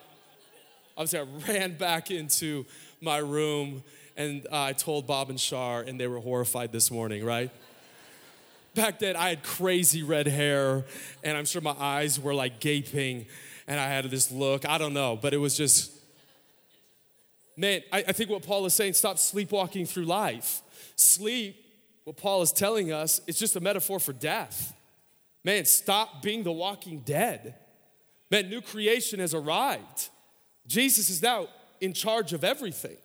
Obviously, 0.97 1.21
I 1.21 1.49
ran 1.49 1.77
back 1.77 2.11
into 2.11 2.67
my 3.01 3.19
room 3.19 3.85
and 4.19 4.47
uh, 4.51 4.65
I 4.65 4.73
told 4.73 5.07
Bob 5.07 5.31
and 5.31 5.39
Char, 5.39 5.81
and 5.83 5.99
they 5.99 6.09
were 6.09 6.19
horrified 6.19 6.73
this 6.73 6.91
morning, 6.91 7.25
right? 7.25 7.51
Back 8.75 8.99
then, 8.99 9.15
I 9.15 9.29
had 9.29 9.45
crazy 9.45 10.03
red 10.03 10.27
hair, 10.27 10.85
and 11.23 11.39
I'm 11.39 11.45
sure 11.45 11.63
my 11.63 11.77
eyes 11.79 12.19
were 12.19 12.35
like 12.35 12.59
gaping, 12.59 13.27
and 13.69 13.79
I 13.79 13.87
had 13.87 14.05
this 14.07 14.33
look. 14.33 14.69
I 14.69 14.77
don't 14.77 14.93
know, 14.93 15.17
but 15.17 15.33
it 15.33 15.37
was 15.37 15.57
just, 15.57 15.93
man, 17.57 17.83
I, 17.93 17.99
I 18.09 18.13
think 18.13 18.29
what 18.29 18.43
Paul 18.43 18.67
is 18.67 18.75
saying 18.75 18.95
stop 18.95 19.19
sleepwalking 19.19 19.87
through 19.87 20.05
life. 20.05 20.63
Sleep, 20.97 21.57
what 22.03 22.17
Paul 22.17 22.43
is 22.43 22.51
telling 22.51 22.93
us, 22.93 23.21
is 23.29 23.39
just 23.39 23.55
a 23.55 23.61
metaphor 23.61 24.01
for 24.01 24.13
death. 24.13 24.75
Man, 25.45 25.65
stop 25.65 26.23
being 26.23 26.43
the 26.43 26.53
walking 26.53 27.01
dead. 27.01 27.55
Man, 28.33 28.51
new 28.51 28.63
creation 28.63 29.21
has 29.21 29.33
arrived. 29.33 30.09
Jesus 30.67 31.09
is 31.09 31.23
now 31.23 31.47
in 31.81 31.93
charge 31.93 32.33
of 32.33 32.43
everything. 32.43 32.97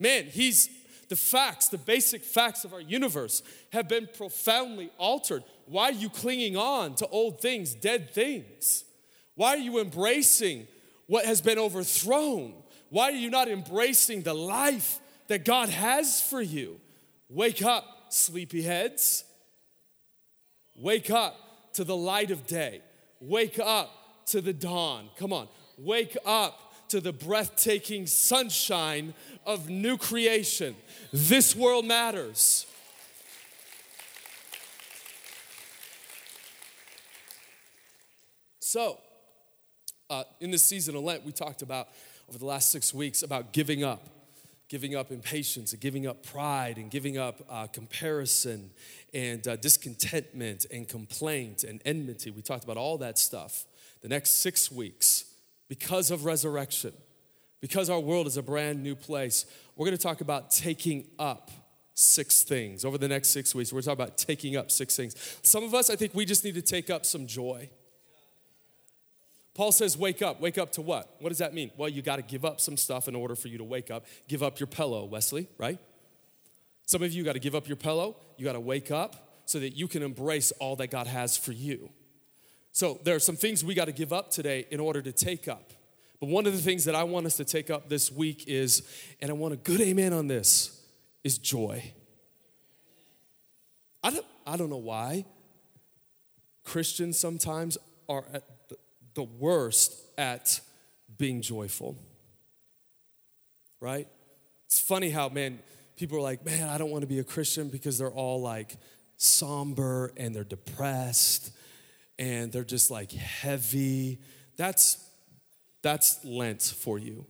Man, 0.00 0.24
he's 0.24 0.68
the 1.08 1.16
facts, 1.16 1.68
the 1.68 1.78
basic 1.78 2.22
facts 2.22 2.64
of 2.64 2.72
our 2.72 2.80
universe 2.80 3.42
have 3.72 3.88
been 3.88 4.08
profoundly 4.16 4.90
altered. 4.98 5.42
Why 5.66 5.88
are 5.88 5.92
you 5.92 6.10
clinging 6.10 6.56
on 6.56 6.94
to 6.96 7.06
old 7.08 7.40
things, 7.40 7.74
dead 7.74 8.10
things? 8.10 8.84
Why 9.34 9.50
are 9.50 9.58
you 9.58 9.80
embracing 9.80 10.66
what 11.06 11.24
has 11.24 11.40
been 11.40 11.58
overthrown? 11.58 12.54
Why 12.90 13.04
are 13.04 13.12
you 13.12 13.30
not 13.30 13.48
embracing 13.48 14.22
the 14.22 14.34
life 14.34 15.00
that 15.28 15.44
God 15.44 15.68
has 15.68 16.20
for 16.20 16.40
you? 16.40 16.80
Wake 17.28 17.62
up, 17.62 18.10
sleepyheads. 18.10 19.24
Wake 20.74 21.10
up 21.10 21.36
to 21.74 21.84
the 21.84 21.96
light 21.96 22.30
of 22.30 22.46
day. 22.46 22.82
Wake 23.20 23.58
up 23.58 24.26
to 24.26 24.40
the 24.40 24.52
dawn. 24.52 25.08
Come 25.16 25.32
on. 25.32 25.48
Wake 25.76 26.16
up 26.24 26.67
to 26.88 27.00
the 27.00 27.12
breathtaking 27.12 28.06
sunshine 28.06 29.14
of 29.46 29.68
new 29.68 29.96
creation. 29.96 30.74
This 31.12 31.54
world 31.54 31.84
matters. 31.84 32.66
So, 38.60 38.98
uh, 40.10 40.24
in 40.40 40.50
this 40.50 40.62
season 40.64 40.94
of 40.94 41.02
Lent, 41.02 41.24
we 41.24 41.32
talked 41.32 41.62
about 41.62 41.88
over 42.28 42.38
the 42.38 42.44
last 42.44 42.70
six 42.70 42.92
weeks 42.92 43.22
about 43.22 43.52
giving 43.52 43.82
up, 43.82 44.08
giving 44.68 44.94
up 44.94 45.10
impatience, 45.10 45.72
and 45.72 45.80
giving 45.80 46.06
up 46.06 46.22
pride, 46.22 46.76
and 46.76 46.90
giving 46.90 47.16
up 47.16 47.40
uh, 47.48 47.66
comparison, 47.66 48.70
and 49.14 49.48
uh, 49.48 49.56
discontentment, 49.56 50.66
and 50.70 50.86
complaint, 50.86 51.64
and 51.64 51.80
enmity. 51.86 52.30
We 52.30 52.42
talked 52.42 52.64
about 52.64 52.76
all 52.76 52.98
that 52.98 53.18
stuff. 53.18 53.64
The 54.02 54.08
next 54.08 54.42
six 54.42 54.70
weeks, 54.70 55.24
because 55.68 56.10
of 56.10 56.24
resurrection, 56.24 56.92
because 57.60 57.90
our 57.90 58.00
world 58.00 58.26
is 58.26 58.36
a 58.36 58.42
brand 58.42 58.82
new 58.82 58.94
place, 58.94 59.46
we're 59.76 59.86
going 59.86 59.96
to 59.96 60.02
talk 60.02 60.20
about 60.20 60.50
taking 60.50 61.06
up 61.18 61.50
six 61.94 62.42
things. 62.42 62.84
Over 62.84 62.96
the 62.96 63.08
next 63.08 63.28
six 63.28 63.54
weeks, 63.54 63.72
we're 63.72 63.82
talking 63.82 64.00
about 64.00 64.16
taking 64.16 64.56
up 64.56 64.70
six 64.70 64.96
things. 64.96 65.38
Some 65.42 65.64
of 65.64 65.74
us, 65.74 65.90
I 65.90 65.96
think 65.96 66.14
we 66.14 66.24
just 66.24 66.44
need 66.44 66.54
to 66.54 66.62
take 66.62 66.90
up 66.90 67.04
some 67.04 67.26
joy. 67.26 67.68
Paul 69.54 69.72
says, 69.72 69.98
Wake 69.98 70.22
up. 70.22 70.40
Wake 70.40 70.56
up 70.56 70.70
to 70.72 70.82
what? 70.82 71.16
What 71.18 71.30
does 71.30 71.38
that 71.38 71.52
mean? 71.52 71.72
Well, 71.76 71.88
you 71.88 72.00
got 72.00 72.16
to 72.16 72.22
give 72.22 72.44
up 72.44 72.60
some 72.60 72.76
stuff 72.76 73.08
in 73.08 73.16
order 73.16 73.34
for 73.34 73.48
you 73.48 73.58
to 73.58 73.64
wake 73.64 73.90
up. 73.90 74.06
Give 74.28 74.42
up 74.42 74.60
your 74.60 74.68
pillow, 74.68 75.04
Wesley, 75.04 75.48
right? 75.58 75.78
Some 76.86 77.02
of 77.02 77.12
you 77.12 77.24
got 77.24 77.32
to 77.32 77.40
give 77.40 77.56
up 77.56 77.66
your 77.66 77.76
pillow. 77.76 78.16
You 78.36 78.44
got 78.44 78.52
to 78.52 78.60
wake 78.60 78.92
up 78.92 79.42
so 79.46 79.58
that 79.58 79.70
you 79.76 79.88
can 79.88 80.02
embrace 80.02 80.52
all 80.52 80.76
that 80.76 80.92
God 80.92 81.08
has 81.08 81.36
for 81.36 81.52
you. 81.52 81.90
So 82.72 83.00
there 83.04 83.16
are 83.16 83.20
some 83.20 83.36
things 83.36 83.64
we 83.64 83.74
got 83.74 83.86
to 83.86 83.92
give 83.92 84.12
up 84.12 84.30
today 84.30 84.66
in 84.70 84.80
order 84.80 85.02
to 85.02 85.12
take 85.12 85.48
up. 85.48 85.72
But 86.20 86.28
one 86.28 86.46
of 86.46 86.52
the 86.52 86.60
things 86.60 86.84
that 86.84 86.94
I 86.94 87.04
want 87.04 87.26
us 87.26 87.36
to 87.36 87.44
take 87.44 87.70
up 87.70 87.88
this 87.88 88.10
week 88.10 88.44
is, 88.48 88.82
and 89.20 89.30
I 89.30 89.34
want 89.34 89.54
a 89.54 89.56
good 89.56 89.80
amen 89.80 90.12
on 90.12 90.26
this, 90.26 90.80
is 91.22 91.38
joy. 91.38 91.92
I 94.02 94.10
don't, 94.10 94.26
I 94.46 94.56
don't 94.56 94.70
know 94.70 94.76
why 94.76 95.24
Christians 96.64 97.18
sometimes 97.18 97.78
are 98.08 98.24
at 98.32 98.44
the 99.14 99.22
worst 99.22 99.96
at 100.16 100.60
being 101.16 101.42
joyful. 101.42 101.96
Right? 103.80 104.08
It's 104.66 104.80
funny 104.80 105.10
how, 105.10 105.28
man, 105.28 105.60
people 105.96 106.18
are 106.18 106.22
like, 106.22 106.44
man, 106.44 106.68
I 106.68 106.78
don't 106.78 106.90
want 106.90 107.02
to 107.02 107.08
be 107.08 107.20
a 107.20 107.24
Christian 107.24 107.68
because 107.68 107.98
they're 107.98 108.10
all 108.10 108.40
like 108.40 108.76
somber 109.16 110.12
and 110.16 110.34
they're 110.34 110.44
depressed 110.44 111.52
and 112.18 112.52
they're 112.52 112.64
just 112.64 112.90
like 112.90 113.12
heavy. 113.12 114.18
That's 114.56 115.04
that's 115.82 116.24
Lent 116.24 116.62
for 116.62 116.98
you. 116.98 117.24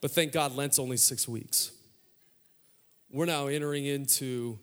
But 0.00 0.10
thank 0.10 0.32
God, 0.32 0.56
Lent's 0.56 0.78
only 0.78 0.96
six 0.96 1.28
weeks. 1.28 1.70
We're 3.10 3.26
now 3.26 3.46
entering 3.46 3.86
into 3.86 4.58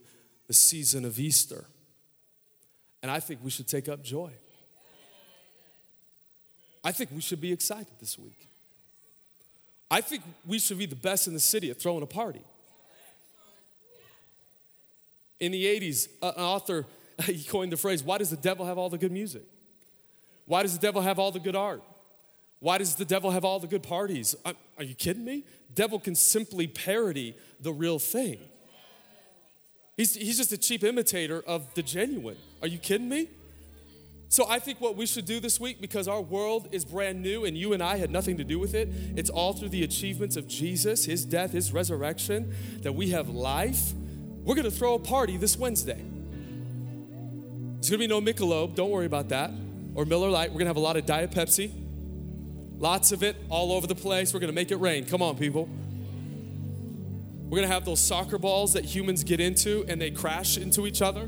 the 0.47 0.53
season 0.53 1.05
of 1.05 1.17
Easter. 1.17 1.65
And 3.01 3.09
I 3.09 3.21
think 3.21 3.39
we 3.43 3.49
should 3.49 3.67
take 3.67 3.87
up 3.87 4.03
joy. 4.03 4.31
I 6.83 6.91
think 6.91 7.11
we 7.11 7.21
should 7.21 7.39
be 7.39 7.53
excited 7.53 7.93
this 7.99 8.17
week. 8.17 8.47
I 9.91 10.01
think 10.01 10.23
we 10.45 10.59
should 10.59 10.77
be 10.77 10.85
the 10.85 10.95
best 10.95 11.27
in 11.27 11.33
the 11.33 11.39
city 11.39 11.71
at 11.71 11.79
throwing 11.79 12.03
a 12.03 12.07
party. 12.07 12.41
In 15.39 15.51
the 15.51 15.65
80s, 15.65 16.09
an 16.21 16.29
author 16.31 16.85
he 17.25 17.43
coined 17.43 17.71
the 17.71 17.77
phrase, 17.77 18.03
Why 18.03 18.17
does 18.17 18.29
the 18.29 18.37
devil 18.37 18.65
have 18.65 18.77
all 18.77 18.89
the 18.89 18.97
good 18.97 19.11
music? 19.11 19.43
Why 20.45 20.63
does 20.63 20.73
the 20.73 20.81
devil 20.81 21.01
have 21.01 21.19
all 21.19 21.31
the 21.31 21.39
good 21.39 21.55
art? 21.55 21.83
Why 22.59 22.77
does 22.77 22.95
the 22.95 23.05
devil 23.05 23.31
have 23.31 23.45
all 23.45 23.59
the 23.59 23.67
good 23.67 23.83
parties? 23.83 24.35
Uh, 24.43 24.53
are 24.77 24.83
you 24.83 24.95
kidding 24.95 25.23
me? 25.23 25.45
Devil 25.73 25.99
can 25.99 26.15
simply 26.15 26.67
parody 26.67 27.35
the 27.59 27.71
real 27.71 27.99
thing. 27.99 28.39
He's, 29.95 30.15
he's 30.15 30.37
just 30.37 30.51
a 30.51 30.57
cheap 30.57 30.83
imitator 30.83 31.41
of 31.45 31.73
the 31.73 31.83
genuine. 31.83 32.37
Are 32.61 32.67
you 32.67 32.77
kidding 32.77 33.09
me? 33.09 33.29
So 34.29 34.45
I 34.47 34.59
think 34.59 34.79
what 34.79 34.95
we 34.95 35.05
should 35.05 35.25
do 35.25 35.39
this 35.39 35.59
week, 35.59 35.81
because 35.81 36.07
our 36.07 36.21
world 36.21 36.69
is 36.71 36.85
brand 36.85 37.21
new 37.21 37.45
and 37.45 37.57
you 37.57 37.73
and 37.73 37.81
I 37.81 37.97
had 37.97 38.11
nothing 38.11 38.37
to 38.37 38.43
do 38.43 38.59
with 38.59 38.75
it, 38.75 38.89
it's 39.15 39.29
all 39.29 39.53
through 39.53 39.69
the 39.69 39.83
achievements 39.83 40.35
of 40.35 40.47
Jesus, 40.47 41.05
his 41.05 41.25
death, 41.25 41.51
his 41.51 41.71
resurrection, 41.71 42.53
that 42.81 42.93
we 42.93 43.09
have 43.09 43.29
life. 43.29 43.93
We're 44.43 44.55
gonna 44.55 44.71
throw 44.71 44.93
a 44.93 44.99
party 44.99 45.37
this 45.37 45.57
Wednesday. 45.57 46.03
There's 47.79 47.89
gonna 47.89 47.99
be 47.99 48.07
no 48.07 48.19
Michelob, 48.19 48.75
don't 48.75 48.89
worry 48.89 49.05
about 49.05 49.29
that, 49.29 49.51
or 49.95 50.03
Miller 50.03 50.29
Lite. 50.29 50.51
We're 50.51 50.59
gonna 50.59 50.69
have 50.69 50.75
a 50.75 50.81
lot 50.81 50.97
of 50.97 51.05
Diet 51.05 51.31
Pepsi, 51.31 51.71
lots 52.77 53.13
of 53.13 53.23
it 53.23 53.37
all 53.49 53.71
over 53.71 53.87
the 53.87 53.95
place. 53.95 54.33
We're 54.33 54.41
gonna 54.41 54.51
make 54.51 54.71
it 54.71 54.77
rain. 54.77 55.05
Come 55.05 55.21
on, 55.21 55.37
people. 55.37 55.69
We're 57.49 57.57
gonna 57.57 57.73
have 57.73 57.85
those 57.85 58.01
soccer 58.01 58.37
balls 58.37 58.73
that 58.73 58.83
humans 58.83 59.23
get 59.23 59.39
into 59.39 59.85
and 59.87 59.99
they 59.99 60.11
crash 60.11 60.57
into 60.57 60.85
each 60.85 61.01
other. 61.01 61.27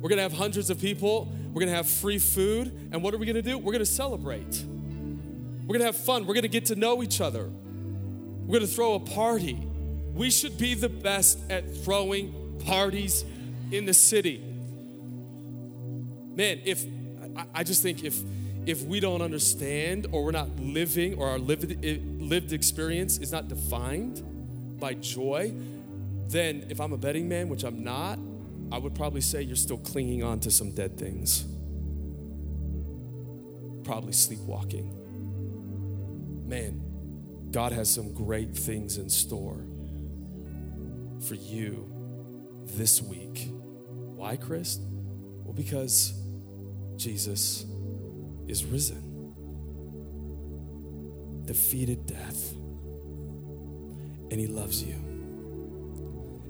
We're 0.00 0.08
gonna 0.08 0.22
have 0.22 0.32
hundreds 0.32 0.70
of 0.70 0.80
people. 0.80 1.30
We're 1.52 1.60
gonna 1.60 1.76
have 1.76 1.88
free 1.88 2.18
food. 2.18 2.88
And 2.90 3.02
what 3.02 3.12
are 3.12 3.18
we 3.18 3.26
gonna 3.26 3.42
do? 3.42 3.58
We're 3.58 3.72
gonna 3.72 3.84
celebrate. 3.84 4.64
We're 5.66 5.74
gonna 5.74 5.84
have 5.84 5.96
fun. 5.96 6.26
We're 6.26 6.34
gonna 6.34 6.48
get 6.48 6.66
to 6.66 6.74
know 6.74 7.02
each 7.02 7.20
other. 7.20 7.50
We're 8.46 8.54
gonna 8.54 8.66
throw 8.66 8.94
a 8.94 9.00
party. 9.00 9.58
We 10.14 10.30
should 10.30 10.56
be 10.58 10.74
the 10.74 10.88
best 10.88 11.38
at 11.50 11.76
throwing 11.84 12.60
parties 12.64 13.24
in 13.70 13.84
the 13.84 13.94
city. 13.94 14.42
Man, 16.36 16.60
if 16.64 16.84
I, 17.54 17.64
just 17.64 17.82
think 17.82 18.04
if 18.04 18.20
if 18.66 18.82
we 18.82 19.00
don't 19.00 19.22
understand 19.22 20.06
or 20.12 20.22
we're 20.24 20.32
not 20.32 20.50
living 20.60 21.14
or 21.18 21.28
our 21.28 21.38
lived, 21.38 21.82
lived 22.20 22.52
experience 22.52 23.18
is 23.18 23.32
not 23.32 23.48
defined 23.48 24.22
by 24.78 24.94
joy, 24.94 25.54
then 26.28 26.66
if 26.68 26.80
I'm 26.80 26.92
a 26.92 26.98
betting 26.98 27.28
man, 27.28 27.48
which 27.48 27.64
I'm 27.64 27.82
not, 27.82 28.18
I 28.70 28.78
would 28.78 28.94
probably 28.94 29.22
say 29.22 29.42
you're 29.42 29.56
still 29.56 29.78
clinging 29.78 30.22
on 30.22 30.40
to 30.40 30.50
some 30.50 30.72
dead 30.72 30.98
things. 30.98 31.46
Probably 33.84 34.12
sleepwalking. 34.12 34.92
Man, 36.46 36.82
God 37.52 37.72
has 37.72 37.88
some 37.88 38.12
great 38.12 38.54
things 38.54 38.98
in 38.98 39.08
store 39.08 39.64
for 41.26 41.34
you 41.34 41.90
this 42.64 43.00
week. 43.00 43.48
Why, 43.50 44.36
Chris? 44.36 44.78
Well, 45.44 45.54
because 45.54 46.12
Jesus 46.96 47.66
is 48.46 48.64
risen, 48.64 49.34
defeated 51.44 52.06
death, 52.06 52.52
and 54.30 54.32
He 54.32 54.46
loves 54.46 54.82
you. 54.82 54.94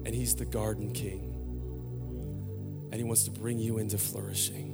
And 0.05 0.15
He's 0.15 0.35
the 0.35 0.45
garden 0.45 0.93
king 0.93 1.37
and 2.91 2.95
He 2.95 3.03
wants 3.03 3.23
to 3.25 3.31
bring 3.31 3.59
you 3.59 3.77
into 3.77 3.97
flourishing. 3.97 4.73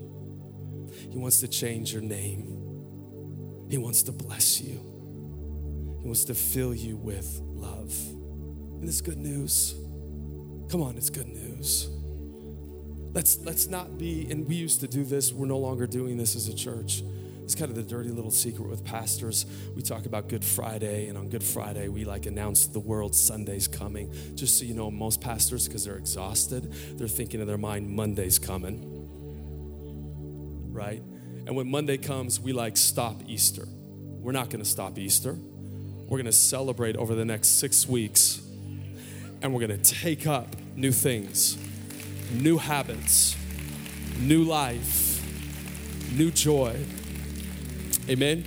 He 1.10 1.18
wants 1.18 1.40
to 1.40 1.48
change 1.48 1.92
your 1.92 2.02
name. 2.02 3.66
He 3.70 3.78
wants 3.78 4.04
to 4.04 4.12
bless 4.12 4.62
you. 4.62 4.76
He 6.02 6.08
wants 6.08 6.26
to 6.26 6.36
fill 6.36 6.74
you 6.74 6.96
with 6.96 7.42
love. 7.44 7.94
And 8.80 8.88
it's 8.88 9.02
good 9.02 9.18
news. 9.18 9.74
Come 10.70 10.82
on, 10.82 10.96
it's 10.96 11.10
good 11.10 11.28
news. 11.28 11.90
Let's 13.14 13.38
let's 13.46 13.68
not 13.68 13.98
be, 13.98 14.28
and 14.32 14.48
we 14.48 14.56
used 14.56 14.82
to 14.82 14.88
do 14.88 15.04
this, 15.04 15.32
we're 15.32 15.46
no 15.46 15.60
longer 15.60 15.86
doing 15.86 16.18
this 16.18 16.36
as 16.36 16.48
a 16.48 16.56
church. 16.56 17.04
It's 17.44 17.56
kind 17.56 17.70
of 17.70 17.76
the 17.76 17.84
dirty 17.84 18.10
little 18.10 18.32
secret 18.32 18.70
with 18.70 18.84
pastors. 18.86 19.46
We 19.76 19.82
talk 19.82 20.06
about 20.06 20.30
Good 20.30 20.44
Friday, 20.46 21.08
and 21.10 21.18
on 21.18 21.30
Good 21.30 21.44
Friday, 21.44 21.90
we 21.90 22.06
like 22.06 22.26
announce 22.26 22.68
the 22.68 22.80
world 22.80 23.14
Sunday's 23.14 23.68
coming. 23.68 24.12
Just 24.34 24.58
so 24.58 24.66
you 24.66 24.74
know, 24.74 24.90
most 24.90 25.22
pastors, 25.22 25.68
because 25.68 25.84
they're 25.86 25.98
exhausted, 25.98 26.72
they're 26.98 27.08
thinking 27.08 27.42
in 27.42 27.48
their 27.48 27.58
mind, 27.58 27.90
Monday's 27.90 28.40
coming. 28.40 29.10
Right? 30.72 31.04
And 31.46 31.56
when 31.56 31.70
Monday 31.70 31.98
comes, 31.98 32.40
we 32.40 32.54
like 32.54 32.78
stop 32.78 33.22
Easter. 33.28 33.68
We're 33.68 34.32
not 34.32 34.50
going 34.50 34.64
to 34.64 34.70
stop 34.70 34.98
Easter. 34.98 35.34
We're 35.34 36.18
going 36.18 36.26
to 36.26 36.32
celebrate 36.32 36.96
over 36.96 37.14
the 37.14 37.26
next 37.26 37.60
six 37.60 37.88
weeks, 37.88 38.42
and 39.42 39.54
we're 39.54 39.68
going 39.68 39.78
to 39.78 39.94
take 39.94 40.26
up 40.26 40.56
new 40.78 40.94
things, 40.94 41.58
new 42.32 42.58
habits, 42.58 43.36
new 44.20 44.44
life, 44.44 45.22
new 46.18 46.32
joy 46.32 46.76
Amen. 48.10 48.44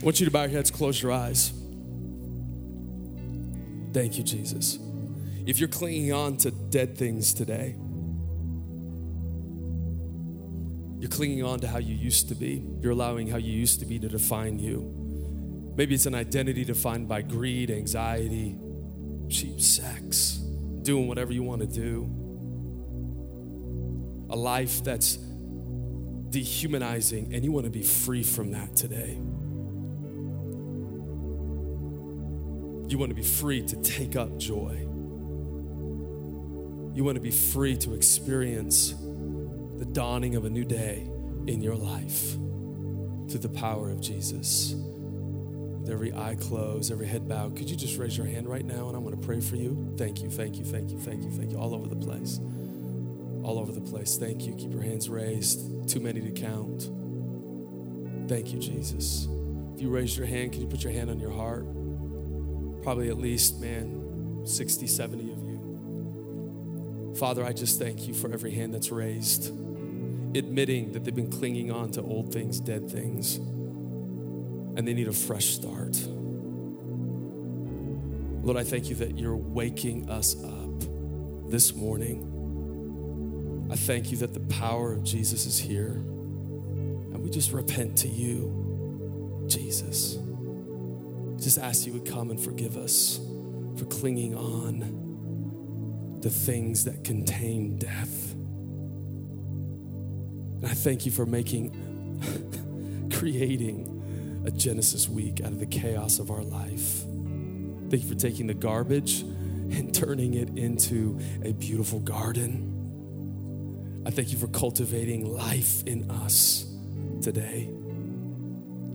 I 0.00 0.04
want 0.04 0.18
you 0.18 0.24
to 0.24 0.32
bow 0.32 0.42
your 0.42 0.50
heads, 0.50 0.70
close 0.70 1.02
your 1.02 1.12
eyes. 1.12 1.52
Thank 3.92 4.16
you, 4.16 4.24
Jesus. 4.24 4.78
If 5.44 5.58
you're 5.58 5.68
clinging 5.68 6.12
on 6.12 6.38
to 6.38 6.50
dead 6.50 6.96
things 6.96 7.34
today, 7.34 7.76
you're 10.98 11.10
clinging 11.10 11.44
on 11.44 11.60
to 11.60 11.68
how 11.68 11.78
you 11.78 11.94
used 11.94 12.28
to 12.28 12.34
be, 12.34 12.64
you're 12.80 12.92
allowing 12.92 13.28
how 13.28 13.36
you 13.36 13.52
used 13.52 13.80
to 13.80 13.86
be 13.86 13.98
to 13.98 14.08
define 14.08 14.58
you. 14.58 14.94
Maybe 15.76 15.94
it's 15.94 16.06
an 16.06 16.14
identity 16.14 16.64
defined 16.64 17.08
by 17.08 17.22
greed, 17.22 17.70
anxiety, 17.70 18.58
cheap 19.28 19.60
sex, 19.60 20.38
doing 20.82 21.06
whatever 21.06 21.32
you 21.32 21.42
want 21.42 21.60
to 21.60 21.66
do. 21.66 22.27
A 24.30 24.36
life 24.36 24.84
that's 24.84 25.18
dehumanizing, 26.30 27.34
and 27.34 27.44
you 27.44 27.52
want 27.52 27.64
to 27.64 27.70
be 27.70 27.82
free 27.82 28.22
from 28.22 28.52
that 28.52 28.76
today. 28.76 29.18
You 32.88 32.96
want 32.96 33.10
to 33.10 33.14
be 33.14 33.22
free 33.22 33.62
to 33.62 33.76
take 33.82 34.16
up 34.16 34.38
joy. 34.38 34.86
You 36.94 37.04
want 37.04 37.16
to 37.16 37.20
be 37.20 37.30
free 37.30 37.76
to 37.78 37.94
experience 37.94 38.94
the 39.78 39.84
dawning 39.84 40.36
of 40.36 40.44
a 40.44 40.50
new 40.50 40.64
day 40.64 41.08
in 41.46 41.60
your 41.62 41.76
life 41.76 42.32
through 43.28 43.40
the 43.40 43.48
power 43.48 43.90
of 43.90 44.00
Jesus. 44.00 44.74
With 44.74 45.90
every 45.90 46.12
eye 46.12 46.36
closed, 46.40 46.90
every 46.90 47.06
head 47.06 47.28
bowed, 47.28 47.56
could 47.56 47.70
you 47.70 47.76
just 47.76 47.98
raise 47.98 48.16
your 48.16 48.26
hand 48.26 48.48
right 48.48 48.64
now 48.64 48.88
and 48.88 48.96
I'm 48.96 49.04
going 49.04 49.18
to 49.18 49.26
pray 49.26 49.40
for 49.40 49.56
you? 49.56 49.94
Thank 49.96 50.22
you, 50.22 50.30
thank 50.30 50.56
you, 50.56 50.64
thank 50.64 50.90
you, 50.90 50.98
thank 50.98 51.22
you, 51.24 51.30
thank 51.30 51.52
you, 51.52 51.58
all 51.58 51.74
over 51.74 51.86
the 51.88 51.96
place 51.96 52.40
all 53.48 53.58
over 53.58 53.72
the 53.72 53.80
place. 53.80 54.18
Thank 54.18 54.46
you. 54.46 54.54
Keep 54.54 54.72
your 54.72 54.82
hands 54.82 55.08
raised. 55.08 55.88
Too 55.88 56.00
many 56.00 56.20
to 56.20 56.30
count. 56.30 56.90
Thank 58.28 58.52
you, 58.52 58.58
Jesus. 58.58 59.26
If 59.74 59.80
you 59.80 59.88
raise 59.88 60.18
your 60.18 60.26
hand, 60.26 60.52
can 60.52 60.60
you 60.60 60.66
put 60.66 60.84
your 60.84 60.92
hand 60.92 61.08
on 61.08 61.18
your 61.18 61.30
heart? 61.30 61.64
Probably 62.82 63.08
at 63.08 63.16
least, 63.16 63.58
man, 63.58 64.42
60, 64.44 64.86
70 64.86 65.32
of 65.32 65.38
you. 65.48 67.14
Father, 67.18 67.42
I 67.42 67.54
just 67.54 67.78
thank 67.78 68.06
you 68.06 68.12
for 68.12 68.30
every 68.30 68.50
hand 68.50 68.74
that's 68.74 68.90
raised, 68.92 69.48
admitting 70.36 70.92
that 70.92 71.04
they've 71.04 71.14
been 71.14 71.32
clinging 71.32 71.72
on 71.72 71.90
to 71.92 72.02
old 72.02 72.30
things, 72.30 72.60
dead 72.60 72.90
things, 72.90 73.36
and 73.36 74.86
they 74.86 74.92
need 74.92 75.08
a 75.08 75.12
fresh 75.12 75.46
start. 75.46 75.98
Lord, 78.44 78.58
I 78.58 78.64
thank 78.64 78.90
you 78.90 78.96
that 78.96 79.18
you're 79.18 79.36
waking 79.36 80.10
us 80.10 80.36
up 80.44 81.50
this 81.50 81.74
morning 81.74 82.27
I 83.70 83.76
thank 83.76 84.10
you 84.10 84.16
that 84.18 84.32
the 84.32 84.40
power 84.40 84.92
of 84.92 85.04
Jesus 85.04 85.44
is 85.44 85.58
here. 85.58 85.92
And 85.92 87.22
we 87.22 87.28
just 87.30 87.52
repent 87.52 87.98
to 87.98 88.08
you, 88.08 89.44
Jesus. 89.46 90.18
Just 91.36 91.58
ask 91.58 91.86
you 91.86 91.92
would 91.92 92.06
come 92.06 92.30
and 92.30 92.40
forgive 92.40 92.76
us 92.76 93.20
for 93.76 93.84
clinging 93.84 94.34
on 94.34 96.18
to 96.22 96.30
things 96.30 96.84
that 96.84 97.04
contain 97.04 97.76
death. 97.76 98.32
And 100.56 100.66
I 100.66 100.74
thank 100.74 101.04
you 101.04 101.12
for 101.12 101.26
making, 101.26 103.10
creating 103.12 104.42
a 104.46 104.50
Genesis 104.50 105.08
week 105.08 105.42
out 105.42 105.52
of 105.52 105.60
the 105.60 105.66
chaos 105.66 106.18
of 106.18 106.30
our 106.30 106.42
life. 106.42 107.02
Thank 107.90 108.02
you 108.02 108.08
for 108.08 108.14
taking 108.14 108.46
the 108.46 108.54
garbage 108.54 109.20
and 109.20 109.94
turning 109.94 110.34
it 110.34 110.48
into 110.56 111.18
a 111.44 111.52
beautiful 111.52 112.00
garden 112.00 112.77
I 114.06 114.10
thank 114.10 114.32
you 114.32 114.38
for 114.38 114.48
cultivating 114.48 115.26
life 115.26 115.82
in 115.86 116.10
us 116.10 116.66
today. 117.22 117.70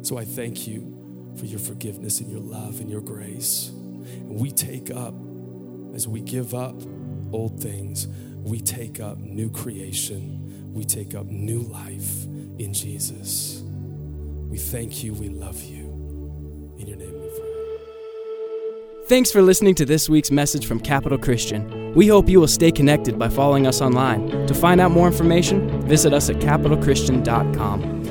So 0.01 0.17
I 0.17 0.25
thank 0.25 0.67
you 0.67 1.33
for 1.37 1.45
your 1.45 1.59
forgiveness 1.59 2.19
and 2.19 2.31
your 2.31 2.41
love 2.41 2.79
and 2.79 2.89
your 2.89 3.01
grace. 3.01 3.69
And 3.69 4.39
we 4.39 4.51
take 4.51 4.91
up, 4.91 5.13
as 5.93 6.07
we 6.07 6.21
give 6.21 6.53
up 6.53 6.75
old 7.31 7.59
things, 7.61 8.07
we 8.37 8.59
take 8.59 8.99
up 8.99 9.17
new 9.17 9.49
creation, 9.49 10.73
we 10.73 10.83
take 10.83 11.15
up 11.15 11.25
new 11.27 11.59
life 11.59 12.25
in 12.59 12.73
Jesus. 12.73 13.61
We 14.49 14.57
thank 14.57 15.03
you, 15.03 15.13
we 15.13 15.29
love 15.29 15.61
you. 15.63 15.87
In 16.77 16.87
your 16.87 16.97
name 16.97 17.13
we 17.13 17.27
pray. 17.27 19.07
Thanks 19.07 19.31
for 19.31 19.41
listening 19.41 19.75
to 19.75 19.85
this 19.85 20.09
week's 20.09 20.31
message 20.31 20.65
from 20.65 20.79
Capital 20.79 21.17
Christian. 21.17 21.82
We 21.95 22.07
hope 22.07 22.27
you 22.27 22.39
will 22.39 22.47
stay 22.47 22.71
connected 22.71 23.19
by 23.19 23.29
following 23.29 23.67
us 23.67 23.81
online. 23.81 24.47
To 24.47 24.53
find 24.53 24.81
out 24.81 24.91
more 24.91 25.07
information, 25.07 25.81
visit 25.87 26.13
us 26.13 26.29
at 26.29 26.37
capitalchristian.com. 26.37 28.02